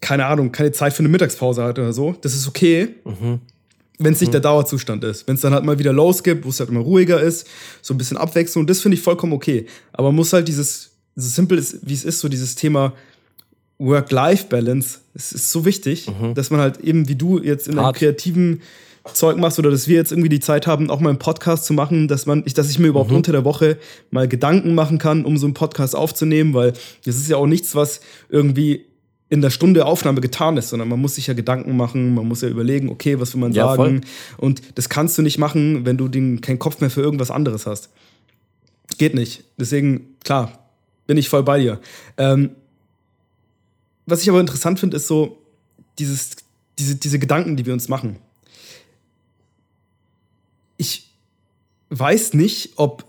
keine 0.02 0.26
Ahnung, 0.26 0.52
keine 0.52 0.72
Zeit 0.72 0.94
für 0.94 1.00
eine 1.00 1.10
Mittagspause 1.10 1.64
hat 1.64 1.78
oder 1.80 1.94
so. 1.94 2.16
Das 2.22 2.34
ist 2.34 2.48
okay. 2.48 2.96
Mhm. 3.06 3.40
Wenn 4.00 4.14
es 4.14 4.20
nicht 4.20 4.30
mhm. 4.30 4.34
der 4.34 4.42
Dauerzustand 4.42 5.04
ist. 5.04 5.28
Wenn 5.28 5.36
es 5.36 5.42
dann 5.42 5.54
halt 5.54 5.64
mal 5.64 5.78
wieder 5.78 5.94
Lows 5.94 6.24
gibt, 6.24 6.44
wo 6.44 6.50
es 6.50 6.60
halt 6.60 6.70
immer 6.70 6.80
ruhiger 6.80 7.22
ist, 7.22 7.48
so 7.82 7.94
ein 7.94 7.98
bisschen 7.98 8.18
Abwechslung, 8.18 8.66
das 8.66 8.82
finde 8.82 8.98
ich 8.98 9.04
vollkommen 9.04 9.34
okay. 9.34 9.68
Aber 9.94 10.08
man 10.08 10.16
muss 10.16 10.34
halt 10.34 10.48
dieses, 10.48 10.92
so 11.16 11.30
simpel 11.30 11.60
ist, 11.60 11.78
wie 11.84 11.94
es 11.94 12.04
ist, 12.04 12.20
so 12.20 12.28
dieses 12.28 12.56
Thema 12.56 12.94
Work-Life-Balance, 13.78 15.00
es 15.14 15.32
ist 15.32 15.52
so 15.52 15.66
wichtig, 15.66 16.08
mhm. 16.08 16.34
dass 16.34 16.50
man 16.50 16.60
halt 16.60 16.80
eben, 16.80 17.08
wie 17.08 17.16
du 17.16 17.40
jetzt 17.40 17.68
in 17.68 17.78
einem 17.78 17.94
kreativen 17.94 18.62
Zeug 19.14 19.38
machst 19.38 19.58
oder 19.58 19.72
dass 19.72 19.88
wir 19.88 19.96
jetzt 19.96 20.12
irgendwie 20.12 20.30
die 20.30 20.40
Zeit 20.40 20.68
haben, 20.68 20.90
auch 20.90 21.00
mal 21.00 21.10
einen 21.10 21.20
Podcast 21.20 21.66
zu 21.66 21.74
machen, 21.74 22.08
dass 22.08 22.26
man, 22.26 22.44
ich, 22.46 22.54
dass 22.54 22.70
ich 22.70 22.78
mir 22.78 22.88
überhaupt 22.88 23.10
mhm. 23.10 23.18
unter 23.18 23.32
der 23.32 23.46
Woche 23.46 23.78
mal 24.12 24.28
Gedanken 24.28 24.76
machen 24.76 25.00
kann, 25.00 25.26
um 25.26 25.38
so 25.38 25.48
einen 25.48 25.56
Podcast 25.56 25.96
aufzunehmen, 25.96 26.54
weil 26.54 26.74
das 27.06 27.16
ist 27.16 27.28
ja 27.28 27.38
auch 27.38 27.48
nichts, 27.48 27.74
was 27.74 28.02
irgendwie 28.30 28.86
in 29.30 29.42
der 29.42 29.50
Stunde 29.50 29.86
Aufnahme 29.86 30.22
getan 30.22 30.58
ist, 30.58 30.70
sondern 30.70 30.90
man 30.90 31.00
muss 31.00 31.16
sich 31.16 31.28
ja 31.28 31.34
Gedanken 31.34 31.78
machen, 31.78 32.14
man 32.14 32.28
muss 32.28 32.42
ja 32.42 32.50
überlegen, 32.50 32.90
okay, 32.90 33.20
was 33.20 33.34
will 33.34 33.42
man 33.42 33.54
ja, 33.54 33.66
sagen? 33.66 34.02
Voll. 34.02 34.50
Und 34.50 34.62
das 34.76 34.90
kannst 34.90 35.18
du 35.18 35.22
nicht 35.22 35.38
machen, 35.38 35.86
wenn 35.86 35.98
du 35.98 36.08
den, 36.08 36.42
keinen 36.42 36.60
Kopf 36.60 36.82
mehr 36.82 36.90
für 36.90 37.02
irgendwas 37.02 37.32
anderes 37.32 37.66
hast. 37.66 37.90
Geht 38.98 39.16
nicht. 39.16 39.46
Deswegen, 39.58 40.18
klar, 40.24 40.60
bin 41.08 41.18
ich 41.18 41.30
voll 41.30 41.44
bei 41.44 41.60
dir. 41.60 41.80
Ähm, 42.18 42.52
was 44.06 44.22
ich 44.22 44.30
aber 44.30 44.42
interessant 44.42 44.80
finde, 44.80 44.98
ist 44.98 45.08
so 45.08 45.38
dieses, 45.98 46.32
diese, 46.78 46.96
diese 46.96 47.18
Gedanken, 47.18 47.56
die 47.56 47.66
wir 47.66 47.74
uns 47.74 47.88
machen. 47.88 48.18
Ich 50.82 51.13
weiß 51.89 52.34
nicht, 52.34 52.74
ob 52.78 53.06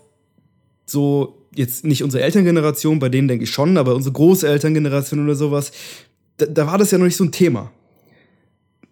so 0.85 1.47
jetzt 1.55 1.85
nicht 1.85 2.03
unsere 2.03 2.23
Elterngeneration, 2.23 2.99
bei 2.99 3.09
denen 3.09 3.27
denke 3.27 3.45
ich 3.45 3.51
schon, 3.51 3.77
aber 3.77 3.95
unsere 3.95 4.13
Großelterngeneration 4.13 5.23
oder 5.23 5.33
sowas, 5.33 5.71
da, 6.37 6.45
da 6.45 6.67
war 6.67 6.77
das 6.77 6.91
ja 6.91 6.99
noch 6.99 7.05
nicht 7.05 7.17
so 7.17 7.23
ein 7.23 7.31
Thema. 7.31 7.71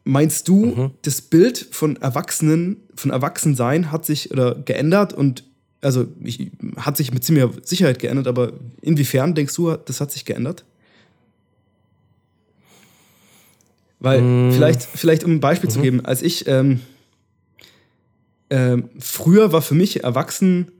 Meinst 0.03 0.47
du, 0.47 0.65
mhm. 0.65 0.91
das 1.03 1.21
Bild 1.21 1.67
von 1.69 1.95
Erwachsenen, 1.97 2.77
von 2.95 3.11
Erwachsensein 3.11 3.91
hat 3.91 4.03
sich 4.03 4.31
oder 4.31 4.55
geändert 4.55 5.13
und 5.13 5.43
Also 5.81 6.07
ich, 6.23 6.51
hat 6.77 6.97
sich 6.97 7.13
mit 7.13 7.23
ziemlicher 7.23 7.51
Sicherheit 7.63 7.99
geändert, 7.99 8.27
aber 8.27 8.53
inwiefern 8.81 9.35
denkst 9.35 9.55
du, 9.55 9.75
das 9.75 10.01
hat 10.01 10.11
sich 10.11 10.25
geändert? 10.25 10.65
Weil 13.99 14.21
mm. 14.21 14.51
vielleicht, 14.53 14.81
vielleicht 14.81 15.23
um 15.23 15.33
ein 15.33 15.39
Beispiel 15.39 15.69
mhm. 15.69 15.73
zu 15.73 15.81
geben, 15.81 16.05
als 16.05 16.23
ich 16.23 16.47
ähm, 16.47 16.79
ähm, 18.51 18.89
früher 18.99 19.53
war 19.53 19.61
für 19.61 19.73
mich 19.73 20.03
Erwachsen, 20.03 20.71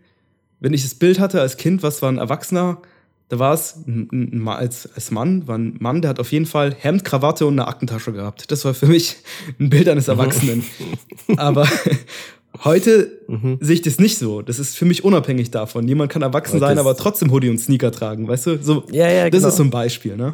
wenn 0.59 0.73
ich 0.73 0.83
das 0.83 0.93
Bild 0.93 1.19
hatte 1.19 1.41
als 1.41 1.57
Kind, 1.57 1.81
was 1.81 2.01
war 2.01 2.11
ein 2.11 2.17
Erwachsener, 2.17 2.81
da 3.29 3.39
war 3.39 3.53
es 3.53 3.77
als, 4.45 4.89
als 4.93 5.09
Mann, 5.09 5.47
war 5.47 5.57
ein 5.57 5.77
Mann, 5.79 6.01
der 6.01 6.09
hat 6.09 6.19
auf 6.19 6.33
jeden 6.33 6.45
Fall 6.45 6.75
Hemd, 6.77 7.05
Krawatte 7.05 7.45
und 7.45 7.53
eine 7.53 7.67
Aktentasche 7.69 8.11
gehabt. 8.11 8.51
Das 8.51 8.65
war 8.65 8.73
für 8.73 8.87
mich 8.87 9.15
ein 9.59 9.69
Bild 9.69 9.87
eines 9.87 10.09
Erwachsenen. 10.09 10.65
Aber 11.37 11.65
heute 12.65 13.09
mhm. 13.29 13.57
sehe 13.61 13.75
ich 13.75 13.81
das 13.81 13.99
nicht 13.99 14.17
so. 14.17 14.41
Das 14.41 14.59
ist 14.59 14.77
für 14.77 14.83
mich 14.83 15.05
unabhängig 15.05 15.49
davon. 15.49 15.87
Jemand 15.87 16.11
kann 16.11 16.21
erwachsen 16.21 16.59
sein, 16.59 16.77
aber 16.77 16.97
trotzdem 16.97 17.31
Hoodie 17.31 17.49
und 17.49 17.57
Sneaker 17.57 17.93
tragen, 17.93 18.27
weißt 18.27 18.47
du? 18.47 18.61
So, 18.61 18.83
ja, 18.91 19.09
ja, 19.09 19.29
das 19.29 19.39
genau. 19.39 19.47
ist 19.47 19.55
so 19.55 19.63
ein 19.63 19.69
Beispiel, 19.69 20.17
ne? 20.17 20.33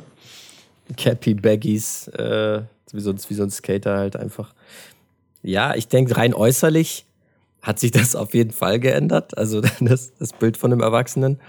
Cappy, 0.98 1.36
Baggies, 1.36 2.08
äh, 2.08 2.62
wie, 2.92 3.00
so, 3.00 3.14
wie 3.14 3.34
so 3.36 3.44
ein 3.44 3.52
Skater 3.52 3.98
halt 3.98 4.16
einfach. 4.16 4.56
Ja, 5.44 5.76
ich 5.76 5.88
denke, 5.88 6.18
rein 6.18 6.34
äußerlich 6.34 7.07
hat 7.68 7.80
sich 7.80 7.92
das 7.92 8.16
auf 8.16 8.34
jeden 8.34 8.52
Fall 8.52 8.80
geändert. 8.80 9.38
Also 9.38 9.62
das, 9.82 10.14
das 10.18 10.34
Bild 10.34 10.58
von 10.58 10.72
einem 10.72 10.82
Erwachsenen. 10.82 11.40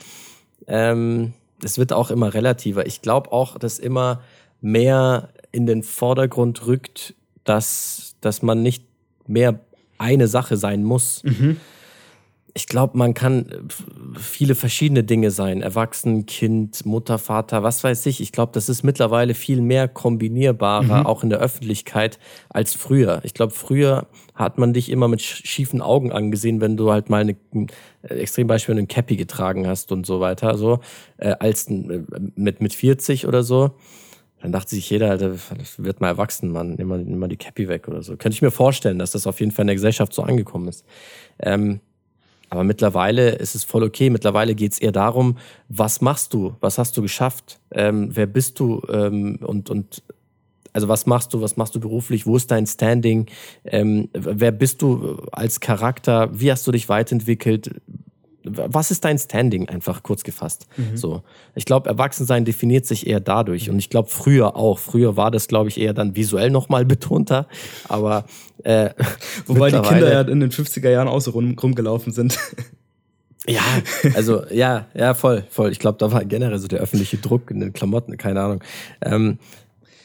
Ähm, 0.66 1.32
wird 1.78 1.92
auch 1.92 2.10
immer 2.10 2.34
relativer. 2.34 2.86
Ich 2.86 3.02
glaube 3.02 3.32
auch, 3.32 3.56
dass 3.58 3.78
immer 3.78 4.20
mehr 4.60 5.30
in 5.52 5.66
den 5.66 5.84
Vordergrund 5.84 6.66
rückt, 6.66 7.14
dass, 7.44 8.16
dass 8.20 8.42
man 8.42 8.62
nicht 8.62 8.84
mehr 9.26 9.60
eine 9.96 10.26
Sache 10.26 10.56
sein 10.56 10.82
muss. 10.82 11.22
Mhm. 11.22 11.56
Ich 12.54 12.66
glaube, 12.66 12.96
man 12.98 13.14
kann 13.14 13.68
viele 14.18 14.54
verschiedene 14.54 15.04
Dinge 15.04 15.30
sein. 15.30 15.62
Erwachsen, 15.62 16.26
Kind, 16.26 16.84
Mutter, 16.86 17.18
Vater, 17.18 17.62
was 17.62 17.84
weiß 17.84 18.06
ich. 18.06 18.20
Ich 18.20 18.32
glaube, 18.32 18.52
das 18.52 18.68
ist 18.68 18.82
mittlerweile 18.82 19.34
viel 19.34 19.60
mehr 19.60 19.86
kombinierbarer, 19.86 21.00
mhm. 21.00 21.06
auch 21.06 21.22
in 21.22 21.30
der 21.30 21.38
Öffentlichkeit, 21.38 22.18
als 22.48 22.74
früher. 22.74 23.20
Ich 23.22 23.34
glaube, 23.34 23.52
früher 23.52 24.06
hat 24.34 24.58
man 24.58 24.72
dich 24.72 24.90
immer 24.90 25.08
mit 25.08 25.20
schiefen 25.20 25.82
Augen 25.82 26.12
angesehen, 26.12 26.60
wenn 26.60 26.76
du 26.76 26.90
halt 26.90 27.10
mal 27.10 27.20
eine, 27.20 27.36
ein 27.54 27.68
äh, 28.02 28.14
Extrembeispiel 28.14 28.76
einen 28.76 28.88
Cappy 28.88 29.16
getragen 29.16 29.66
hast 29.66 29.92
und 29.92 30.06
so 30.06 30.20
weiter, 30.20 30.56
so, 30.56 30.80
äh, 31.18 31.34
als 31.38 31.68
äh, 31.68 32.02
mit, 32.34 32.60
mit 32.60 32.72
40 32.72 33.26
oder 33.26 33.42
so. 33.42 33.72
Dann 34.40 34.52
dachte 34.52 34.74
sich 34.74 34.88
jeder, 34.88 35.10
Alter, 35.10 35.34
wird 35.78 36.00
mal 36.00 36.08
erwachsen, 36.08 36.52
Mann, 36.52 36.74
nimm 36.74 36.86
mal, 36.86 36.98
nimm 36.98 37.18
mal 37.18 37.28
die 37.28 37.36
Cappy 37.36 37.68
weg 37.68 37.88
oder 37.88 38.02
so. 38.02 38.16
Könnte 38.16 38.36
ich 38.36 38.42
mir 38.42 38.52
vorstellen, 38.52 38.98
dass 38.98 39.10
das 39.10 39.26
auf 39.26 39.40
jeden 39.40 39.50
Fall 39.50 39.64
in 39.64 39.68
der 39.68 39.74
Gesellschaft 39.74 40.12
so 40.12 40.22
angekommen 40.22 40.68
ist. 40.68 40.84
Ähm, 41.40 41.80
aber 42.50 42.64
mittlerweile 42.64 43.30
ist 43.30 43.54
es 43.54 43.64
voll 43.64 43.82
okay. 43.82 44.10
Mittlerweile 44.10 44.54
geht 44.54 44.72
es 44.72 44.78
eher 44.78 44.92
darum, 44.92 45.36
was 45.68 46.00
machst 46.00 46.34
du, 46.34 46.56
was 46.60 46.78
hast 46.78 46.96
du 46.96 47.02
geschafft, 47.02 47.60
ähm, 47.72 48.10
wer 48.12 48.26
bist 48.26 48.58
du? 48.60 48.82
Ähm, 48.90 49.38
und, 49.42 49.70
und 49.70 50.02
also 50.72 50.88
was 50.88 51.06
machst 51.06 51.34
du, 51.34 51.40
was 51.40 51.56
machst 51.56 51.74
du 51.74 51.80
beruflich, 51.80 52.26
wo 52.26 52.36
ist 52.36 52.50
dein 52.50 52.66
Standing, 52.66 53.26
ähm, 53.64 54.08
wer 54.12 54.52
bist 54.52 54.82
du 54.82 55.22
als 55.32 55.60
Charakter, 55.60 56.30
wie 56.32 56.50
hast 56.50 56.66
du 56.66 56.72
dich 56.72 56.88
weiterentwickelt, 56.88 57.80
was 58.50 58.90
ist 58.90 59.04
dein 59.04 59.18
Standing, 59.18 59.68
einfach 59.68 60.02
kurz 60.02 60.24
gefasst. 60.24 60.66
Mhm. 60.76 60.96
So. 60.96 61.22
Ich 61.54 61.64
glaube, 61.64 61.88
Erwachsensein 61.88 62.44
definiert 62.44 62.86
sich 62.86 63.06
eher 63.06 63.20
dadurch. 63.20 63.66
Mhm. 63.66 63.74
Und 63.74 63.78
ich 63.78 63.90
glaube, 63.90 64.08
früher 64.08 64.56
auch. 64.56 64.78
Früher 64.78 65.16
war 65.16 65.30
das, 65.30 65.48
glaube 65.48 65.68
ich, 65.68 65.80
eher 65.80 65.94
dann 65.94 66.16
visuell 66.16 66.50
nochmal 66.50 66.84
betonter. 66.84 67.46
Aber 67.88 68.24
äh, 68.64 68.90
Wobei 69.46 69.70
die 69.70 69.80
Kinder 69.80 70.12
ja 70.12 70.20
in 70.22 70.40
den 70.40 70.50
50er 70.50 70.90
Jahren 70.90 71.08
auch 71.08 71.20
so 71.20 71.32
rum, 71.32 71.56
rumgelaufen 71.58 72.12
sind. 72.12 72.38
Ja, 73.46 73.62
also 74.14 74.44
ja, 74.50 74.88
ja, 74.92 75.14
voll, 75.14 75.42
voll. 75.48 75.72
Ich 75.72 75.78
glaube, 75.78 75.96
da 75.96 76.12
war 76.12 76.22
generell 76.22 76.58
so 76.58 76.68
der 76.68 76.80
öffentliche 76.80 77.16
Druck 77.16 77.50
in 77.50 77.60
den 77.60 77.72
Klamotten, 77.72 78.18
keine 78.18 78.42
Ahnung. 78.42 78.64
Ähm, 79.00 79.38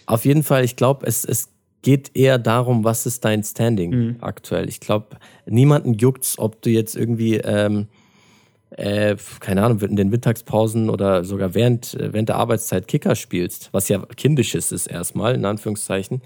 auf 0.05 0.23
jeden 0.23 0.43
Fall, 0.43 0.63
ich 0.63 0.77
glaube, 0.77 1.05
es, 1.05 1.25
es 1.25 1.49
geht 1.81 2.15
eher 2.15 2.39
darum, 2.39 2.83
was 2.83 3.05
ist 3.05 3.23
dein 3.25 3.43
Standing 3.43 3.91
mhm. 3.91 4.15
aktuell. 4.21 4.69
Ich 4.69 4.79
glaube, 4.79 5.17
niemanden 5.45 5.93
juckt's, 5.93 6.39
ob 6.39 6.61
du 6.61 6.69
jetzt 6.69 6.95
irgendwie 6.95 7.35
ähm, 7.35 7.87
äh, 8.77 9.15
keine 9.39 9.63
Ahnung, 9.63 9.79
in 9.81 9.95
den 9.95 10.09
Mittagspausen 10.09 10.89
oder 10.89 11.23
sogar 11.23 11.53
während, 11.53 11.93
äh, 11.95 12.13
während 12.13 12.29
der 12.29 12.37
Arbeitszeit 12.37 12.87
Kicker 12.87 13.15
spielst, 13.15 13.69
was 13.71 13.89
ja 13.89 14.05
kindisches 14.15 14.71
ist 14.71 14.87
erstmal, 14.87 15.35
in 15.35 15.45
Anführungszeichen. 15.45 16.21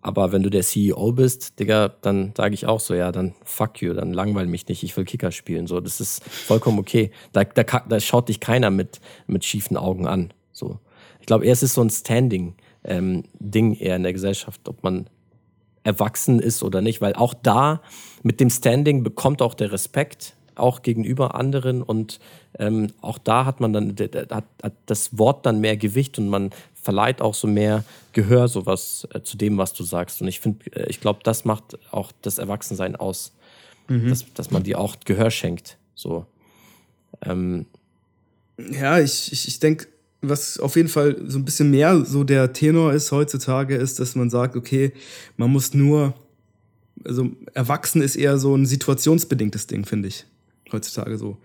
Aber 0.00 0.32
wenn 0.32 0.42
du 0.42 0.50
der 0.50 0.62
CEO 0.62 1.12
bist, 1.12 1.60
Digga, 1.60 1.88
dann 2.00 2.32
sage 2.36 2.54
ich 2.54 2.66
auch 2.66 2.80
so, 2.80 2.92
ja, 2.92 3.12
dann 3.12 3.34
fuck 3.44 3.80
you, 3.80 3.94
dann 3.94 4.12
langweil 4.12 4.46
mich 4.46 4.66
nicht, 4.66 4.82
ich 4.82 4.96
will 4.96 5.04
Kicker 5.04 5.30
spielen. 5.30 5.68
So, 5.68 5.80
das 5.80 6.00
ist 6.00 6.24
vollkommen 6.24 6.80
okay. 6.80 7.12
Da, 7.32 7.44
da, 7.44 7.62
da 7.62 8.00
schaut 8.00 8.28
dich 8.28 8.40
keiner 8.40 8.70
mit, 8.70 9.00
mit 9.28 9.44
schiefen 9.44 9.76
Augen 9.76 10.08
an. 10.08 10.32
So. 10.50 10.80
Ich 11.20 11.26
glaube, 11.26 11.46
es 11.46 11.62
ist 11.62 11.74
so 11.74 11.82
ein 11.82 11.90
Standing-Ding 11.90 12.54
ähm, 12.84 13.76
eher 13.78 13.94
in 13.94 14.02
der 14.02 14.12
Gesellschaft, 14.12 14.68
ob 14.68 14.82
man 14.82 15.08
erwachsen 15.84 16.40
ist 16.40 16.64
oder 16.64 16.80
nicht, 16.80 17.00
weil 17.00 17.14
auch 17.14 17.34
da 17.34 17.80
mit 18.24 18.40
dem 18.40 18.50
Standing 18.50 19.04
bekommt 19.04 19.40
auch 19.40 19.54
der 19.54 19.70
Respekt 19.70 20.34
auch 20.56 20.82
gegenüber 20.82 21.34
anderen 21.34 21.82
und 21.82 22.20
ähm, 22.58 22.88
auch 23.00 23.18
da 23.18 23.44
hat 23.44 23.60
man 23.60 23.72
dann 23.72 23.96
hat, 24.30 24.44
hat 24.62 24.72
das 24.86 25.18
Wort 25.18 25.46
dann 25.46 25.60
mehr 25.60 25.76
Gewicht 25.76 26.18
und 26.18 26.28
man 26.28 26.50
verleiht 26.74 27.22
auch 27.22 27.34
so 27.34 27.46
mehr 27.46 27.84
Gehör 28.12 28.48
sowas 28.48 29.06
äh, 29.14 29.22
zu 29.22 29.36
dem, 29.36 29.56
was 29.56 29.72
du 29.72 29.84
sagst. 29.84 30.20
Und 30.20 30.28
ich 30.28 30.40
finde, 30.40 30.66
äh, 30.76 30.90
ich 30.90 31.00
glaube, 31.00 31.20
das 31.22 31.44
macht 31.44 31.78
auch 31.90 32.12
das 32.22 32.38
Erwachsensein 32.38 32.96
aus, 32.96 33.32
mhm. 33.88 34.08
dass, 34.08 34.24
dass 34.34 34.50
man 34.50 34.64
dir 34.64 34.78
auch 34.78 34.96
Gehör 35.04 35.30
schenkt. 35.30 35.78
So. 35.94 36.26
Ähm, 37.24 37.66
ja, 38.58 38.98
ich, 38.98 39.32
ich, 39.32 39.48
ich 39.48 39.60
denke, 39.60 39.86
was 40.20 40.58
auf 40.58 40.76
jeden 40.76 40.88
Fall 40.88 41.16
so 41.26 41.38
ein 41.38 41.44
bisschen 41.44 41.70
mehr 41.70 42.04
so 42.04 42.24
der 42.24 42.52
Tenor 42.52 42.92
ist 42.92 43.10
heutzutage, 43.12 43.76
ist, 43.76 43.98
dass 43.98 44.14
man 44.14 44.28
sagt, 44.28 44.56
okay, 44.56 44.92
man 45.36 45.50
muss 45.50 45.74
nur, 45.74 46.14
also 47.04 47.30
erwachsen 47.54 48.02
ist 48.02 48.16
eher 48.16 48.38
so 48.38 48.54
ein 48.54 48.66
situationsbedingtes 48.66 49.66
Ding, 49.66 49.84
finde 49.84 50.08
ich 50.08 50.26
heutzutage 50.72 51.16
so. 51.18 51.36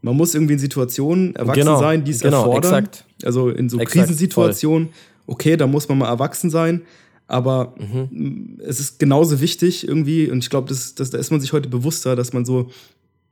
Man 0.00 0.16
muss 0.16 0.34
irgendwie 0.34 0.54
in 0.54 0.58
Situationen 0.58 1.36
erwachsen 1.36 1.60
genau, 1.60 1.78
sein, 1.78 2.04
die 2.04 2.10
es 2.10 2.20
genau, 2.20 2.38
erfordern. 2.38 2.84
Exakt. 2.84 3.04
Also 3.24 3.50
in 3.50 3.68
so 3.68 3.78
exakt, 3.78 4.06
Krisensituationen, 4.06 4.88
voll. 4.88 4.94
okay, 5.26 5.56
da 5.56 5.66
muss 5.66 5.88
man 5.88 5.98
mal 5.98 6.08
erwachsen 6.08 6.50
sein. 6.50 6.82
Aber 7.28 7.74
mhm. 7.78 8.58
es 8.66 8.80
ist 8.80 8.98
genauso 8.98 9.40
wichtig 9.40 9.86
irgendwie, 9.86 10.30
und 10.30 10.38
ich 10.38 10.50
glaube, 10.50 10.68
das, 10.68 10.94
das, 10.94 11.10
da 11.10 11.18
ist 11.18 11.30
man 11.30 11.40
sich 11.40 11.52
heute 11.52 11.68
bewusster, 11.68 12.16
dass 12.16 12.32
man 12.32 12.44
so 12.44 12.70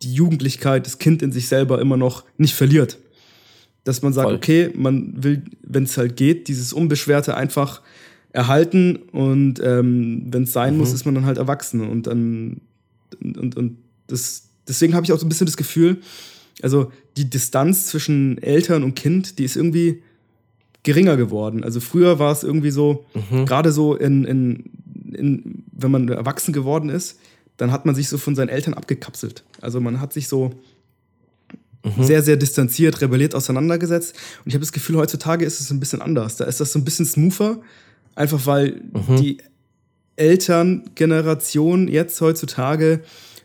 die 0.02 0.14
Jugendlichkeit, 0.14 0.86
das 0.86 0.98
Kind 0.98 1.22
in 1.22 1.32
sich 1.32 1.48
selber 1.48 1.80
immer 1.80 1.96
noch 1.96 2.24
nicht 2.38 2.54
verliert. 2.54 2.98
Dass 3.84 4.02
man 4.02 4.12
sagt, 4.12 4.28
voll. 4.28 4.36
okay, 4.36 4.70
man 4.74 5.22
will, 5.22 5.42
wenn 5.62 5.84
es 5.84 5.98
halt 5.98 6.16
geht, 6.16 6.48
dieses 6.48 6.72
Unbeschwerte 6.72 7.36
einfach 7.36 7.82
erhalten 8.32 8.96
und 9.12 9.60
ähm, 9.62 10.26
wenn 10.30 10.44
es 10.44 10.52
sein 10.52 10.74
mhm. 10.74 10.80
muss, 10.80 10.92
ist 10.92 11.04
man 11.04 11.14
dann 11.14 11.26
halt 11.26 11.38
erwachsen 11.38 11.80
und 11.80 12.06
dann 12.06 12.60
und, 13.20 13.56
und 13.56 13.78
das, 14.06 14.49
deswegen 14.70 14.94
habe 14.94 15.04
ich 15.04 15.12
auch 15.12 15.18
so 15.18 15.26
ein 15.26 15.28
bisschen 15.28 15.46
das 15.46 15.56
Gefühl, 15.56 16.00
also 16.62 16.90
die 17.16 17.28
Distanz 17.28 17.87
zwischen 17.87 18.38
Eltern 18.42 18.83
und 18.85 18.94
Kind, 18.94 19.38
die 19.38 19.44
ist 19.44 19.56
irgendwie 19.56 20.02
geringer 20.83 21.16
geworden. 21.16 21.62
Also 21.62 21.80
früher 21.80 22.18
war 22.18 22.33
es 22.33 22.42
irgendwie 22.42 22.70
so, 22.70 23.04
mhm. 23.30 23.44
gerade 23.44 23.72
so 23.72 23.94
in, 23.94 24.24
in, 24.24 24.64
in, 25.12 25.64
wenn 25.72 25.90
man 25.90 26.09
erwachsen 26.09 26.52
geworden 26.52 26.88
ist, 26.88 27.18
dann 27.56 27.72
hat 27.72 27.85
man 27.85 27.94
sich 27.94 28.09
so 28.09 28.16
von 28.16 28.35
seinen 28.35 28.48
Eltern 28.48 28.74
abgekapselt. 28.74 29.44
Also 29.61 29.80
man 29.80 30.00
hat 30.00 30.14
sich 30.14 30.28
so 30.28 30.52
mhm. 31.85 32.02
sehr, 32.02 32.22
sehr 32.22 32.37
distanziert, 32.37 33.02
rebelliert 33.02 33.35
auseinandergesetzt. 33.35 34.14
Und 34.45 34.49
ich 34.49 34.55
habe 34.55 34.62
das 34.62 34.72
Gefühl, 34.72 34.97
heutzutage 34.97 35.45
ist 35.45 35.61
es 35.61 35.70
ein 35.70 35.80
bisschen 35.80 36.01
anders. 36.01 36.36
Da 36.36 36.45
ist 36.45 36.61
das 36.61 36.72
so 36.72 36.78
ein 36.78 36.84
bisschen 36.84 37.05
smoother, 37.05 37.61
einfach 38.14 38.47
weil 38.47 38.80
mhm. 38.92 39.16
die 39.16 39.38
Elterngeneration 40.16 41.88
jetzt 41.88 42.20
heutzutage 42.20 43.01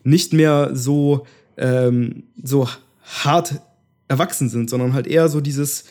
nicht 0.05 0.33
mehr 0.33 0.71
so, 0.73 1.25
ähm, 1.57 2.23
so 2.41 2.69
hart 3.03 3.61
erwachsen 4.07 4.49
sind, 4.49 4.69
sondern 4.69 4.93
halt 4.93 5.07
eher 5.07 5.27
so 5.29 5.41
dieses 5.41 5.85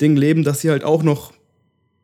Ding 0.00 0.16
leben, 0.16 0.44
dass 0.44 0.60
sie 0.60 0.70
halt 0.70 0.84
auch 0.84 1.02
noch 1.02 1.32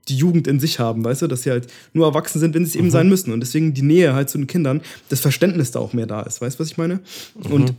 die 0.09 0.17
Jugend 0.17 0.47
in 0.47 0.61
sich 0.61 0.79
haben, 0.79 1.05
weißt 1.05 1.23
du, 1.23 1.27
dass 1.27 1.43
sie 1.43 1.51
halt 1.51 1.67
nur 1.93 2.07
erwachsen 2.07 2.39
sind, 2.39 2.55
wenn 2.55 2.65
sie 2.65 2.71
es 2.71 2.75
mhm. 2.75 2.81
eben 2.81 2.91
sein 2.91 3.09
müssen. 3.09 3.33
Und 3.33 3.41
deswegen 3.41 3.75
die 3.75 3.83
Nähe 3.83 4.15
halt 4.15 4.29
zu 4.29 4.39
den 4.39 4.47
Kindern, 4.47 4.83
das 5.09 5.21
Verständnis 5.21 5.71
da 5.71 5.81
auch 5.81 5.93
mehr 5.93 6.07
da 6.07 6.23
ist, 6.23 6.41
weißt 6.41 6.59
du, 6.59 6.61
was 6.61 6.71
ich 6.71 6.77
meine? 6.77 7.01
Mhm. 7.35 7.53
Und 7.53 7.75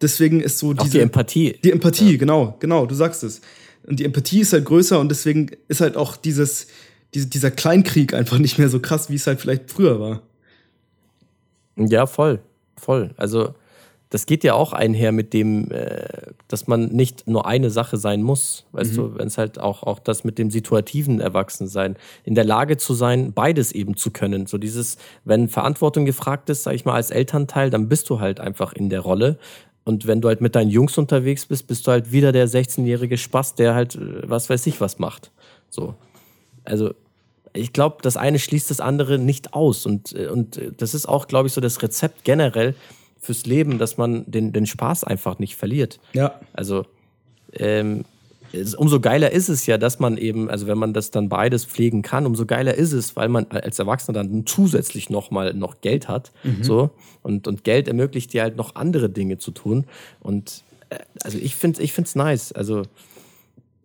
deswegen 0.00 0.40
ist 0.40 0.58
so 0.58 0.72
diese. 0.72 0.84
Auch 0.84 0.90
die 0.90 1.00
Empathie. 1.00 1.58
Die 1.62 1.72
Empathie, 1.72 2.12
ja. 2.12 2.18
genau, 2.18 2.56
genau, 2.60 2.86
du 2.86 2.94
sagst 2.94 3.22
es. 3.22 3.40
Und 3.86 4.00
die 4.00 4.04
Empathie 4.04 4.40
ist 4.40 4.52
halt 4.52 4.64
größer 4.64 4.98
und 4.98 5.10
deswegen 5.10 5.50
ist 5.68 5.80
halt 5.80 5.96
auch 5.96 6.16
dieses, 6.16 6.66
diese, 7.14 7.26
dieser 7.26 7.50
Kleinkrieg 7.50 8.12
einfach 8.14 8.38
nicht 8.38 8.58
mehr 8.58 8.68
so 8.68 8.80
krass, 8.80 9.08
wie 9.10 9.14
es 9.14 9.26
halt 9.26 9.40
vielleicht 9.40 9.70
früher 9.70 10.00
war. 10.00 10.22
Ja, 11.76 12.06
voll 12.06 12.40
voll. 12.76 13.14
Also 13.16 13.54
das 14.10 14.26
geht 14.26 14.44
ja 14.44 14.54
auch 14.54 14.72
einher 14.72 15.10
mit 15.10 15.32
dem, 15.32 15.70
äh, 15.72 16.06
dass 16.46 16.68
man 16.68 16.88
nicht 16.88 17.26
nur 17.26 17.46
eine 17.46 17.70
Sache 17.70 17.96
sein 17.96 18.22
muss. 18.22 18.64
Weißt 18.72 18.92
mhm. 18.92 18.96
du, 18.96 19.18
wenn 19.18 19.26
es 19.26 19.36
halt 19.36 19.58
auch, 19.58 19.82
auch 19.82 19.98
das 19.98 20.22
mit 20.22 20.38
dem 20.38 20.50
situativen 20.50 21.20
Erwachsensein, 21.20 21.96
in 22.24 22.34
der 22.36 22.44
Lage 22.44 22.76
zu 22.76 22.94
sein, 22.94 23.32
beides 23.32 23.72
eben 23.72 23.96
zu 23.96 24.12
können. 24.12 24.46
So 24.46 24.58
dieses, 24.58 24.96
wenn 25.24 25.48
Verantwortung 25.48 26.04
gefragt 26.04 26.48
ist, 26.50 26.62
sag 26.62 26.74
ich 26.74 26.84
mal, 26.84 26.94
als 26.94 27.10
Elternteil, 27.10 27.70
dann 27.70 27.88
bist 27.88 28.08
du 28.08 28.20
halt 28.20 28.38
einfach 28.38 28.72
in 28.72 28.90
der 28.90 29.00
Rolle. 29.00 29.38
und 29.84 30.06
wenn 30.06 30.20
du 30.20 30.28
halt 30.28 30.40
mit 30.40 30.56
deinen 30.56 30.70
Jungs 30.70 30.98
unterwegs 30.98 31.46
bist, 31.46 31.68
bist 31.68 31.86
du 31.86 31.92
halt 31.92 32.10
wieder 32.10 32.32
der 32.32 32.48
16-jährige 32.48 33.18
Spaß, 33.18 33.54
der 33.54 33.74
halt, 33.74 33.96
äh, 33.96 34.28
was 34.28 34.48
weiß 34.50 34.66
ich, 34.66 34.80
was 34.80 34.98
macht. 34.98 35.32
So. 35.68 35.94
Also, 36.64 36.94
ich 37.56 37.72
glaube, 37.72 37.96
das 38.02 38.16
eine 38.16 38.38
schließt 38.38 38.70
das 38.70 38.80
andere 38.80 39.18
nicht 39.18 39.54
aus. 39.54 39.86
Und, 39.86 40.14
äh, 40.14 40.28
und 40.28 40.60
das 40.78 40.94
ist 40.94 41.06
auch, 41.06 41.28
glaube 41.28 41.48
ich, 41.48 41.52
so 41.52 41.60
das 41.60 41.82
Rezept 41.82 42.24
generell 42.24 42.74
fürs 43.20 43.46
Leben, 43.46 43.78
dass 43.78 43.96
man 43.96 44.24
den, 44.30 44.52
den 44.52 44.66
Spaß 44.66 45.04
einfach 45.04 45.38
nicht 45.38 45.56
verliert. 45.56 45.98
Ja. 46.12 46.40
Also, 46.52 46.86
ähm, 47.52 48.04
umso 48.76 49.00
geiler 49.00 49.32
ist 49.32 49.48
es 49.48 49.66
ja, 49.66 49.76
dass 49.76 49.98
man 49.98 50.16
eben, 50.16 50.48
also 50.48 50.66
wenn 50.66 50.78
man 50.78 50.92
das 50.92 51.10
dann 51.10 51.28
beides 51.28 51.64
pflegen 51.64 52.02
kann, 52.02 52.26
umso 52.26 52.46
geiler 52.46 52.74
ist 52.74 52.92
es, 52.92 53.16
weil 53.16 53.28
man 53.28 53.46
als 53.50 53.78
Erwachsener 53.78 54.22
dann 54.22 54.46
zusätzlich 54.46 55.10
nochmal 55.10 55.52
noch 55.52 55.80
Geld 55.80 56.08
hat. 56.08 56.32
Mhm. 56.44 56.62
So. 56.62 56.90
Und, 57.22 57.48
und 57.48 57.64
Geld 57.64 57.88
ermöglicht 57.88 58.32
dir 58.32 58.42
halt 58.42 58.56
noch 58.56 58.76
andere 58.76 59.10
Dinge 59.10 59.38
zu 59.38 59.50
tun. 59.50 59.84
Und 60.20 60.62
äh, 60.90 60.98
also 61.22 61.38
ich 61.38 61.56
finde 61.56 61.78
es 61.78 61.84
ich 61.84 61.92
find's 61.92 62.14
nice. 62.14 62.52
Also 62.52 62.82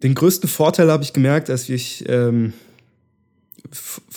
den 0.04 0.16
größten 0.16 0.50
Vorteil 0.50 0.92
habe 0.92 1.04
ich 1.04 1.14
gemerkt, 1.14 1.50
als 1.50 1.68
wir, 1.68 1.80
ähm, 2.08 2.54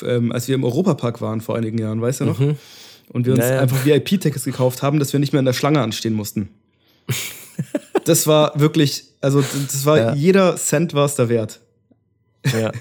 ähm, 0.02 0.32
als 0.32 0.48
wir 0.48 0.54
im 0.54 0.64
Europapark 0.64 1.20
waren 1.20 1.40
vor 1.40 1.56
einigen 1.56 1.78
Jahren, 1.78 2.00
weißt 2.00 2.20
du 2.20 2.24
noch? 2.24 2.38
Mhm. 2.38 2.56
Und 3.12 3.26
wir 3.26 3.34
uns 3.34 3.42
naja. 3.42 3.60
einfach 3.60 3.84
VIP-Tickets 3.84 4.44
gekauft 4.44 4.82
haben, 4.82 4.98
dass 4.98 5.12
wir 5.12 5.20
nicht 5.20 5.32
mehr 5.32 5.40
in 5.40 5.44
der 5.44 5.52
Schlange 5.52 5.80
anstehen 5.80 6.14
mussten. 6.14 6.48
das 8.04 8.26
war 8.26 8.58
wirklich, 8.58 9.04
also 9.20 9.42
das 9.42 9.84
war 9.84 9.98
ja. 9.98 10.14
jeder 10.14 10.56
Cent 10.56 10.94
war 10.94 11.04
es 11.04 11.14
da 11.14 11.28
wert. 11.28 11.60
Ja. 12.52 12.72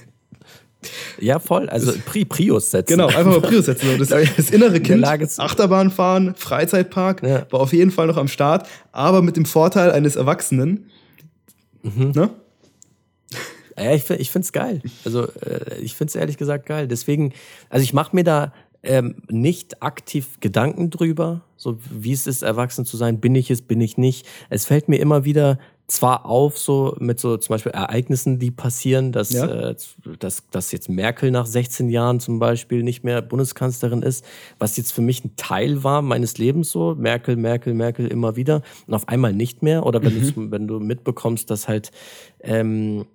Ja, 1.20 1.39
voll. 1.39 1.70
Also 1.70 1.93
Pri 2.05 2.26
Prius 2.26 2.72
setzen. 2.72 2.93
Genau, 2.93 3.07
einfach 3.07 3.26
mal 3.26 3.41
Prius 3.41 3.66
setzen. 3.66 3.97
Das, 3.97 4.09
das 4.38 4.49
innere 4.49 4.82
Kind, 4.82 5.05
Achterbahn 5.05 5.91
fahren, 5.91 6.36
Freizeitpark, 6.36 7.24
ja. 7.24 7.45
war 7.49 7.61
auf 7.61 7.74
jeden 7.74 7.91
Fall 7.91 8.07
noch 8.07 8.18
am 8.18 8.28
Start, 8.28 8.68
aber 8.91 9.22
mit 9.22 9.38
dem 9.38 9.45
Vorteil 9.45 9.91
eines 9.91 10.16
Erwachsenen. 10.16 10.89
Mhm. 11.84 12.11
Ne? 12.16 12.30
Ja, 13.78 13.93
ich, 13.93 14.09
ich 14.09 14.32
finde 14.32 14.45
es 14.45 14.51
geil. 14.51 14.82
Also 15.05 15.28
äh, 15.41 15.80
ich 15.82 15.95
finde 15.95 16.09
es 16.09 16.15
ehrlich 16.15 16.38
gesagt 16.38 16.65
geil. 16.65 16.88
Deswegen, 16.88 17.34
also 17.69 17.84
ich 17.84 17.93
mache 17.93 18.15
mir 18.15 18.24
da 18.24 18.53
ähm, 18.84 19.15
nicht 19.30 19.82
aktiv 19.82 20.39
Gedanken 20.41 20.89
drüber, 20.89 21.41
so 21.55 21.78
wie 21.89 22.11
es 22.11 22.28
ist, 22.28 22.41
erwachsen 22.41 22.86
zu 22.86 22.97
sein. 22.97 23.19
Bin 23.19 23.34
ich 23.34 23.49
es, 23.49 23.61
bin 23.61 23.80
ich 23.82 23.97
nicht. 23.97 24.28
Es 24.49 24.65
fällt 24.65 24.89
mir 24.89 24.97
immer 24.97 25.24
wieder 25.24 25.57
zwar 25.88 26.26
auf, 26.26 26.57
so 26.57 26.95
mit 26.99 27.19
so 27.19 27.38
zum 27.38 27.53
Beispiel 27.53 27.71
Ereignissen, 27.71 28.39
die 28.39 28.51
passieren, 28.51 29.11
dass, 29.11 29.32
ja. 29.32 29.69
äh, 29.69 29.76
dass, 30.19 30.49
dass 30.49 30.71
jetzt 30.71 30.89
Merkel 30.89 31.32
nach 31.32 31.45
16 31.45 31.89
Jahren 31.89 32.19
zum 32.19 32.39
Beispiel 32.39 32.84
nicht 32.84 33.03
mehr 33.03 33.21
Bundeskanzlerin 33.21 34.01
ist, 34.01 34.26
was 34.59 34.76
jetzt 34.78 34.91
für 34.91 35.01
mich 35.01 35.24
ein 35.24 35.36
Teil 35.36 35.84
war 35.84 36.01
meines 36.01 36.38
Lebens 36.38 36.71
so. 36.71 36.95
Merkel, 36.95 37.36
Merkel, 37.36 37.74
Merkel 37.74 38.07
immer 38.07 38.36
wieder 38.36 38.61
und 38.88 38.93
auf 38.93 39.07
einmal 39.07 39.34
nicht 39.34 39.61
mehr. 39.61 39.86
Oder 39.86 40.03
wenn, 40.03 40.15
mhm. 40.15 40.51
wenn 40.51 40.67
du 40.67 40.80
mitbekommst, 40.80 41.49
dass 41.49 41.67
halt 41.67 41.91
ähm, 42.41 43.05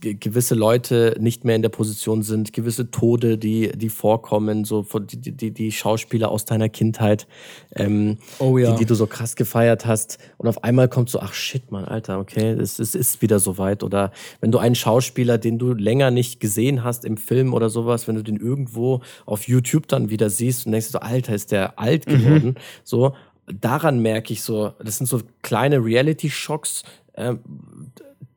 gewisse 0.00 0.54
Leute 0.54 1.16
nicht 1.20 1.44
mehr 1.44 1.54
in 1.54 1.62
der 1.62 1.68
Position 1.68 2.22
sind, 2.22 2.52
gewisse 2.52 2.90
Tode, 2.90 3.38
die, 3.38 3.70
die 3.76 3.88
vorkommen, 3.88 4.64
so 4.64 4.82
die, 4.82 5.32
die, 5.32 5.50
die 5.50 5.72
Schauspieler 5.72 6.30
aus 6.30 6.44
deiner 6.44 6.68
Kindheit, 6.68 7.26
ähm, 7.74 8.18
oh 8.38 8.58
ja. 8.58 8.72
die, 8.72 8.78
die 8.78 8.84
du 8.86 8.94
so 8.94 9.06
krass 9.06 9.36
gefeiert 9.36 9.86
hast. 9.86 10.18
Und 10.38 10.48
auf 10.48 10.64
einmal 10.64 10.88
kommt 10.88 11.10
so, 11.10 11.20
ach 11.20 11.34
shit, 11.34 11.70
Mann, 11.70 11.84
Alter, 11.84 12.18
okay, 12.18 12.50
es, 12.50 12.78
es 12.78 12.94
ist 12.94 13.22
wieder 13.22 13.38
soweit. 13.38 13.82
Oder 13.82 14.12
wenn 14.40 14.50
du 14.50 14.58
einen 14.58 14.74
Schauspieler, 14.74 15.38
den 15.38 15.58
du 15.58 15.72
länger 15.72 16.10
nicht 16.10 16.40
gesehen 16.40 16.82
hast 16.82 17.04
im 17.04 17.16
Film 17.16 17.54
oder 17.54 17.68
sowas, 17.68 18.08
wenn 18.08 18.16
du 18.16 18.22
den 18.22 18.36
irgendwo 18.36 19.02
auf 19.24 19.46
YouTube 19.46 19.88
dann 19.88 20.10
wieder 20.10 20.30
siehst 20.30 20.66
und 20.66 20.72
denkst 20.72 20.88
so, 20.88 20.98
Alter, 20.98 21.34
ist 21.34 21.52
der 21.52 21.78
alt 21.78 22.06
mhm. 22.06 22.12
geworden, 22.12 22.48
mhm. 22.48 22.54
so, 22.82 23.14
daran 23.46 24.00
merke 24.00 24.32
ich 24.32 24.42
so, 24.42 24.72
das 24.82 24.98
sind 24.98 25.06
so 25.06 25.20
kleine 25.42 25.84
Reality-Schocks, 25.84 26.82
äh, 27.12 27.34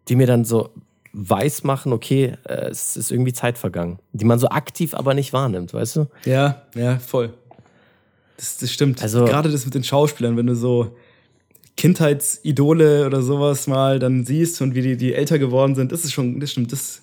die 0.08 0.16
mir 0.16 0.28
dann 0.28 0.46
so 0.46 0.72
weiß 1.14 1.64
machen, 1.64 1.92
okay, 1.92 2.36
äh, 2.44 2.70
es 2.70 2.96
ist 2.96 3.12
irgendwie 3.12 3.34
Zeit 3.34 3.58
vergangen, 3.58 4.00
die 4.14 4.26
man 4.26 4.40
so 4.40 4.50
aktiv 4.50 4.94
aber 4.94 5.14
nicht 5.14 5.34
wahrnimmt, 5.34 5.74
weißt 5.74 5.96
du? 5.96 6.06
Ja, 6.26 6.64
ja, 6.76 7.00
voll. 7.00 7.34
Das, 8.38 8.58
das 8.58 8.72
stimmt. 8.72 9.02
Also, 9.02 9.26
Gerade 9.26 9.52
das 9.52 9.66
mit 9.66 9.76
den 9.76 9.84
Schauspielern, 9.84 10.38
wenn 10.38 10.48
du 10.48 10.56
so 10.56 10.96
Kindheitsidole 11.80 13.06
oder 13.06 13.22
sowas 13.22 13.68
mal 13.68 14.00
dann 14.00 14.26
siehst 14.26 14.62
und 14.62 14.76
wie 14.76 14.82
die, 14.82 14.98
die 14.98 15.14
älter 15.14 15.40
geworden 15.40 15.76
sind, 15.76 15.92
das 15.92 16.04
ist 16.04 16.12
schon, 16.12 16.40
das 16.40 16.52
stimmt, 16.52 16.72
das, 16.72 17.02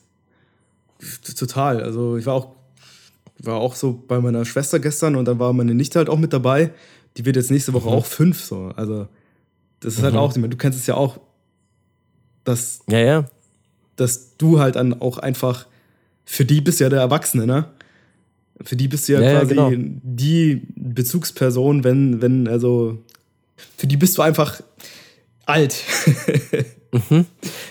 das 1.24 1.34
total. 1.34 1.82
Also 1.82 2.16
ich 2.18 2.26
war 2.26 2.34
auch, 2.34 2.48
war 3.38 3.56
auch 3.56 3.74
so 3.74 4.02
bei 4.06 4.20
meiner 4.20 4.44
Schwester 4.44 4.78
gestern 4.78 5.16
und 5.16 5.24
dann 5.24 5.38
war 5.38 5.54
meine 5.54 5.74
Nichte 5.74 5.98
halt 5.98 6.10
auch 6.10 6.18
mit 6.18 6.34
dabei. 6.34 6.72
Die 7.16 7.24
wird 7.24 7.36
jetzt 7.36 7.50
nächste 7.50 7.72
Woche 7.72 7.88
mhm. 7.88 7.94
auch 7.94 8.04
fünf, 8.04 8.44
so. 8.44 8.70
Also 8.76 9.08
das 9.80 9.94
ist 9.94 10.02
halt 10.02 10.12
mhm. 10.12 10.18
halt 10.20 10.36
auch, 10.36 10.50
du 10.50 10.56
kennst 10.56 10.78
es 10.78 10.86
ja 10.86 10.94
auch, 10.94 11.20
dass 12.44 12.80
ja, 12.88 12.98
ja 12.98 13.24
dass 13.96 14.36
du 14.36 14.60
halt 14.60 14.76
dann 14.76 15.00
auch 15.00 15.18
einfach, 15.18 15.66
für 16.24 16.44
die 16.44 16.60
bist 16.60 16.80
ja 16.80 16.88
der 16.88 17.00
Erwachsene, 17.00 17.46
ne? 17.46 17.66
Für 18.62 18.76
die 18.76 18.88
bist 18.88 19.08
du 19.08 19.14
ja, 19.14 19.20
ja 19.20 19.38
quasi 19.38 19.54
ja, 19.54 19.68
genau. 19.68 19.90
die 20.02 20.62
Bezugsperson, 20.76 21.84
wenn, 21.84 22.22
wenn, 22.22 22.48
also, 22.48 22.98
für 23.76 23.86
die 23.86 23.96
bist 23.96 24.16
du 24.16 24.22
einfach 24.22 24.62
alt. 25.44 25.82
Mhm. 27.10 27.26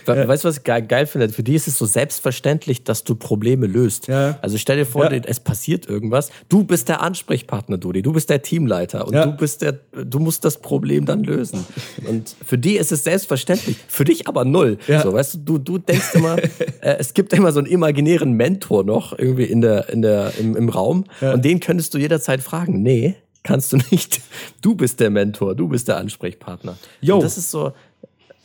Ja. 0.08 0.28
Weißt 0.28 0.44
du, 0.44 0.48
was 0.48 0.58
ich 0.58 0.64
geil, 0.64 1.06
finde? 1.08 1.30
Für 1.30 1.44
die 1.44 1.56
ist 1.56 1.68
es 1.68 1.78
so 1.78 1.86
selbstverständlich, 1.86 2.84
dass 2.84 3.04
du 3.04 3.16
Probleme 3.16 3.68
löst. 3.68 4.08
Ja. 4.08 4.38
Also 4.42 4.58
stell 4.58 4.78
dir 4.78 4.86
vor, 4.86 5.12
ja. 5.12 5.22
es 5.26 5.40
passiert 5.40 5.88
irgendwas. 5.88 6.32
Du 6.50 6.64
bist 6.64 6.90
der 6.90 7.02
Ansprechpartner, 7.02 7.78
Dudi. 7.78 8.02
Du 8.02 8.14
bist 8.14 8.30
der 8.30 8.42
Teamleiter 8.42 9.08
und 9.08 9.14
du 9.14 9.32
bist 9.32 9.62
der, 9.62 9.74
du 9.74 10.20
musst 10.20 10.46
das 10.46 10.58
Problem 10.58 11.06
dann 11.06 11.24
lösen. 11.24 11.66
Und 12.08 12.36
für 12.46 12.58
die 12.58 12.78
ist 12.78 12.92
es 12.92 13.04
selbstverständlich. 13.04 13.78
Für 13.88 14.04
dich 14.04 14.28
aber 14.28 14.46
null. 14.46 14.78
So, 14.88 15.14
weißt 15.14 15.36
du, 15.36 15.40
du, 15.40 15.58
du 15.58 15.78
denkst 15.80 16.14
immer, 16.14 16.38
äh, 16.82 16.98
es 17.00 17.14
gibt 17.14 17.34
immer 17.34 17.52
so 17.52 17.60
einen 17.60 17.68
imaginären 17.68 18.34
Mentor 18.34 18.84
noch 18.84 19.18
irgendwie 19.18 19.46
in 19.46 19.62
der, 19.62 19.90
in 19.90 20.02
der, 20.02 20.34
im, 20.40 20.56
im 20.56 20.70
Raum. 20.70 21.06
Und 21.22 21.44
den 21.44 21.60
könntest 21.60 21.94
du 21.94 21.98
jederzeit 21.98 22.42
fragen. 22.42 22.82
Nee, 22.82 23.16
kannst 23.46 23.72
du 23.72 23.78
nicht. 23.92 24.22
Du 24.62 24.76
bist 24.76 25.00
der 25.00 25.10
Mentor, 25.10 25.56
du 25.56 25.70
bist 25.70 25.88
der 25.88 25.98
Ansprechpartner. 25.98 26.78
Jo. 27.00 27.16
Und 27.16 27.24
das 27.24 27.38
ist 27.38 27.52
so, 27.52 27.72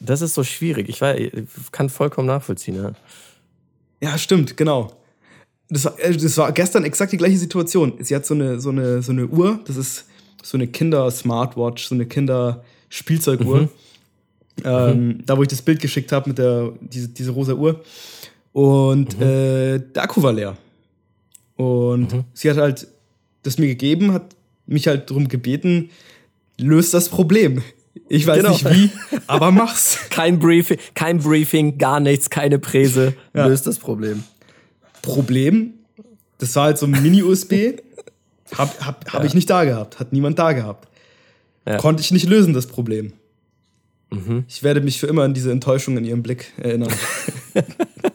das 0.00 0.22
ist 0.22 0.34
so 0.34 0.42
schwierig. 0.42 0.88
Ich, 0.88 1.00
war, 1.00 1.16
ich 1.16 1.32
kann 1.70 1.90
vollkommen 1.90 2.26
nachvollziehen. 2.26 2.76
Ja, 2.76 2.92
ja 4.00 4.18
stimmt, 4.18 4.56
genau. 4.56 4.92
Das 5.68 5.84
war, 5.84 5.98
äh, 6.00 6.16
das 6.16 6.36
war 6.38 6.50
gestern 6.52 6.84
exakt 6.84 7.12
die 7.12 7.18
gleiche 7.18 7.36
Situation. 7.36 7.94
Sie 8.00 8.16
hat 8.16 8.26
so 8.26 8.34
eine, 8.34 8.60
so 8.60 8.70
eine, 8.70 9.02
so 9.02 9.12
eine 9.12 9.26
Uhr, 9.26 9.60
das 9.66 9.76
ist 9.76 10.06
so 10.42 10.56
eine 10.56 10.66
Kinder-Smartwatch, 10.66 11.86
so 11.86 11.94
eine 11.94 12.06
Kinder-Spielzeuguhr. 12.06 13.62
Mhm. 13.62 13.68
Ähm, 14.64 15.06
mhm. 15.06 15.26
Da, 15.26 15.36
wo 15.36 15.42
ich 15.42 15.48
das 15.48 15.62
Bild 15.62 15.80
geschickt 15.80 16.12
habe 16.12 16.30
mit 16.30 16.38
der, 16.38 16.72
diese, 16.80 17.08
diese 17.08 17.30
rosa 17.30 17.52
Uhr. 17.52 17.82
Und 18.52 19.16
mhm. 19.18 19.22
äh, 19.22 19.78
der 19.78 20.02
Akku 20.02 20.22
war 20.22 20.32
leer. 20.32 20.56
Und 21.56 22.12
mhm. 22.12 22.24
sie 22.32 22.50
hat 22.50 22.56
halt 22.56 22.88
das 23.42 23.58
mir 23.58 23.68
gegeben, 23.68 24.12
hat 24.12 24.34
mich 24.66 24.86
halt 24.86 25.10
darum 25.10 25.28
gebeten, 25.28 25.90
löst 26.58 26.94
das 26.94 27.08
Problem. 27.08 27.62
Ich 28.08 28.26
weiß 28.26 28.38
genau. 28.38 28.50
nicht 28.50 28.70
wie, 28.70 28.90
aber 29.26 29.50
mach's. 29.50 29.98
Kein 30.10 30.38
Briefing, 30.38 30.78
kein 30.94 31.18
Briefing, 31.18 31.78
gar 31.78 32.00
nichts, 32.00 32.30
keine 32.30 32.58
Präse. 32.58 33.14
Ja. 33.34 33.46
Löst 33.46 33.66
das 33.66 33.78
Problem. 33.78 34.24
Problem? 35.02 35.74
Das 36.38 36.54
war 36.56 36.64
halt 36.64 36.78
so 36.78 36.86
ein 36.86 36.92
Mini-USB. 36.92 37.80
hab, 38.56 38.84
hab, 38.84 39.12
hab 39.12 39.20
ja. 39.22 39.24
ich 39.24 39.34
nicht 39.34 39.50
da 39.50 39.64
gehabt. 39.64 39.98
Hat 39.98 40.12
niemand 40.12 40.38
da 40.38 40.52
gehabt. 40.52 40.88
Ja. 41.66 41.76
Konnte 41.76 42.00
ich 42.02 42.10
nicht 42.10 42.28
lösen, 42.28 42.54
das 42.54 42.66
Problem. 42.66 43.12
Mhm. 44.10 44.44
Ich 44.48 44.62
werde 44.62 44.80
mich 44.80 44.98
für 44.98 45.06
immer 45.06 45.22
an 45.22 45.34
diese 45.34 45.52
Enttäuschung 45.52 45.96
in 45.96 46.04
ihrem 46.04 46.22
Blick 46.22 46.52
erinnern. 46.56 46.92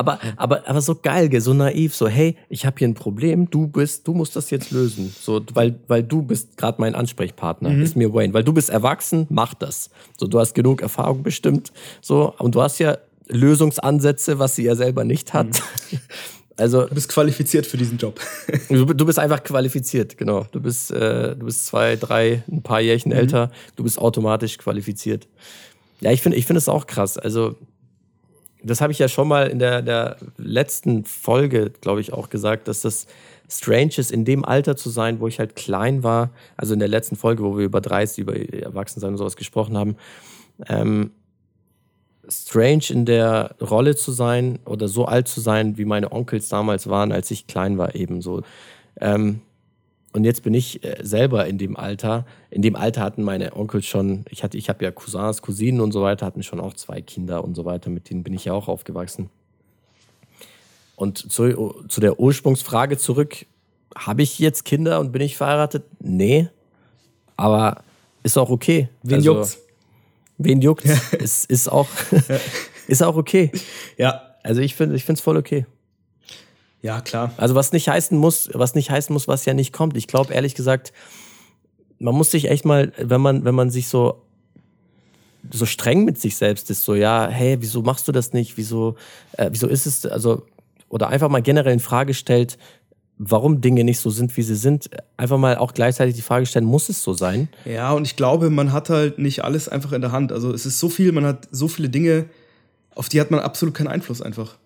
Aber, 0.00 0.18
aber, 0.36 0.66
aber 0.66 0.80
so 0.80 0.94
geil, 0.94 1.28
so 1.42 1.52
naiv, 1.52 1.94
so, 1.94 2.08
hey, 2.08 2.34
ich 2.48 2.64
habe 2.64 2.76
hier 2.78 2.88
ein 2.88 2.94
Problem, 2.94 3.50
du 3.50 3.66
bist, 3.66 4.08
du 4.08 4.14
musst 4.14 4.34
das 4.34 4.48
jetzt 4.48 4.70
lösen. 4.70 5.14
So, 5.20 5.42
weil, 5.52 5.78
weil 5.88 6.02
du 6.02 6.22
bist 6.22 6.56
gerade 6.56 6.80
mein 6.80 6.94
Ansprechpartner, 6.94 7.68
mhm. 7.68 7.82
ist 7.82 7.96
mir 7.96 8.14
Wayne. 8.14 8.32
Weil 8.32 8.42
du 8.42 8.54
bist 8.54 8.70
erwachsen, 8.70 9.26
mach 9.28 9.52
das. 9.52 9.90
So, 10.16 10.26
du 10.26 10.40
hast 10.40 10.54
genug 10.54 10.80
Erfahrung 10.80 11.22
bestimmt. 11.22 11.70
So, 12.00 12.32
und 12.38 12.54
du 12.54 12.62
hast 12.62 12.78
ja 12.78 12.96
Lösungsansätze, 13.28 14.38
was 14.38 14.56
sie 14.56 14.62
ja 14.64 14.74
selber 14.74 15.04
nicht 15.04 15.34
hat. 15.34 15.48
Mhm. 15.90 15.98
Also, 16.56 16.84
du 16.84 16.94
bist 16.94 17.08
qualifiziert 17.08 17.64
für 17.64 17.78
diesen 17.78 17.96
Job. 17.96 18.20
du, 18.68 18.84
du 18.84 19.06
bist 19.06 19.18
einfach 19.18 19.42
qualifiziert, 19.42 20.18
genau. 20.18 20.44
Du 20.52 20.60
bist, 20.60 20.90
äh, 20.90 21.34
du 21.34 21.46
bist 21.46 21.64
zwei, 21.64 21.96
drei, 21.96 22.42
ein 22.52 22.60
paar 22.60 22.82
Jährchen 22.82 23.12
mhm. 23.12 23.18
älter. 23.18 23.50
Du 23.76 23.82
bist 23.82 23.98
automatisch 23.98 24.58
qualifiziert. 24.58 25.26
Ja, 26.02 26.10
ich 26.12 26.20
finde 26.20 26.36
ich 26.36 26.44
finde 26.44 26.58
es 26.58 26.68
auch 26.68 26.86
krass. 26.86 27.16
Also, 27.16 27.56
das 28.62 28.80
habe 28.80 28.92
ich 28.92 28.98
ja 28.98 29.08
schon 29.08 29.28
mal 29.28 29.48
in 29.48 29.58
der, 29.58 29.82
der 29.82 30.16
letzten 30.36 31.04
Folge, 31.04 31.70
glaube 31.80 32.00
ich, 32.00 32.12
auch 32.12 32.28
gesagt, 32.28 32.68
dass 32.68 32.82
das 32.82 33.06
strange 33.48 33.92
ist, 33.96 34.12
in 34.12 34.24
dem 34.24 34.44
Alter 34.44 34.76
zu 34.76 34.90
sein, 34.90 35.20
wo 35.20 35.26
ich 35.26 35.38
halt 35.38 35.56
klein 35.56 36.02
war. 36.02 36.30
Also 36.56 36.74
in 36.74 36.78
der 36.78 36.88
letzten 36.88 37.16
Folge, 37.16 37.42
wo 37.42 37.56
wir 37.56 37.64
über 37.64 37.80
30, 37.80 38.18
über 38.18 38.36
Erwachsensein 38.36 39.10
und 39.10 39.18
sowas 39.18 39.36
gesprochen 39.36 39.76
haben. 39.76 39.96
Ähm, 40.68 41.10
strange 42.28 42.84
in 42.90 43.06
der 43.06 43.56
Rolle 43.60 43.96
zu 43.96 44.12
sein 44.12 44.58
oder 44.64 44.88
so 44.88 45.04
alt 45.04 45.26
zu 45.26 45.40
sein, 45.40 45.78
wie 45.78 45.84
meine 45.84 46.12
Onkels 46.12 46.48
damals 46.48 46.88
waren, 46.88 47.12
als 47.12 47.30
ich 47.30 47.46
klein 47.46 47.78
war, 47.78 47.94
ebenso. 47.94 48.42
Ähm, 49.00 49.40
und 50.12 50.24
jetzt 50.24 50.42
bin 50.42 50.54
ich 50.54 50.84
äh, 50.84 50.98
selber 51.02 51.46
in 51.46 51.58
dem 51.58 51.76
Alter. 51.76 52.26
In 52.50 52.62
dem 52.62 52.74
Alter 52.74 53.02
hatten 53.02 53.22
meine 53.22 53.54
Onkel 53.54 53.82
schon, 53.82 54.24
ich 54.28 54.42
hatte, 54.42 54.58
ich 54.58 54.68
habe 54.68 54.84
ja 54.84 54.90
Cousins, 54.90 55.40
Cousinen 55.40 55.80
und 55.80 55.92
so 55.92 56.02
weiter, 56.02 56.26
hatten 56.26 56.42
schon 56.42 56.60
auch 56.60 56.74
zwei 56.74 57.00
Kinder 57.00 57.44
und 57.44 57.54
so 57.54 57.64
weiter, 57.64 57.90
mit 57.90 58.10
denen 58.10 58.24
bin 58.24 58.34
ich 58.34 58.44
ja 58.44 58.52
auch 58.52 58.68
aufgewachsen. 58.68 59.30
Und 60.96 61.32
zu, 61.32 61.84
zu 61.88 62.00
der 62.00 62.18
Ursprungsfrage 62.18 62.98
zurück, 62.98 63.46
habe 63.96 64.22
ich 64.22 64.38
jetzt 64.38 64.64
Kinder 64.64 65.00
und 65.00 65.12
bin 65.12 65.22
ich 65.22 65.36
verheiratet? 65.36 65.84
Nee. 66.00 66.48
Aber 67.36 67.82
ist 68.22 68.36
auch 68.36 68.50
okay. 68.50 68.88
Wen 69.02 69.16
also, 69.16 69.34
juckt's? 69.34 69.58
Wen 70.38 70.60
juckt? 70.60 70.84
ist, 71.12 71.44
ist, 71.50 71.68
auch, 71.68 71.88
ist 72.86 73.02
auch 73.02 73.16
okay. 73.16 73.50
Ja. 73.96 74.22
Also 74.42 74.60
ich 74.60 74.74
finde 74.74 74.96
es 74.96 75.20
voll 75.20 75.36
okay. 75.36 75.66
Ja, 76.82 77.00
klar. 77.00 77.32
Also 77.36 77.54
was 77.54 77.72
nicht 77.72 77.88
heißen 77.88 78.16
muss, 78.16 78.50
was 78.54 78.74
nicht 78.74 78.90
heißen 78.90 79.12
muss, 79.12 79.28
was 79.28 79.44
ja 79.44 79.54
nicht 79.54 79.72
kommt. 79.72 79.96
Ich 79.96 80.06
glaube 80.06 80.32
ehrlich 80.32 80.54
gesagt, 80.54 80.92
man 81.98 82.14
muss 82.14 82.30
sich 82.30 82.48
echt 82.50 82.64
mal, 82.64 82.92
wenn 82.98 83.20
man, 83.20 83.44
wenn 83.44 83.54
man 83.54 83.70
sich 83.70 83.88
so 83.88 84.22
so 85.50 85.64
streng 85.64 86.04
mit 86.04 86.20
sich 86.20 86.36
selbst 86.36 86.70
ist, 86.70 86.84
so 86.84 86.94
ja, 86.94 87.26
hey, 87.28 87.56
wieso 87.60 87.82
machst 87.82 88.06
du 88.06 88.12
das 88.12 88.32
nicht? 88.32 88.56
Wieso, 88.56 88.96
äh, 89.38 89.48
wieso 89.50 89.68
ist 89.68 89.86
es, 89.86 90.04
also 90.04 90.42
oder 90.88 91.08
einfach 91.08 91.28
mal 91.28 91.40
generell 91.40 91.72
in 91.72 91.80
Frage 91.80 92.14
stellt, 92.14 92.58
warum 93.16 93.60
Dinge 93.60 93.84
nicht 93.84 94.00
so 94.00 94.10
sind, 94.10 94.36
wie 94.36 94.42
sie 94.42 94.56
sind, 94.56 94.90
einfach 95.16 95.38
mal 95.38 95.56
auch 95.56 95.72
gleichzeitig 95.74 96.14
die 96.14 96.22
Frage 96.22 96.46
stellen, 96.46 96.64
muss 96.64 96.88
es 96.88 97.02
so 97.02 97.12
sein? 97.12 97.48
Ja, 97.64 97.92
und 97.92 98.06
ich 98.06 98.16
glaube, 98.16 98.50
man 98.50 98.72
hat 98.72 98.90
halt 98.90 99.18
nicht 99.18 99.44
alles 99.44 99.68
einfach 99.68 99.92
in 99.92 100.00
der 100.00 100.12
Hand. 100.12 100.32
Also 100.32 100.52
es 100.52 100.66
ist 100.66 100.78
so 100.78 100.88
viel, 100.88 101.12
man 101.12 101.24
hat 101.24 101.48
so 101.50 101.68
viele 101.68 101.90
Dinge, 101.90 102.26
auf 102.94 103.08
die 103.08 103.20
hat 103.20 103.30
man 103.30 103.40
absolut 103.40 103.74
keinen 103.74 103.88
Einfluss 103.88 104.20
einfach. 104.20 104.56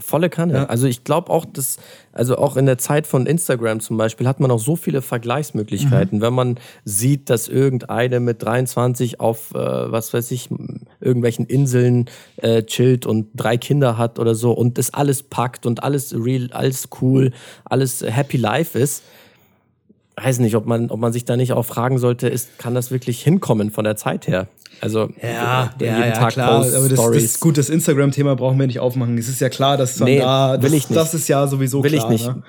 Volle 0.00 0.30
Kanne. 0.30 0.54
Ja. 0.54 0.64
Also 0.66 0.86
ich 0.86 1.02
glaube 1.02 1.30
auch, 1.30 1.44
dass, 1.44 1.78
also 2.12 2.38
auch 2.38 2.56
in 2.56 2.66
der 2.66 2.78
Zeit 2.78 3.06
von 3.08 3.26
Instagram 3.26 3.80
zum 3.80 3.96
Beispiel 3.96 4.28
hat 4.28 4.38
man 4.38 4.50
auch 4.50 4.60
so 4.60 4.76
viele 4.76 5.02
Vergleichsmöglichkeiten. 5.02 6.18
Mhm. 6.18 6.22
Wenn 6.22 6.34
man 6.34 6.60
sieht, 6.84 7.30
dass 7.30 7.48
irgendeine 7.48 8.20
mit 8.20 8.40
23 8.42 9.18
auf, 9.18 9.52
äh, 9.54 9.58
was 9.58 10.14
weiß 10.14 10.30
ich, 10.30 10.50
irgendwelchen 11.00 11.46
Inseln 11.46 12.06
äh, 12.36 12.62
chillt 12.62 13.06
und 13.06 13.28
drei 13.34 13.56
Kinder 13.56 13.98
hat 13.98 14.20
oder 14.20 14.36
so 14.36 14.52
und 14.52 14.78
das 14.78 14.94
alles 14.94 15.24
packt 15.24 15.66
und 15.66 15.82
alles 15.82 16.14
real, 16.14 16.48
alles 16.52 16.88
cool, 17.00 17.32
alles 17.64 18.02
happy 18.02 18.36
life 18.36 18.78
ist, 18.78 19.02
weiß 20.22 20.38
nicht, 20.40 20.56
ob 20.56 20.66
man, 20.66 20.90
ob 20.90 21.00
man 21.00 21.12
sich 21.12 21.24
da 21.24 21.36
nicht 21.36 21.52
auch 21.52 21.64
fragen 21.64 21.98
sollte, 21.98 22.28
ist, 22.28 22.58
kann 22.58 22.74
das 22.74 22.90
wirklich 22.90 23.22
hinkommen 23.22 23.70
von 23.70 23.84
der 23.84 23.96
Zeit 23.96 24.28
her? 24.28 24.48
Also 24.80 25.10
ja, 25.22 25.28
ja, 25.28 25.72
jeden 25.80 25.98
ja, 25.98 26.10
Tag 26.12 26.32
klar. 26.34 26.60
Post, 26.60 26.74
aber 26.74 26.88
das, 26.88 27.00
das 27.00 27.22
ist 27.22 27.40
gut, 27.40 27.58
das 27.58 27.68
Instagram-Thema 27.68 28.36
brauchen 28.36 28.58
wir 28.58 28.66
nicht 28.66 28.78
aufmachen. 28.78 29.18
Es 29.18 29.28
ist 29.28 29.40
ja 29.40 29.48
klar, 29.48 29.76
dass 29.76 29.98
nee, 30.00 30.18
da, 30.18 30.56
das, 30.56 30.62
will 30.70 30.78
ich 30.78 30.88
nicht. 30.88 30.96
das 30.96 31.14
ist 31.14 31.28
ja 31.28 31.46
sowieso 31.46 31.82
will 31.82 31.90
klar. 31.90 32.08
Will 32.08 32.16
ich 32.16 32.22
nicht. 32.22 32.34
Ne? 32.34 32.42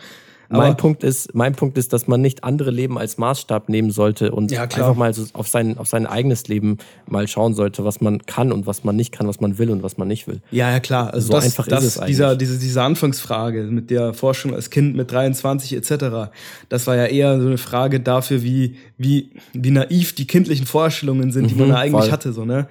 Mein 0.50 0.78
Punkt 0.78 1.04
ist, 1.04 1.36
mein 1.36 1.54
Punkt 1.54 1.78
ist, 1.78 1.94
dass 1.94 2.08
man 2.08 2.22
nicht 2.22 2.44
andere 2.44 2.72
Leben 2.72 2.98
als 2.98 3.18
Maßstab 3.18 3.70
nehmen 3.70 3.92
sollte 3.92 4.32
und 4.32 4.52
ja, 4.52 4.64
einfach 4.64 4.96
mal 4.96 5.14
so 5.14 5.26
auf 5.34 5.48
sein, 5.48 5.78
auf 5.78 5.88
sein 5.88 6.08
eigenes 6.08 6.48
Leben 6.48 6.78
mal 7.06 7.28
schauen 7.28 7.54
sollte, 7.54 7.86
was 7.86 8.02
man 8.02 8.26
kann 8.26 8.52
und 8.52 8.66
was 8.66 8.84
man 8.84 8.96
nicht 8.96 9.12
kann, 9.12 9.28
was 9.28 9.40
man 9.40 9.58
will 9.60 9.70
und 9.70 9.84
was 9.84 9.98
man 9.98 10.08
nicht 10.08 10.28
will. 10.28 10.42
Ja, 10.52 10.72
ja, 10.72 10.80
klar. 10.80 11.14
Also 11.14 11.28
so 11.28 11.34
das, 11.34 11.46
einfach 11.46 11.68
das, 11.68 11.84
ist 11.84 11.92
es 11.92 11.98
eigentlich. 12.00 12.16
Dieser, 12.16 12.36
diese, 12.36 12.58
diese 12.58 12.82
Anfangsfrage 12.82 13.64
mit 13.64 13.92
der 13.92 14.14
Forschung 14.14 14.56
als 14.56 14.70
Kind 14.70 14.96
mit 14.96 15.12
23 15.12 15.74
etc., 15.74 16.32
das 16.68 16.88
war 16.88 16.96
ja 16.96 17.06
eher 17.06 17.40
so 17.40 17.48
eine 17.48 17.58
Frage 17.58 18.00
dafür, 18.00 18.42
wie, 18.42 18.76
wie, 18.98 19.32
wie 19.54 19.72
naiv 19.72 20.16
die 20.16 20.26
kindlichen 20.26 20.66
Vorstellungen 20.66 21.32
sind, 21.32 21.50
die 21.50 21.54
mhm, 21.54 21.62
man 21.62 21.70
da 21.70 21.76
eigentlich 21.76 22.06
voll. 22.06 22.12
hatte, 22.12 22.34
so, 22.34 22.46
ne? 22.46 22.68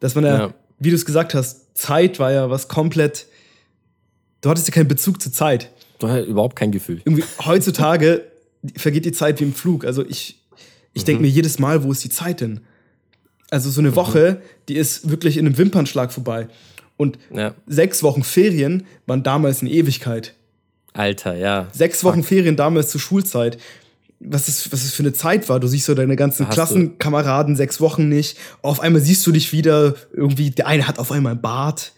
Dass 0.00 0.14
man 0.14 0.24
ja, 0.24 0.38
ja. 0.38 0.54
wie 0.78 0.90
du 0.90 0.96
es 0.96 1.06
gesagt 1.06 1.34
hast, 1.34 1.76
Zeit 1.78 2.18
war 2.18 2.32
ja 2.32 2.50
was 2.50 2.68
komplett, 2.68 3.26
du 4.42 4.50
hattest 4.50 4.68
ja 4.68 4.74
keinen 4.74 4.88
Bezug 4.88 5.22
zur 5.22 5.32
Zeit. 5.32 5.70
Hast 6.08 6.26
überhaupt 6.26 6.56
kein 6.56 6.72
Gefühl. 6.72 7.00
Irgendwie 7.04 7.24
heutzutage 7.44 8.22
vergeht 8.76 9.04
die 9.04 9.12
Zeit 9.12 9.40
wie 9.40 9.44
im 9.44 9.54
Flug. 9.54 9.84
Also 9.84 10.04
ich, 10.04 10.42
ich 10.92 11.02
mhm. 11.02 11.06
denke 11.06 11.22
mir 11.22 11.28
jedes 11.28 11.58
Mal, 11.58 11.84
wo 11.84 11.92
ist 11.92 12.04
die 12.04 12.10
Zeit 12.10 12.40
denn? 12.40 12.60
Also 13.50 13.70
so 13.70 13.80
eine 13.80 13.90
mhm. 13.90 13.96
Woche, 13.96 14.42
die 14.68 14.76
ist 14.76 15.10
wirklich 15.10 15.36
in 15.36 15.46
einem 15.46 15.58
Wimpernschlag 15.58 16.12
vorbei. 16.12 16.48
Und 16.96 17.18
ja. 17.34 17.54
sechs 17.66 18.02
Wochen 18.02 18.22
Ferien 18.22 18.84
waren 19.06 19.22
damals 19.22 19.60
eine 19.60 19.70
Ewigkeit. 19.70 20.34
Alter, 20.92 21.36
ja. 21.36 21.68
Sechs 21.72 22.00
Fuck. 22.00 22.12
Wochen 22.12 22.22
Ferien 22.22 22.56
damals 22.56 22.90
zur 22.90 23.00
Schulzeit. 23.00 23.58
Was 24.20 24.48
es, 24.48 24.72
was 24.72 24.84
es 24.84 24.94
für 24.94 25.02
eine 25.02 25.12
Zeit 25.12 25.48
war. 25.48 25.60
Du 25.60 25.66
siehst 25.66 25.86
so 25.86 25.94
deine 25.94 26.16
ganzen 26.16 26.48
Klassenkameraden 26.48 27.56
sechs 27.56 27.80
Wochen 27.80 28.08
nicht. 28.08 28.38
Auf 28.62 28.80
einmal 28.80 29.02
siehst 29.02 29.26
du 29.26 29.32
dich 29.32 29.52
wieder. 29.52 29.96
Irgendwie, 30.12 30.50
der 30.50 30.66
eine 30.66 30.88
hat 30.88 30.98
auf 30.98 31.12
einmal 31.12 31.32
einen 31.32 31.42
Bart. 31.42 31.92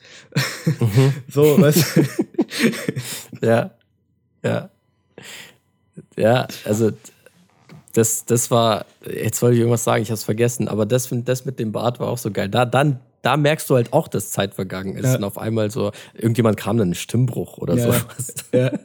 Mhm. 0.81 1.13
so, 1.31 1.61
weißt 1.61 1.85
du? 1.97 2.07
ja. 3.47 3.71
Ja. 4.45 4.71
Ja, 6.17 6.47
also 6.65 6.93
das, 7.93 8.25
das 8.27 8.51
war, 8.51 8.85
jetzt 9.11 9.41
wollte 9.41 9.55
ich 9.55 9.61
irgendwas 9.61 9.85
sagen, 9.85 10.03
ich 10.03 10.11
habe 10.11 10.17
es 10.17 10.25
vergessen, 10.25 10.69
aber 10.69 10.85
das, 10.85 11.09
das 11.11 11.45
mit 11.45 11.59
dem 11.59 11.73
Bart 11.73 12.01
war 12.01 12.09
auch 12.09 12.19
so 12.19 12.31
geil. 12.31 12.49
Da, 12.49 12.67
dann, 12.67 13.01
da 13.23 13.37
merkst 13.37 13.69
du 13.71 13.75
halt 13.75 13.93
auch, 13.93 14.09
dass 14.09 14.31
Zeit 14.31 14.55
vergangen 14.55 14.97
ist. 14.97 15.07
Ja. 15.07 15.17
Und 15.17 15.25
auf 15.25 15.39
einmal 15.39 15.71
so, 15.71 15.93
irgendjemand 16.15 16.57
kam 16.59 16.77
dann 16.77 16.91
ein 16.91 16.95
Stimmbruch 16.95 17.59
oder 17.59 17.77
ja. 17.77 17.85
sowas. 17.85 18.35
Ja. 18.53 18.71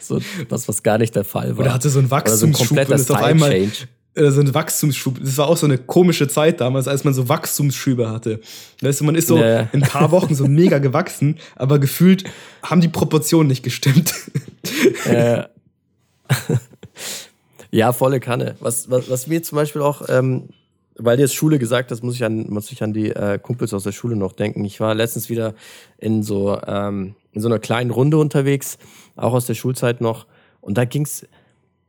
So, 0.00 0.20
was, 0.48 0.68
was 0.68 0.84
gar 0.84 0.96
nicht 0.96 1.16
der 1.16 1.24
Fall 1.24 1.56
war. 1.56 1.64
Oder 1.64 1.74
hatte 1.74 1.90
so 1.90 1.98
ein 1.98 2.08
Wachstumsschub, 2.08 2.68
so 2.68 2.74
ein 2.76 2.86
kompletter 2.86 3.14
auf 3.14 3.20
einmal, 3.20 3.50
Change. 3.50 3.88
Äh, 4.16 4.30
so 4.30 4.40
ein 4.40 4.54
Wachstumsschub. 4.54 5.20
Das 5.20 5.36
war 5.36 5.46
auch 5.48 5.56
so 5.56 5.66
eine 5.66 5.76
komische 5.78 6.26
Zeit 6.26 6.60
damals, 6.60 6.88
als 6.88 7.04
man 7.04 7.12
so 7.12 7.28
Wachstumsschübe 7.28 8.10
hatte. 8.10 8.40
Weißt 8.80 9.00
du, 9.00 9.04
man 9.04 9.14
ist 9.14 9.28
so 9.28 9.36
ja. 9.36 9.68
in 9.72 9.82
ein 9.82 9.88
paar 9.88 10.10
Wochen 10.10 10.34
so 10.34 10.46
mega 10.46 10.78
gewachsen, 10.78 11.38
aber 11.54 11.78
gefühlt 11.78 12.24
haben 12.62 12.80
die 12.80 12.88
Proportionen 12.88 13.48
nicht 13.48 13.62
gestimmt. 13.62 14.14
Äh. 15.06 15.44
ja, 17.70 17.92
volle 17.92 18.18
Kanne. 18.18 18.56
Was, 18.58 18.90
was, 18.90 19.08
was 19.08 19.26
mir 19.28 19.42
zum 19.42 19.56
Beispiel 19.56 19.80
auch, 19.80 20.02
ähm, 20.08 20.48
weil 20.96 21.16
du 21.16 21.22
jetzt 21.22 21.34
Schule 21.34 21.60
gesagt 21.60 21.92
hast, 21.92 22.02
muss 22.02 22.16
ich 22.16 22.24
an, 22.24 22.46
muss 22.50 22.72
ich 22.72 22.82
an 22.82 22.92
die 22.92 23.10
äh, 23.10 23.38
Kumpels 23.38 23.72
aus 23.72 23.84
der 23.84 23.92
Schule 23.92 24.16
noch 24.16 24.32
denken. 24.32 24.64
Ich 24.64 24.80
war 24.80 24.94
letztens 24.94 25.30
wieder 25.30 25.54
in 25.98 26.24
so, 26.24 26.60
ähm, 26.66 27.14
in 27.32 27.40
so 27.40 27.48
einer 27.48 27.60
kleinen 27.60 27.90
Runde 27.90 28.18
unterwegs, 28.18 28.78
auch 29.14 29.32
aus 29.32 29.46
der 29.46 29.54
Schulzeit 29.54 30.00
noch. 30.00 30.26
Und 30.60 30.76
da 30.76 30.84
ging's, 30.84 31.24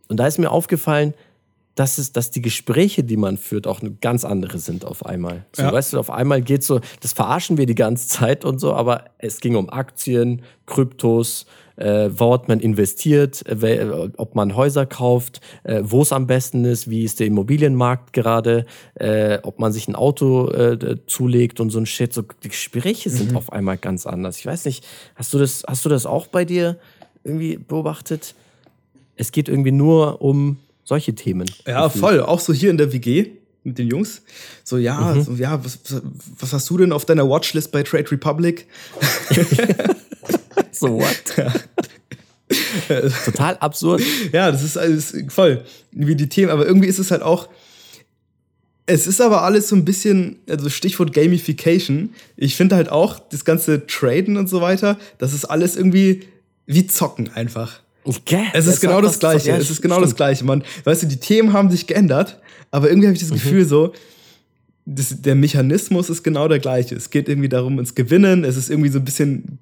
und 0.07 0.17
da 0.17 0.27
ist 0.27 0.37
mir 0.37 0.51
aufgefallen, 0.51 1.15
dass, 1.77 1.99
es, 1.99 2.11
dass 2.11 2.31
die 2.31 2.41
Gespräche, 2.41 3.03
die 3.03 3.17
man 3.17 3.37
führt, 3.37 3.67
auch 3.67 3.81
eine 3.81 3.91
ganz 3.91 4.25
andere 4.25 4.57
sind 4.57 4.83
auf 4.83 5.05
einmal. 5.05 5.45
So, 5.53 5.61
ja. 5.61 5.71
weißt 5.71 5.93
du, 5.93 5.99
auf 5.99 6.09
einmal 6.09 6.41
geht 6.41 6.63
so, 6.63 6.81
das 7.01 7.13
verarschen 7.13 7.57
wir 7.57 7.67
die 7.67 7.75
ganze 7.75 8.07
Zeit 8.07 8.45
und 8.45 8.59
so, 8.59 8.73
aber 8.73 9.05
es 9.19 9.39
ging 9.39 9.55
um 9.55 9.69
Aktien, 9.69 10.41
Kryptos, 10.65 11.45
äh, 11.75 12.09
wort 12.17 12.47
man 12.47 12.59
investiert, 12.59 13.45
äh, 13.45 14.09
ob 14.17 14.33
man 14.33 14.55
Häuser 14.55 14.87
kauft, 14.87 15.39
äh, 15.63 15.81
wo 15.83 16.01
es 16.01 16.11
am 16.11 16.25
besten 16.25 16.65
ist, 16.65 16.89
wie 16.89 17.03
ist 17.03 17.19
der 17.19 17.27
Immobilienmarkt 17.27 18.11
gerade, 18.11 18.65
äh, 18.95 19.37
ob 19.43 19.59
man 19.59 19.71
sich 19.71 19.87
ein 19.87 19.93
Auto 19.93 20.49
äh, 20.49 20.97
zulegt 21.05 21.59
und 21.59 21.69
so 21.69 21.79
ein 21.79 21.85
Shit. 21.85 22.11
So, 22.11 22.23
die 22.43 22.49
Gespräche 22.49 23.11
sind 23.11 23.31
mhm. 23.31 23.37
auf 23.37 23.53
einmal 23.53 23.77
ganz 23.77 24.07
anders. 24.07 24.39
Ich 24.39 24.47
weiß 24.47 24.65
nicht, 24.65 24.83
hast 25.13 25.31
du 25.31 25.37
das, 25.37 25.63
hast 25.67 25.85
du 25.85 25.89
das 25.89 26.07
auch 26.07 26.25
bei 26.25 26.43
dir 26.43 26.77
irgendwie 27.23 27.57
beobachtet? 27.57 28.33
Es 29.15 29.31
geht 29.31 29.47
irgendwie 29.47 29.71
nur 29.71 30.23
um 30.23 30.57
solche 30.87 31.13
Themen. 31.13 31.51
Ja, 31.67 31.89
voll. 31.89 32.21
Auch 32.21 32.39
so 32.39 32.53
hier 32.53 32.69
in 32.69 32.77
der 32.77 32.93
WG 32.93 33.31
mit 33.63 33.77
den 33.77 33.87
Jungs. 33.87 34.21
So, 34.63 34.77
ja, 34.77 35.13
mhm. 35.13 35.21
so, 35.21 35.33
ja, 35.33 35.63
was, 35.63 35.79
was 36.39 36.53
hast 36.53 36.69
du 36.69 36.77
denn 36.77 36.93
auf 36.93 37.03
deiner 37.03 37.29
Watchlist 37.29 37.73
bei 37.73 37.83
Trade 37.83 38.09
Republic? 38.09 38.67
so, 40.71 40.93
what? 40.93 41.35
Ja. 41.35 41.53
Total 43.25 43.57
absurd. 43.57 44.01
Ja, 44.31 44.49
das 44.49 44.63
ist 44.63 44.77
alles 44.77 45.13
voll. 45.27 45.65
Wie 45.91 46.15
die 46.15 46.29
Themen, 46.29 46.49
aber 46.49 46.65
irgendwie 46.65 46.87
ist 46.87 46.99
es 46.99 47.11
halt 47.11 47.21
auch. 47.21 47.49
Es 48.85 49.05
ist 49.05 49.19
aber 49.19 49.43
alles 49.43 49.67
so 49.67 49.75
ein 49.75 49.83
bisschen, 49.83 50.39
also 50.49 50.69
Stichwort 50.69 51.11
Gamification. 51.11 52.13
Ich 52.37 52.55
finde 52.55 52.77
halt 52.77 52.87
auch, 52.87 53.19
das 53.19 53.43
ganze 53.43 53.85
Traden 53.85 54.37
und 54.37 54.47
so 54.47 54.61
weiter, 54.61 54.97
das 55.17 55.33
ist 55.33 55.43
alles 55.43 55.75
irgendwie 55.75 56.21
wie 56.65 56.87
Zocken 56.87 57.29
einfach. 57.33 57.81
Okay, 58.07 58.45
es 58.53 58.67
ist 58.67 58.79
genau 58.79 59.01
das 59.01 59.19
Gleiche. 59.19 59.51
es 59.51 59.69
ist 59.69 59.81
genau 59.81 59.99
das 59.99 60.15
Gleiche. 60.15 60.45
Man, 60.45 60.63
weißt 60.85 61.03
du, 61.03 61.07
die 61.07 61.17
Themen 61.17 61.51
haben 61.51 61.69
sich 61.69 61.87
geändert, 61.87 62.39
aber 62.71 62.89
irgendwie 62.89 63.07
habe 63.07 63.15
ich 63.15 63.21
das 63.21 63.31
mhm. 63.31 63.35
Gefühl 63.35 63.65
so, 63.65 63.93
das, 64.85 65.21
der 65.21 65.35
Mechanismus 65.35 66.09
ist 66.09 66.23
genau 66.23 66.47
der 66.47 66.59
gleiche. 66.59 66.95
Es 66.95 67.09
geht 67.09 67.27
irgendwie 67.27 67.49
darum, 67.49 67.77
ins 67.79 67.95
Gewinnen. 67.95 68.45
Es 68.45 68.55
ist 68.55 68.69
irgendwie 68.69 68.89
so 68.89 68.99
ein 68.99 69.03
bisschen 69.05 69.59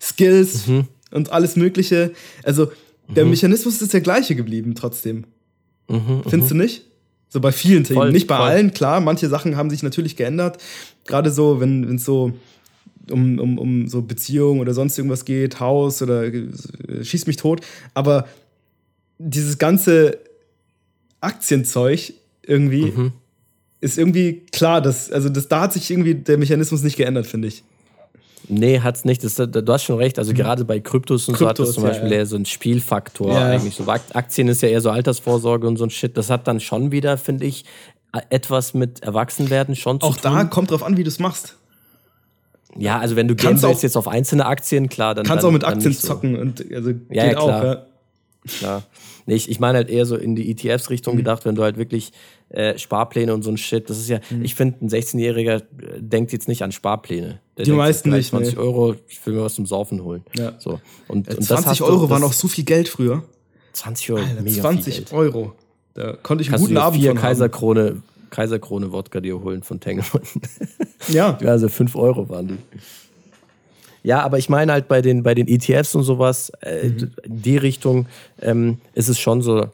Skills 0.00 0.68
mhm. 0.68 0.86
und 1.10 1.32
alles 1.32 1.56
Mögliche. 1.56 2.12
Also 2.44 2.70
der 3.08 3.24
mhm. 3.24 3.30
Mechanismus 3.30 3.82
ist 3.82 3.92
der 3.92 4.00
gleiche 4.00 4.36
geblieben 4.36 4.76
trotzdem. 4.76 5.24
Mhm, 5.88 6.22
Findest 6.28 6.52
mhm. 6.52 6.58
du 6.58 6.62
nicht? 6.62 6.86
So 7.28 7.40
bei 7.40 7.50
vielen 7.50 7.82
Themen. 7.82 7.98
Voll, 7.98 8.12
nicht 8.12 8.28
bei 8.28 8.36
voll. 8.36 8.46
allen, 8.46 8.72
klar. 8.72 9.00
Manche 9.00 9.28
Sachen 9.28 9.56
haben 9.56 9.70
sich 9.70 9.82
natürlich 9.82 10.14
geändert. 10.14 10.58
Gerade 11.04 11.32
so, 11.32 11.58
wenn 11.58 11.96
es 11.96 12.04
so 12.04 12.32
um, 13.10 13.38
um, 13.38 13.58
um 13.58 13.88
so 13.88 14.02
Beziehungen 14.02 14.60
oder 14.60 14.74
sonst 14.74 14.98
irgendwas 14.98 15.24
geht, 15.24 15.60
Haus 15.60 16.02
oder 16.02 16.24
äh, 16.24 16.48
schieß 17.02 17.26
mich 17.26 17.36
tot. 17.36 17.60
Aber 17.94 18.26
dieses 19.18 19.58
ganze 19.58 20.18
Aktienzeug 21.20 22.12
irgendwie 22.42 22.86
mhm. 22.86 23.12
ist 23.80 23.98
irgendwie 23.98 24.42
klar, 24.52 24.80
dass, 24.80 25.10
also 25.10 25.28
das, 25.28 25.48
da 25.48 25.62
hat 25.62 25.72
sich 25.72 25.90
irgendwie 25.90 26.14
der 26.14 26.38
Mechanismus 26.38 26.82
nicht 26.82 26.96
geändert, 26.96 27.26
finde 27.26 27.48
ich. 27.48 27.62
Nee, 28.48 28.80
hat's 28.80 29.04
nicht. 29.04 29.24
Das, 29.24 29.34
du 29.34 29.64
hast 29.68 29.82
schon 29.82 29.98
recht. 29.98 30.18
Also 30.18 30.32
mhm. 30.32 30.36
gerade 30.36 30.64
bei 30.64 30.78
Kryptos 30.78 31.28
und 31.28 31.34
Kryptos, 31.34 31.38
so 31.38 31.48
hat 31.48 31.58
das 31.58 31.74
zum 31.74 31.82
Beispiel 31.82 32.10
ja, 32.10 32.18
eher 32.18 32.26
so 32.26 32.36
ein 32.36 32.46
Spielfaktor 32.46 33.32
ja. 33.32 33.46
eigentlich. 33.46 33.74
So 33.74 33.86
Aktien 33.88 34.48
ist 34.48 34.62
ja 34.62 34.68
eher 34.68 34.80
so 34.80 34.90
Altersvorsorge 34.90 35.66
und 35.66 35.76
so 35.76 35.84
ein 35.84 35.90
Shit. 35.90 36.16
Das 36.16 36.30
hat 36.30 36.46
dann 36.46 36.60
schon 36.60 36.92
wieder, 36.92 37.18
finde 37.18 37.44
ich, 37.44 37.64
etwas 38.30 38.72
mit 38.74 39.02
Erwachsenwerden 39.02 39.74
schon 39.74 40.00
zu 40.00 40.06
Auch 40.06 40.16
tun. 40.16 40.30
Auch 40.30 40.36
da 40.36 40.44
kommt 40.44 40.70
drauf 40.70 40.82
an, 40.82 40.96
wie 40.96 41.02
du 41.02 41.08
es 41.08 41.18
machst. 41.18 41.56
Ja, 42.74 42.98
also 42.98 43.16
wenn 43.16 43.28
du 43.28 43.36
gamblest 43.36 43.82
jetzt 43.82 43.96
auf 43.96 44.08
einzelne 44.08 44.46
Aktien, 44.46 44.88
klar, 44.88 45.14
dann 45.14 45.24
kannst 45.24 45.44
du 45.44 45.48
auch 45.48 45.52
mit 45.52 45.64
Aktien 45.64 45.92
so. 45.92 46.08
zocken 46.08 46.36
und 46.36 46.64
also 46.72 46.90
ja, 46.90 46.96
geht 46.96 47.10
ja, 47.10 47.30
klar. 47.32 47.60
auch, 47.60 47.64
ja. 47.64 47.86
Klar. 48.46 48.82
Nee, 49.26 49.34
ich, 49.34 49.50
ich 49.50 49.58
meine 49.58 49.78
halt 49.78 49.90
eher 49.90 50.06
so 50.06 50.16
in 50.16 50.36
die 50.36 50.50
ETFs-Richtung 50.50 51.14
mhm. 51.14 51.18
gedacht, 51.18 51.44
wenn 51.44 51.56
du 51.56 51.62
halt 51.62 51.76
wirklich 51.76 52.12
äh, 52.48 52.78
Sparpläne 52.78 53.34
und 53.34 53.42
so 53.42 53.50
ein 53.50 53.56
Shit, 53.56 53.90
das 53.90 53.98
ist 53.98 54.08
ja, 54.08 54.20
mhm. 54.30 54.44
ich 54.44 54.54
finde, 54.54 54.84
ein 54.84 54.88
16-Jähriger 54.88 55.56
äh, 55.56 55.62
denkt 55.98 56.32
jetzt 56.32 56.46
nicht 56.46 56.62
an 56.62 56.70
Sparpläne. 56.70 57.40
Der 57.56 57.64
die 57.64 57.72
meisten 57.72 58.10
nicht. 58.10 58.28
20 58.28 58.54
nee. 58.54 58.60
Euro, 58.60 58.94
ich 59.08 59.24
will 59.26 59.34
mir 59.34 59.42
was 59.42 59.54
zum 59.54 59.66
Saufen 59.66 60.04
holen. 60.04 60.22
Ja. 60.36 60.52
So. 60.58 60.80
Und, 61.08 61.28
und 61.28 61.42
20 61.42 61.82
Euro 61.82 62.06
du, 62.06 62.10
waren 62.10 62.22
auch 62.22 62.32
so 62.32 62.46
viel 62.46 62.64
Geld 62.64 62.88
früher. 62.88 63.24
20 63.72 64.12
Euro, 64.12 64.22
Alter, 64.22 64.42
mega 64.42 64.60
20 64.60 65.12
Euro. 65.12 65.52
Da 65.94 66.12
konnte 66.12 66.42
ich 66.42 66.48
einen 66.48 66.52
Kannst 66.52 66.66
guten 66.66 66.76
Abend 66.76 67.00
vier 67.00 67.14
Kaiserkrone, 67.14 68.02
Kaiserkrone 68.36 68.92
Wodka 68.92 69.20
dir 69.20 69.40
holen 69.40 69.62
von 69.62 69.80
Tengelmann. 69.80 70.22
Ja. 71.08 71.38
Also 71.38 71.68
5 71.68 71.94
Euro 71.94 72.28
waren 72.28 72.48
die. 72.48 72.58
Ja, 74.02 74.22
aber 74.22 74.38
ich 74.38 74.48
meine 74.48 74.72
halt 74.72 74.88
bei 74.88 75.02
den, 75.02 75.22
bei 75.22 75.34
den 75.34 75.46
ETFs 75.46 75.94
und 75.94 76.02
sowas, 76.02 76.50
äh, 76.60 76.88
mhm. 76.88 77.12
die 77.24 77.56
Richtung 77.56 78.06
ähm, 78.42 78.78
ist 78.94 79.08
es 79.08 79.18
schon 79.18 79.40
so, 79.40 79.68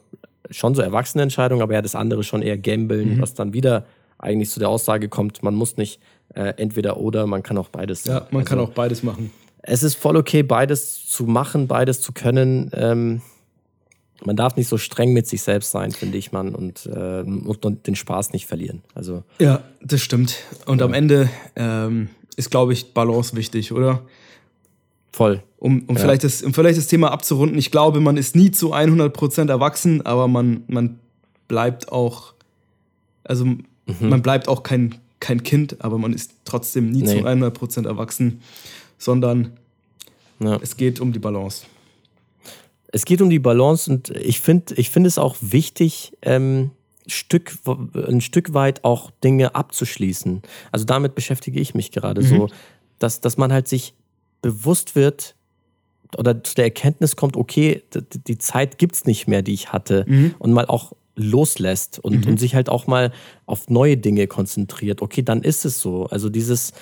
schon 0.50 0.74
so 0.74 0.82
Erwachsenenentscheidung, 0.82 1.62
aber 1.62 1.74
ja, 1.74 1.82
das 1.82 1.94
andere 1.94 2.22
schon 2.22 2.42
eher 2.42 2.58
Gambeln, 2.58 3.16
mhm. 3.16 3.20
was 3.20 3.34
dann 3.34 3.52
wieder 3.52 3.84
eigentlich 4.18 4.50
zu 4.50 4.60
der 4.60 4.68
Aussage 4.68 5.08
kommt, 5.08 5.42
man 5.42 5.54
muss 5.54 5.76
nicht 5.76 6.00
äh, 6.34 6.52
entweder 6.56 6.98
oder, 6.98 7.26
man 7.26 7.42
kann 7.42 7.58
auch 7.58 7.68
beides. 7.68 8.04
Ja, 8.04 8.26
man 8.30 8.42
also, 8.42 8.44
kann 8.44 8.58
auch 8.60 8.70
beides 8.70 9.02
machen. 9.02 9.32
Es 9.62 9.82
ist 9.82 9.94
voll 9.94 10.16
okay, 10.16 10.42
beides 10.42 11.06
zu 11.06 11.24
machen, 11.24 11.66
beides 11.66 12.00
zu 12.00 12.12
können. 12.12 12.70
Ähm, 12.74 13.22
man 14.24 14.36
darf 14.36 14.56
nicht 14.56 14.68
so 14.68 14.78
streng 14.78 15.12
mit 15.12 15.26
sich 15.26 15.42
selbst 15.42 15.70
sein, 15.70 15.90
finde 15.90 16.18
ich, 16.18 16.32
man, 16.32 16.54
und, 16.54 16.86
äh, 16.86 17.22
und 17.22 17.86
den 17.86 17.96
Spaß 17.96 18.32
nicht 18.32 18.46
verlieren. 18.46 18.82
Also, 18.94 19.24
ja, 19.38 19.62
das 19.80 20.00
stimmt. 20.00 20.38
Und 20.66 20.80
ja. 20.80 20.86
am 20.86 20.94
Ende 20.94 21.28
ähm, 21.56 22.08
ist, 22.36 22.50
glaube 22.50 22.72
ich, 22.72 22.94
Balance 22.94 23.36
wichtig, 23.36 23.72
oder? 23.72 24.02
Voll. 25.12 25.42
Um, 25.58 25.84
um, 25.86 25.96
ja. 25.96 26.02
vielleicht 26.02 26.24
das, 26.24 26.42
um 26.42 26.54
vielleicht 26.54 26.78
das 26.78 26.86
Thema 26.86 27.10
abzurunden. 27.10 27.58
Ich 27.58 27.70
glaube, 27.70 28.00
man 28.00 28.16
ist 28.16 28.34
nie 28.34 28.50
zu 28.50 28.74
100% 28.74 29.48
erwachsen, 29.48 30.04
aber 30.04 30.26
man, 30.26 30.64
man 30.66 30.98
bleibt 31.48 31.92
auch, 31.92 32.34
also 33.24 33.44
mhm. 33.44 33.60
man 34.00 34.22
bleibt 34.22 34.48
auch 34.48 34.62
kein, 34.62 34.94
kein 35.20 35.42
Kind, 35.42 35.84
aber 35.84 35.98
man 35.98 36.12
ist 36.12 36.32
trotzdem 36.44 36.90
nie 36.90 37.02
nee. 37.02 37.20
zu 37.20 37.26
100% 37.26 37.86
erwachsen, 37.86 38.40
sondern 38.98 39.52
ja. 40.40 40.58
es 40.62 40.76
geht 40.76 40.98
um 40.98 41.12
die 41.12 41.18
Balance. 41.18 41.66
Es 42.92 43.04
geht 43.04 43.20
um 43.22 43.30
die 43.30 43.38
Balance 43.38 43.90
und 43.90 44.10
ich 44.10 44.40
finde 44.40 44.74
ich 44.74 44.90
find 44.90 45.06
es 45.06 45.18
auch 45.18 45.36
wichtig, 45.40 46.12
ähm, 46.22 46.70
Stück, 47.06 47.58
ein 47.94 48.20
Stück 48.20 48.54
weit 48.54 48.84
auch 48.84 49.10
Dinge 49.24 49.54
abzuschließen. 49.54 50.42
Also 50.70 50.84
damit 50.84 51.14
beschäftige 51.14 51.58
ich 51.58 51.74
mich 51.74 51.90
gerade 51.90 52.22
mhm. 52.22 52.26
so, 52.26 52.48
dass, 52.98 53.20
dass 53.20 53.36
man 53.36 53.52
halt 53.52 53.66
sich 53.66 53.94
bewusst 54.40 54.94
wird 54.94 55.34
oder 56.16 56.44
zu 56.44 56.54
der 56.54 56.66
Erkenntnis 56.66 57.16
kommt, 57.16 57.36
okay, 57.36 57.82
die 58.26 58.38
Zeit 58.38 58.78
gibt 58.78 58.94
es 58.94 59.04
nicht 59.04 59.26
mehr, 59.26 59.42
die 59.42 59.54
ich 59.54 59.72
hatte 59.72 60.04
mhm. 60.06 60.34
und 60.38 60.52
mal 60.52 60.66
auch 60.66 60.92
loslässt 61.14 61.98
und, 61.98 62.24
mhm. 62.24 62.32
und 62.32 62.40
sich 62.40 62.54
halt 62.54 62.68
auch 62.68 62.86
mal 62.86 63.12
auf 63.46 63.68
neue 63.68 63.96
Dinge 63.96 64.26
konzentriert. 64.26 65.02
Okay, 65.02 65.22
dann 65.22 65.42
ist 65.42 65.64
es 65.64 65.80
so. 65.80 66.06
Also 66.06 66.28
dieses, 66.28 66.72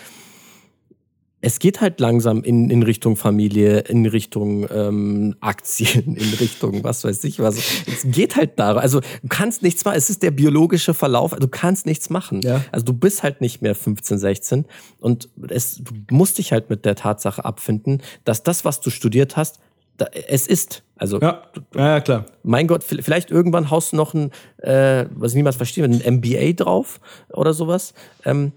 es 1.42 1.58
geht 1.58 1.80
halt 1.80 2.00
langsam 2.00 2.42
in, 2.42 2.68
in 2.68 2.82
Richtung 2.82 3.16
Familie, 3.16 3.80
in 3.80 4.04
Richtung 4.06 4.66
ähm, 4.70 5.36
Aktien, 5.40 6.16
in 6.16 6.34
Richtung 6.34 6.84
was 6.84 7.04
weiß 7.04 7.24
ich 7.24 7.38
was. 7.38 7.56
Es 7.86 8.04
geht 8.04 8.36
halt 8.36 8.58
da. 8.58 8.74
Also 8.74 9.00
du 9.00 9.28
kannst 9.28 9.62
nichts 9.62 9.84
machen. 9.84 9.96
Es 9.96 10.10
ist 10.10 10.22
der 10.22 10.30
biologische 10.30 10.92
Verlauf. 10.92 11.34
Du 11.38 11.48
kannst 11.48 11.86
nichts 11.86 12.10
machen. 12.10 12.40
Ja. 12.42 12.62
Also 12.72 12.84
du 12.84 12.92
bist 12.92 13.22
halt 13.22 13.40
nicht 13.40 13.62
mehr 13.62 13.74
15, 13.74 14.18
16 14.18 14.64
und 14.98 15.28
es, 15.48 15.82
du 15.82 16.14
musst 16.14 16.38
dich 16.38 16.52
halt 16.52 16.68
mit 16.68 16.84
der 16.84 16.94
Tatsache 16.94 17.44
abfinden, 17.44 18.02
dass 18.24 18.42
das, 18.42 18.64
was 18.64 18.80
du 18.80 18.90
studiert 18.90 19.36
hast, 19.36 19.60
da, 19.96 20.06
es 20.28 20.46
ist. 20.46 20.82
Also 20.96 21.18
ja. 21.20 21.42
ja, 21.74 21.88
ja, 21.88 22.00
klar. 22.00 22.26
Mein 22.42 22.66
Gott, 22.66 22.84
vielleicht 22.84 23.30
irgendwann 23.30 23.70
haust 23.70 23.92
du 23.92 23.96
noch 23.96 24.12
ein, 24.12 24.30
äh, 24.58 25.06
was 25.14 25.34
niemals 25.34 25.56
versteht, 25.56 25.84
ein 25.84 26.16
MBA 26.16 26.52
drauf 26.52 27.00
oder 27.30 27.54
sowas. 27.54 27.94
Ähm, 28.26 28.52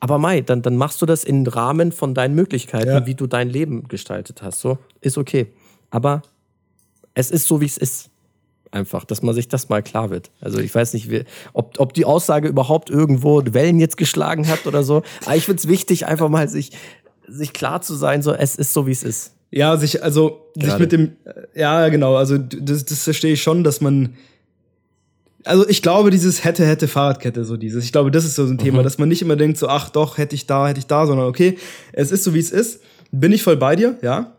aber 0.00 0.18
Mai, 0.18 0.40
dann, 0.42 0.62
dann 0.62 0.76
machst 0.76 1.02
du 1.02 1.06
das 1.06 1.24
im 1.24 1.46
Rahmen 1.46 1.92
von 1.92 2.14
deinen 2.14 2.34
Möglichkeiten, 2.34 2.88
ja. 2.88 3.06
wie 3.06 3.14
du 3.14 3.26
dein 3.26 3.48
Leben 3.48 3.88
gestaltet 3.88 4.42
hast. 4.42 4.60
So, 4.60 4.78
ist 5.00 5.18
okay. 5.18 5.48
Aber 5.90 6.22
es 7.14 7.30
ist 7.30 7.46
so, 7.46 7.60
wie 7.60 7.66
es 7.66 7.76
ist. 7.76 8.10
Einfach, 8.70 9.06
dass 9.06 9.22
man 9.22 9.34
sich 9.34 9.48
das 9.48 9.70
mal 9.70 9.82
klar 9.82 10.10
wird. 10.10 10.30
Also 10.42 10.58
ich 10.58 10.74
weiß 10.74 10.92
nicht, 10.92 11.10
wie, 11.10 11.24
ob, 11.54 11.80
ob 11.80 11.94
die 11.94 12.04
Aussage 12.04 12.48
überhaupt 12.48 12.90
irgendwo 12.90 13.42
Wellen 13.54 13.80
jetzt 13.80 13.96
geschlagen 13.96 14.46
hat 14.46 14.66
oder 14.66 14.82
so. 14.82 15.02
Aber 15.24 15.36
ich 15.36 15.46
finde 15.46 15.60
es 15.60 15.68
wichtig, 15.68 16.06
einfach 16.06 16.28
mal 16.28 16.50
sich, 16.50 16.72
sich 17.26 17.54
klar 17.54 17.80
zu 17.80 17.94
sein, 17.94 18.20
so 18.20 18.34
es 18.34 18.56
ist 18.56 18.74
so, 18.74 18.86
wie 18.86 18.90
es 18.92 19.02
ist. 19.02 19.32
Ja, 19.50 19.78
sich, 19.78 20.02
also 20.02 20.50
Gerade. 20.54 20.72
sich 20.72 20.80
mit 20.80 20.92
dem, 20.92 21.16
ja, 21.54 21.88
genau, 21.88 22.16
also 22.16 22.36
das, 22.36 22.84
das 22.84 23.04
verstehe 23.04 23.32
ich 23.32 23.42
schon, 23.42 23.64
dass 23.64 23.80
man 23.80 24.14
also 25.48 25.66
ich 25.66 25.80
glaube, 25.80 26.10
dieses 26.10 26.44
hätte, 26.44 26.66
hätte 26.66 26.88
Fahrradkette, 26.88 27.42
so 27.46 27.56
dieses. 27.56 27.82
Ich 27.82 27.90
glaube, 27.90 28.10
das 28.10 28.26
ist 28.26 28.34
so 28.34 28.44
ein 28.44 28.58
Thema, 28.58 28.80
mhm. 28.80 28.84
dass 28.84 28.98
man 28.98 29.08
nicht 29.08 29.22
immer 29.22 29.34
denkt, 29.34 29.56
so, 29.56 29.66
ach 29.66 29.88
doch, 29.88 30.18
hätte 30.18 30.34
ich 30.34 30.46
da, 30.46 30.68
hätte 30.68 30.78
ich 30.78 30.86
da, 30.86 31.06
sondern 31.06 31.26
okay, 31.26 31.56
es 31.92 32.10
ist 32.10 32.22
so, 32.24 32.34
wie 32.34 32.38
es 32.38 32.50
ist. 32.50 32.82
Bin 33.12 33.32
ich 33.32 33.42
voll 33.42 33.56
bei 33.56 33.74
dir, 33.74 33.96
ja. 34.02 34.36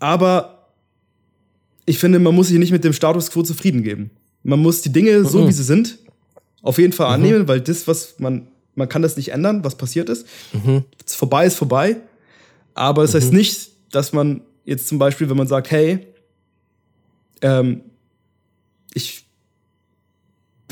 Aber 0.00 0.68
ich 1.86 1.98
finde, 1.98 2.18
man 2.18 2.34
muss 2.34 2.48
sich 2.48 2.58
nicht 2.58 2.72
mit 2.72 2.82
dem 2.82 2.92
Status 2.92 3.30
quo 3.30 3.44
zufrieden 3.44 3.84
geben. 3.84 4.10
Man 4.42 4.58
muss 4.58 4.82
die 4.82 4.92
Dinge 4.92 5.20
mhm. 5.20 5.26
so, 5.26 5.46
wie 5.46 5.52
sie 5.52 5.62
sind, 5.62 5.98
auf 6.60 6.78
jeden 6.78 6.92
Fall 6.92 7.06
mhm. 7.06 7.14
annehmen, 7.24 7.48
weil 7.48 7.60
das, 7.60 7.86
was 7.86 8.18
man, 8.18 8.48
man 8.74 8.88
kann 8.88 9.02
das 9.02 9.16
nicht 9.16 9.28
ändern, 9.28 9.62
was 9.62 9.76
passiert 9.76 10.08
ist. 10.08 10.26
Mhm. 10.52 10.82
Vorbei 11.06 11.46
ist 11.46 11.54
vorbei. 11.54 11.98
Aber 12.74 13.04
es 13.04 13.14
heißt 13.14 13.30
mhm. 13.30 13.38
nicht, 13.38 13.70
dass 13.92 14.12
man 14.12 14.40
jetzt 14.64 14.88
zum 14.88 14.98
Beispiel, 14.98 15.30
wenn 15.30 15.36
man 15.36 15.46
sagt, 15.46 15.70
hey, 15.70 16.00
ähm, 17.42 17.82
ich 18.92 19.24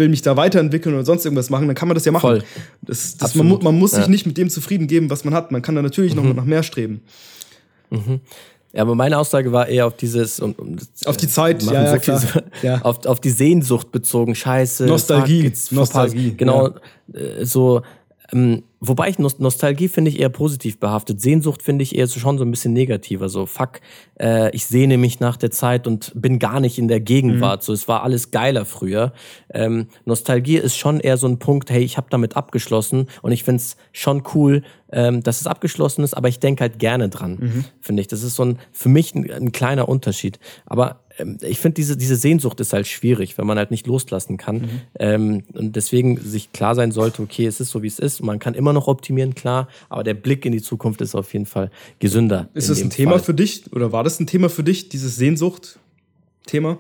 will 0.00 0.08
mich 0.08 0.22
da 0.22 0.36
weiterentwickeln 0.36 0.96
oder 0.96 1.04
sonst 1.04 1.24
irgendwas 1.24 1.48
machen, 1.48 1.68
dann 1.68 1.76
kann 1.76 1.86
man 1.86 1.94
das 1.94 2.04
ja 2.04 2.10
machen. 2.10 2.22
Voll. 2.22 2.42
Das, 2.82 3.16
das 3.16 3.36
man, 3.36 3.46
man, 3.62 3.78
muss 3.78 3.92
sich 3.92 4.00
ja. 4.00 4.10
nicht 4.10 4.26
mit 4.26 4.36
dem 4.36 4.50
zufrieden 4.50 4.88
geben, 4.88 5.10
was 5.10 5.24
man 5.24 5.32
hat. 5.32 5.52
Man 5.52 5.62
kann 5.62 5.76
da 5.76 5.82
natürlich 5.82 6.16
mhm. 6.16 6.26
noch 6.26 6.34
nach 6.34 6.44
mehr 6.44 6.64
streben. 6.64 7.02
Mhm. 7.90 8.20
Ja, 8.72 8.82
aber 8.82 8.94
meine 8.94 9.18
Aussage 9.18 9.52
war 9.52 9.68
eher 9.68 9.86
auf 9.86 9.96
dieses 9.96 10.40
und, 10.40 10.58
und 10.58 10.86
auf 11.04 11.16
die 11.16 11.28
Zeit, 11.28 11.62
ja, 11.62 11.96
ja, 11.96 12.18
so 12.18 12.40
ja, 12.62 12.80
Auf, 12.82 13.04
auf 13.04 13.20
die 13.20 13.30
Sehnsucht 13.30 13.90
bezogen, 13.90 14.34
Scheiße, 14.34 14.86
Nostalgie, 14.86 15.52
Nostalgie, 15.70 16.34
genau, 16.36 16.68
ja. 17.12 17.20
Äh, 17.20 17.44
so 17.44 17.82
ähm, 18.32 18.62
wobei 18.80 19.08
ich 19.10 19.18
Nostalgie 19.18 19.88
finde 19.88 20.10
ich 20.10 20.18
eher 20.18 20.30
positiv 20.30 20.80
behaftet. 20.80 21.20
Sehnsucht 21.20 21.62
finde 21.62 21.82
ich 21.82 21.96
eher 21.96 22.08
schon 22.08 22.38
so 22.38 22.44
ein 22.44 22.50
bisschen 22.50 22.72
negativer. 22.72 23.28
So, 23.28 23.46
fuck, 23.46 23.80
äh, 24.18 24.50
ich 24.54 24.66
sehne 24.66 24.96
mich 24.96 25.20
nach 25.20 25.36
der 25.36 25.50
Zeit 25.50 25.86
und 25.86 26.12
bin 26.14 26.38
gar 26.38 26.60
nicht 26.60 26.78
in 26.78 26.88
der 26.88 27.00
Gegenwart. 27.00 27.60
Mhm. 27.60 27.64
So, 27.64 27.72
es 27.74 27.88
war 27.88 28.02
alles 28.02 28.30
geiler 28.30 28.64
früher. 28.64 29.12
Ähm, 29.52 29.88
Nostalgie 30.06 30.56
ist 30.56 30.76
schon 30.76 30.98
eher 31.00 31.18
so 31.18 31.28
ein 31.28 31.38
Punkt, 31.38 31.70
hey, 31.70 31.82
ich 31.82 31.96
habe 31.96 32.08
damit 32.10 32.36
abgeschlossen 32.36 33.06
und 33.22 33.32
ich 33.32 33.44
finde 33.44 33.60
es 33.60 33.76
schon 33.92 34.22
cool, 34.34 34.62
ähm, 34.92 35.22
dass 35.22 35.40
es 35.40 35.46
abgeschlossen 35.46 36.02
ist, 36.02 36.14
aber 36.14 36.28
ich 36.28 36.40
denke 36.40 36.62
halt 36.62 36.78
gerne 36.78 37.08
dran, 37.08 37.38
mhm. 37.40 37.64
finde 37.80 38.00
ich. 38.00 38.08
Das 38.08 38.22
ist 38.22 38.34
so 38.34 38.44
ein, 38.44 38.58
für 38.72 38.88
mich 38.88 39.14
ein, 39.14 39.30
ein 39.30 39.52
kleiner 39.52 39.88
Unterschied. 39.88 40.38
Aber 40.66 41.00
ähm, 41.18 41.38
ich 41.42 41.58
finde, 41.58 41.74
diese, 41.74 41.96
diese 41.96 42.16
Sehnsucht 42.16 42.60
ist 42.60 42.72
halt 42.72 42.86
schwierig, 42.86 43.38
wenn 43.38 43.46
man 43.46 43.58
halt 43.58 43.70
nicht 43.70 43.86
loslassen 43.86 44.36
kann. 44.36 44.56
Mhm. 44.56 44.70
Ähm, 44.98 45.42
und 45.54 45.76
deswegen 45.76 46.18
sich 46.18 46.52
klar 46.52 46.74
sein 46.74 46.92
sollte, 46.92 47.22
okay, 47.22 47.46
es 47.46 47.60
ist 47.60 47.70
so, 47.70 47.82
wie 47.82 47.88
es 47.88 47.98
ist. 47.98 48.22
Man 48.22 48.38
kann 48.38 48.54
immer 48.54 48.72
noch 48.72 48.88
optimieren, 48.88 49.34
klar, 49.34 49.68
aber 49.88 50.04
der 50.04 50.14
Blick 50.14 50.44
in 50.44 50.52
die 50.52 50.62
Zukunft 50.62 51.00
ist 51.00 51.14
auf 51.14 51.32
jeden 51.32 51.46
Fall 51.46 51.70
gesünder. 51.98 52.48
Ist 52.54 52.70
das 52.70 52.80
ein 52.80 52.90
Thema 52.90 53.12
Fall. 53.12 53.20
für 53.20 53.34
dich 53.34 53.72
oder 53.72 53.92
war 53.92 54.04
das 54.04 54.20
ein 54.20 54.26
Thema 54.26 54.48
für 54.48 54.64
dich, 54.64 54.88
dieses 54.88 55.16
Sehnsucht-Thema? 55.16 56.78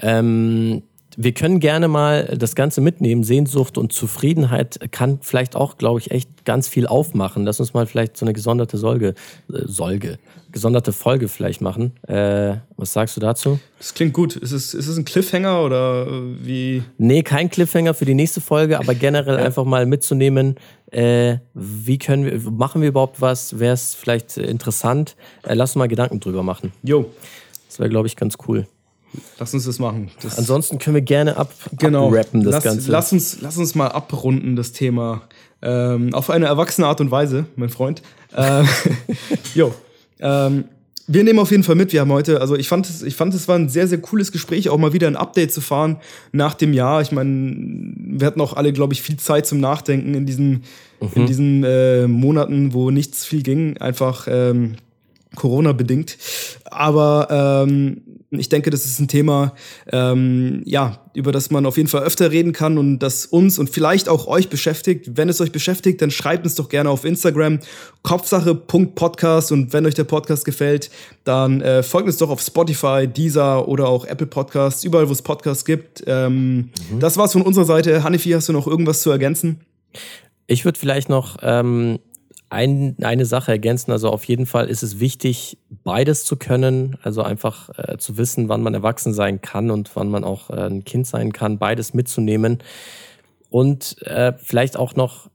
Ähm, 0.00 0.82
wir 1.20 1.34
können 1.34 1.58
gerne 1.58 1.88
mal 1.88 2.36
das 2.38 2.54
Ganze 2.54 2.80
mitnehmen. 2.80 3.24
Sehnsucht 3.24 3.76
und 3.76 3.92
Zufriedenheit 3.92 4.78
kann 4.92 5.18
vielleicht 5.20 5.56
auch, 5.56 5.76
glaube 5.76 5.98
ich, 5.98 6.12
echt 6.12 6.44
ganz 6.44 6.68
viel 6.68 6.86
aufmachen. 6.86 7.44
Lass 7.44 7.58
uns 7.58 7.74
mal 7.74 7.86
vielleicht 7.86 8.16
so 8.16 8.24
eine 8.24 8.32
gesonderte 8.32 8.78
Solge, 8.78 9.14
äh, 9.52 9.62
Solge, 9.64 10.18
gesonderte 10.52 10.92
Folge 10.92 11.26
vielleicht 11.26 11.60
machen. 11.60 11.96
Äh, 12.06 12.58
was 12.76 12.92
sagst 12.92 13.16
du 13.16 13.20
dazu? 13.20 13.58
Das 13.78 13.94
klingt 13.94 14.12
gut. 14.12 14.36
Ist 14.36 14.52
es, 14.52 14.74
ist 14.74 14.86
es 14.86 14.96
ein 14.96 15.04
Cliffhanger 15.04 15.64
oder 15.64 16.06
wie? 16.40 16.84
Nee, 16.98 17.24
kein 17.24 17.50
Cliffhanger 17.50 17.94
für 17.94 18.04
die 18.04 18.14
nächste 18.14 18.40
Folge, 18.40 18.78
aber 18.78 18.94
generell 18.94 19.38
einfach 19.38 19.64
mal 19.64 19.86
mitzunehmen, 19.86 20.54
äh, 20.92 21.38
wie 21.52 21.98
können 21.98 22.26
wir, 22.26 22.50
machen 22.52 22.80
wir 22.80 22.90
überhaupt 22.90 23.20
was? 23.20 23.58
Wäre 23.58 23.74
es 23.74 23.96
vielleicht 23.96 24.36
interessant? 24.36 25.16
Äh, 25.42 25.54
lass 25.54 25.70
uns 25.70 25.76
mal 25.76 25.88
Gedanken 25.88 26.20
drüber 26.20 26.44
machen. 26.44 26.72
Jo. 26.84 27.10
Das 27.66 27.80
wäre, 27.80 27.88
glaube 27.88 28.06
ich, 28.06 28.14
ganz 28.14 28.36
cool. 28.46 28.68
Lass 29.38 29.54
uns 29.54 29.64
das 29.64 29.78
machen. 29.78 30.10
Das 30.22 30.38
Ansonsten 30.38 30.78
können 30.78 30.94
wir 30.94 31.02
gerne 31.02 31.36
ab 31.36 31.50
genau. 31.78 32.08
abrappen, 32.08 32.44
das 32.44 32.52
lass, 32.52 32.64
Ganze. 32.64 32.90
Lass 32.90 33.12
uns, 33.12 33.38
lass 33.40 33.56
uns 33.56 33.74
mal 33.74 33.88
abrunden, 33.88 34.56
das 34.56 34.72
Thema 34.72 35.22
Ähm, 35.60 36.14
auf 36.14 36.30
eine 36.30 36.46
erwachsene 36.46 36.86
Art 36.86 37.00
und 37.00 37.10
Weise, 37.10 37.46
mein 37.56 37.68
Freund. 37.68 38.02
Ähm, 38.36 38.68
jo. 39.54 39.74
Ähm, 40.20 40.64
wir 41.08 41.24
nehmen 41.24 41.38
auf 41.38 41.50
jeden 41.50 41.62
Fall 41.62 41.74
mit. 41.74 41.92
Wir 41.92 42.02
haben 42.02 42.12
heute, 42.12 42.40
also 42.40 42.54
ich 42.54 42.68
fand 42.68 42.88
es, 42.88 43.02
ich 43.02 43.16
fand 43.16 43.34
es 43.34 43.48
war 43.48 43.56
ein 43.56 43.70
sehr, 43.70 43.88
sehr 43.88 43.98
cooles 43.98 44.30
Gespräch, 44.30 44.68
auch 44.68 44.76
mal 44.76 44.92
wieder 44.92 45.08
ein 45.08 45.16
Update 45.16 45.52
zu 45.52 45.62
fahren 45.62 45.96
nach 46.32 46.54
dem 46.54 46.74
Jahr. 46.74 47.00
Ich 47.00 47.12
meine, 47.12 47.94
wir 47.96 48.26
hatten 48.26 48.42
auch 48.42 48.52
alle, 48.52 48.72
glaube 48.74 48.92
ich, 48.92 49.00
viel 49.00 49.16
Zeit 49.16 49.46
zum 49.46 49.58
Nachdenken 49.58 50.14
in 50.14 50.26
diesen, 50.26 50.64
mhm. 51.00 51.08
in 51.14 51.26
diesen 51.26 51.64
äh, 51.64 52.06
Monaten, 52.06 52.74
wo 52.74 52.90
nichts 52.90 53.24
viel 53.24 53.42
ging, 53.42 53.78
einfach 53.78 54.28
ähm, 54.30 54.74
Corona 55.34 55.72
bedingt. 55.72 56.18
Aber 56.66 57.64
ähm, 57.66 58.02
ich 58.30 58.48
denke, 58.50 58.68
das 58.70 58.84
ist 58.84 59.00
ein 59.00 59.08
Thema, 59.08 59.54
ähm, 59.90 60.62
ja, 60.66 61.00
über 61.14 61.32
das 61.32 61.50
man 61.50 61.64
auf 61.64 61.78
jeden 61.78 61.88
Fall 61.88 62.02
öfter 62.02 62.30
reden 62.30 62.52
kann 62.52 62.76
und 62.76 62.98
das 62.98 63.24
uns 63.24 63.58
und 63.58 63.70
vielleicht 63.70 64.08
auch 64.08 64.26
euch 64.26 64.50
beschäftigt. 64.50 65.16
Wenn 65.16 65.28
es 65.30 65.40
euch 65.40 65.50
beschäftigt, 65.50 66.02
dann 66.02 66.10
schreibt 66.10 66.44
uns 66.44 66.54
doch 66.54 66.68
gerne 66.68 66.90
auf 66.90 67.04
Instagram 67.04 67.60
kopfsache.podcast 68.02 69.50
und 69.52 69.72
wenn 69.72 69.86
euch 69.86 69.94
der 69.94 70.04
Podcast 70.04 70.44
gefällt, 70.44 70.90
dann 71.24 71.62
äh, 71.62 71.82
folgt 71.82 72.06
uns 72.06 72.18
doch 72.18 72.28
auf 72.28 72.42
Spotify, 72.42 73.06
Deezer 73.06 73.66
oder 73.66 73.88
auch 73.88 74.04
Apple 74.04 74.26
Podcasts, 74.26 74.84
überall, 74.84 75.08
wo 75.08 75.12
es 75.12 75.22
Podcasts 75.22 75.64
gibt. 75.64 76.04
Ähm, 76.06 76.70
mhm. 76.90 77.00
Das 77.00 77.16
war's 77.16 77.32
von 77.32 77.42
unserer 77.42 77.64
Seite. 77.64 78.04
Hanifi, 78.04 78.30
hast 78.30 78.48
du 78.48 78.52
noch 78.52 78.66
irgendwas 78.66 79.00
zu 79.00 79.10
ergänzen? 79.10 79.60
Ich 80.46 80.64
würde 80.64 80.78
vielleicht 80.78 81.08
noch 81.08 81.36
ähm, 81.42 81.98
ein, 82.50 82.96
eine 83.02 83.26
Sache 83.26 83.52
ergänzen. 83.52 83.92
Also 83.92 84.10
auf 84.10 84.24
jeden 84.24 84.46
Fall 84.46 84.68
ist 84.68 84.82
es 84.82 85.00
wichtig, 85.00 85.58
beides 85.84 86.24
zu 86.24 86.36
können. 86.36 86.96
Also 87.02 87.22
einfach 87.22 87.70
äh, 87.76 87.98
zu 87.98 88.16
wissen, 88.16 88.48
wann 88.48 88.62
man 88.62 88.74
erwachsen 88.74 89.12
sein 89.12 89.40
kann 89.40 89.70
und 89.70 89.90
wann 89.94 90.08
man 90.08 90.24
auch 90.24 90.50
äh, 90.50 90.66
ein 90.66 90.84
Kind 90.84 91.06
sein 91.06 91.32
kann. 91.32 91.58
Beides 91.58 91.94
mitzunehmen. 91.94 92.58
Und 93.50 94.00
äh, 94.02 94.32
vielleicht 94.38 94.76
auch 94.76 94.94
noch 94.94 95.30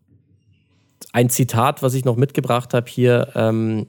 ein 1.12 1.30
Zitat, 1.30 1.84
was 1.84 1.94
ich 1.94 2.06
noch 2.06 2.16
mitgebracht 2.16 2.74
habe 2.74 2.90
hier. 2.90 3.30
Ähm, 3.36 3.88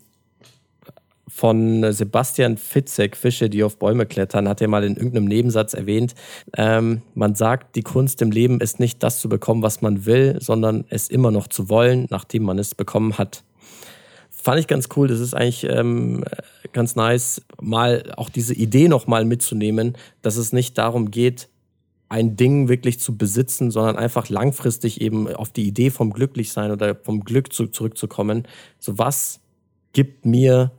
von 1.26 1.92
Sebastian 1.92 2.56
Fitzek, 2.58 3.16
Fische, 3.16 3.48
die 3.48 3.64
auf 3.64 3.78
Bäume 3.78 4.06
klettern, 4.06 4.48
hat 4.48 4.60
er 4.60 4.68
mal 4.68 4.84
in 4.84 4.96
irgendeinem 4.96 5.24
Nebensatz 5.24 5.74
erwähnt. 5.74 6.14
Ähm, 6.56 7.02
man 7.14 7.34
sagt, 7.34 7.76
die 7.76 7.82
Kunst 7.82 8.20
im 8.22 8.30
Leben 8.30 8.60
ist 8.60 8.80
nicht 8.80 9.02
das 9.02 9.20
zu 9.20 9.28
bekommen, 9.28 9.62
was 9.62 9.80
man 9.80 10.06
will, 10.06 10.38
sondern 10.40 10.84
es 10.88 11.08
immer 11.08 11.30
noch 11.30 11.48
zu 11.48 11.68
wollen, 11.68 12.06
nachdem 12.10 12.44
man 12.44 12.58
es 12.58 12.74
bekommen 12.74 13.16
hat. 13.16 13.42
Fand 14.30 14.60
ich 14.60 14.66
ganz 14.66 14.88
cool. 14.96 15.08
Das 15.08 15.20
ist 15.20 15.32
eigentlich 15.32 15.64
ähm, 15.64 16.22
ganz 16.72 16.96
nice, 16.96 17.40
mal 17.60 18.12
auch 18.16 18.28
diese 18.28 18.54
Idee 18.54 18.88
nochmal 18.88 19.24
mitzunehmen, 19.24 19.96
dass 20.20 20.36
es 20.36 20.52
nicht 20.52 20.76
darum 20.76 21.10
geht, 21.10 21.48
ein 22.10 22.36
Ding 22.36 22.68
wirklich 22.68 23.00
zu 23.00 23.16
besitzen, 23.16 23.70
sondern 23.70 23.96
einfach 23.96 24.28
langfristig 24.28 25.00
eben 25.00 25.34
auf 25.34 25.50
die 25.50 25.66
Idee 25.66 25.90
vom 25.90 26.12
Glücklichsein 26.12 26.70
oder 26.70 26.94
vom 26.94 27.24
Glück 27.24 27.52
zu, 27.52 27.68
zurückzukommen. 27.68 28.46
So 28.78 28.98
was 28.98 29.40
gibt 29.94 30.26
mir 30.26 30.70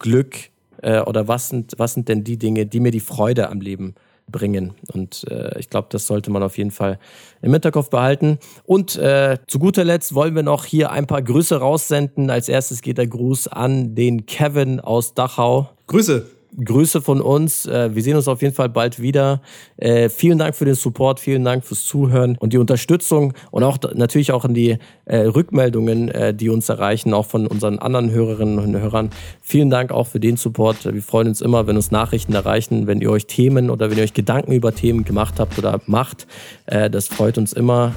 Glück 0.00 0.36
äh, 0.82 1.00
oder 1.00 1.28
was 1.28 1.48
sind, 1.48 1.74
was 1.76 1.94
sind 1.94 2.08
denn 2.08 2.24
die 2.24 2.36
Dinge, 2.36 2.66
die 2.66 2.80
mir 2.80 2.90
die 2.90 3.00
Freude 3.00 3.48
am 3.48 3.60
Leben 3.60 3.94
bringen. 4.30 4.74
Und 4.92 5.24
äh, 5.30 5.58
ich 5.58 5.70
glaube, 5.70 5.88
das 5.90 6.06
sollte 6.06 6.30
man 6.30 6.42
auf 6.42 6.58
jeden 6.58 6.70
Fall 6.70 6.98
im 7.42 7.52
Hinterkopf 7.52 7.90
behalten. 7.90 8.38
Und 8.64 8.96
äh, 8.96 9.38
zu 9.46 9.58
guter 9.58 9.84
Letzt 9.84 10.14
wollen 10.14 10.34
wir 10.34 10.42
noch 10.42 10.64
hier 10.64 10.90
ein 10.90 11.06
paar 11.06 11.22
Grüße 11.22 11.56
raussenden. 11.56 12.30
Als 12.30 12.48
erstes 12.48 12.82
geht 12.82 12.98
der 12.98 13.06
Gruß 13.06 13.48
an 13.48 13.94
den 13.94 14.26
Kevin 14.26 14.80
aus 14.80 15.14
Dachau. 15.14 15.70
Grüße. 15.86 16.26
Grüße 16.64 17.00
von 17.00 17.20
uns. 17.20 17.66
Äh, 17.66 17.94
wir 17.94 18.02
sehen 18.02 18.16
uns 18.16 18.28
auf 18.28 18.42
jeden 18.42 18.54
Fall 18.54 18.68
bald 18.68 19.00
wieder. 19.00 19.40
Äh, 19.76 20.08
vielen 20.08 20.38
Dank 20.38 20.54
für 20.54 20.64
den 20.64 20.74
Support, 20.74 21.20
vielen 21.20 21.44
Dank 21.44 21.64
fürs 21.64 21.84
Zuhören 21.84 22.36
und 22.38 22.52
die 22.52 22.58
Unterstützung 22.58 23.34
und 23.50 23.62
auch 23.62 23.78
natürlich 23.94 24.32
auch 24.32 24.44
an 24.44 24.54
die 24.54 24.78
äh, 25.04 25.18
Rückmeldungen, 25.18 26.36
die 26.36 26.48
uns 26.48 26.68
erreichen, 26.68 27.14
auch 27.14 27.26
von 27.26 27.46
unseren 27.46 27.78
anderen 27.78 28.10
Hörerinnen 28.10 28.58
und 28.58 28.76
Hörern. 28.76 29.10
Vielen 29.40 29.70
Dank 29.70 29.90
auch 29.92 30.06
für 30.06 30.20
den 30.20 30.36
Support. 30.36 30.84
Wir 30.84 31.02
freuen 31.02 31.28
uns 31.28 31.40
immer, 31.40 31.66
wenn 31.66 31.76
uns 31.76 31.90
Nachrichten 31.90 32.34
erreichen, 32.34 32.86
wenn 32.86 33.00
ihr 33.00 33.10
euch 33.10 33.26
Themen 33.26 33.70
oder 33.70 33.90
wenn 33.90 33.98
ihr 33.98 34.04
euch 34.04 34.14
Gedanken 34.14 34.52
über 34.52 34.74
Themen 34.74 35.04
gemacht 35.04 35.40
habt 35.40 35.58
oder 35.58 35.80
macht. 35.86 36.26
Das 36.70 37.08
freut 37.08 37.36
uns 37.36 37.52
immer. 37.52 37.94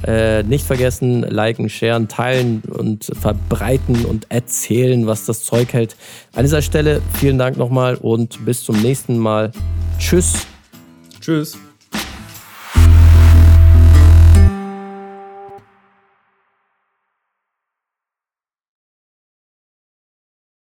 Nicht 0.48 0.66
vergessen, 0.66 1.22
liken, 1.22 1.70
sharen, 1.70 2.08
teilen 2.08 2.64
und 2.68 3.12
verbreiten 3.14 4.06
und 4.06 4.26
erzählen, 4.30 5.06
was 5.06 5.26
das 5.26 5.44
Zeug 5.44 5.74
hält. 5.74 5.96
An 6.34 6.44
dieser 6.44 6.62
Stelle 6.64 7.02
vielen 7.14 7.38
Dank 7.38 7.58
nochmal 7.58 7.96
und 7.96 8.44
bis 8.46 8.64
zum 8.64 8.82
nächsten 8.82 9.20
Mal. 9.20 9.52
Tschüss. 10.00 10.48
Tschüss. 11.22 11.58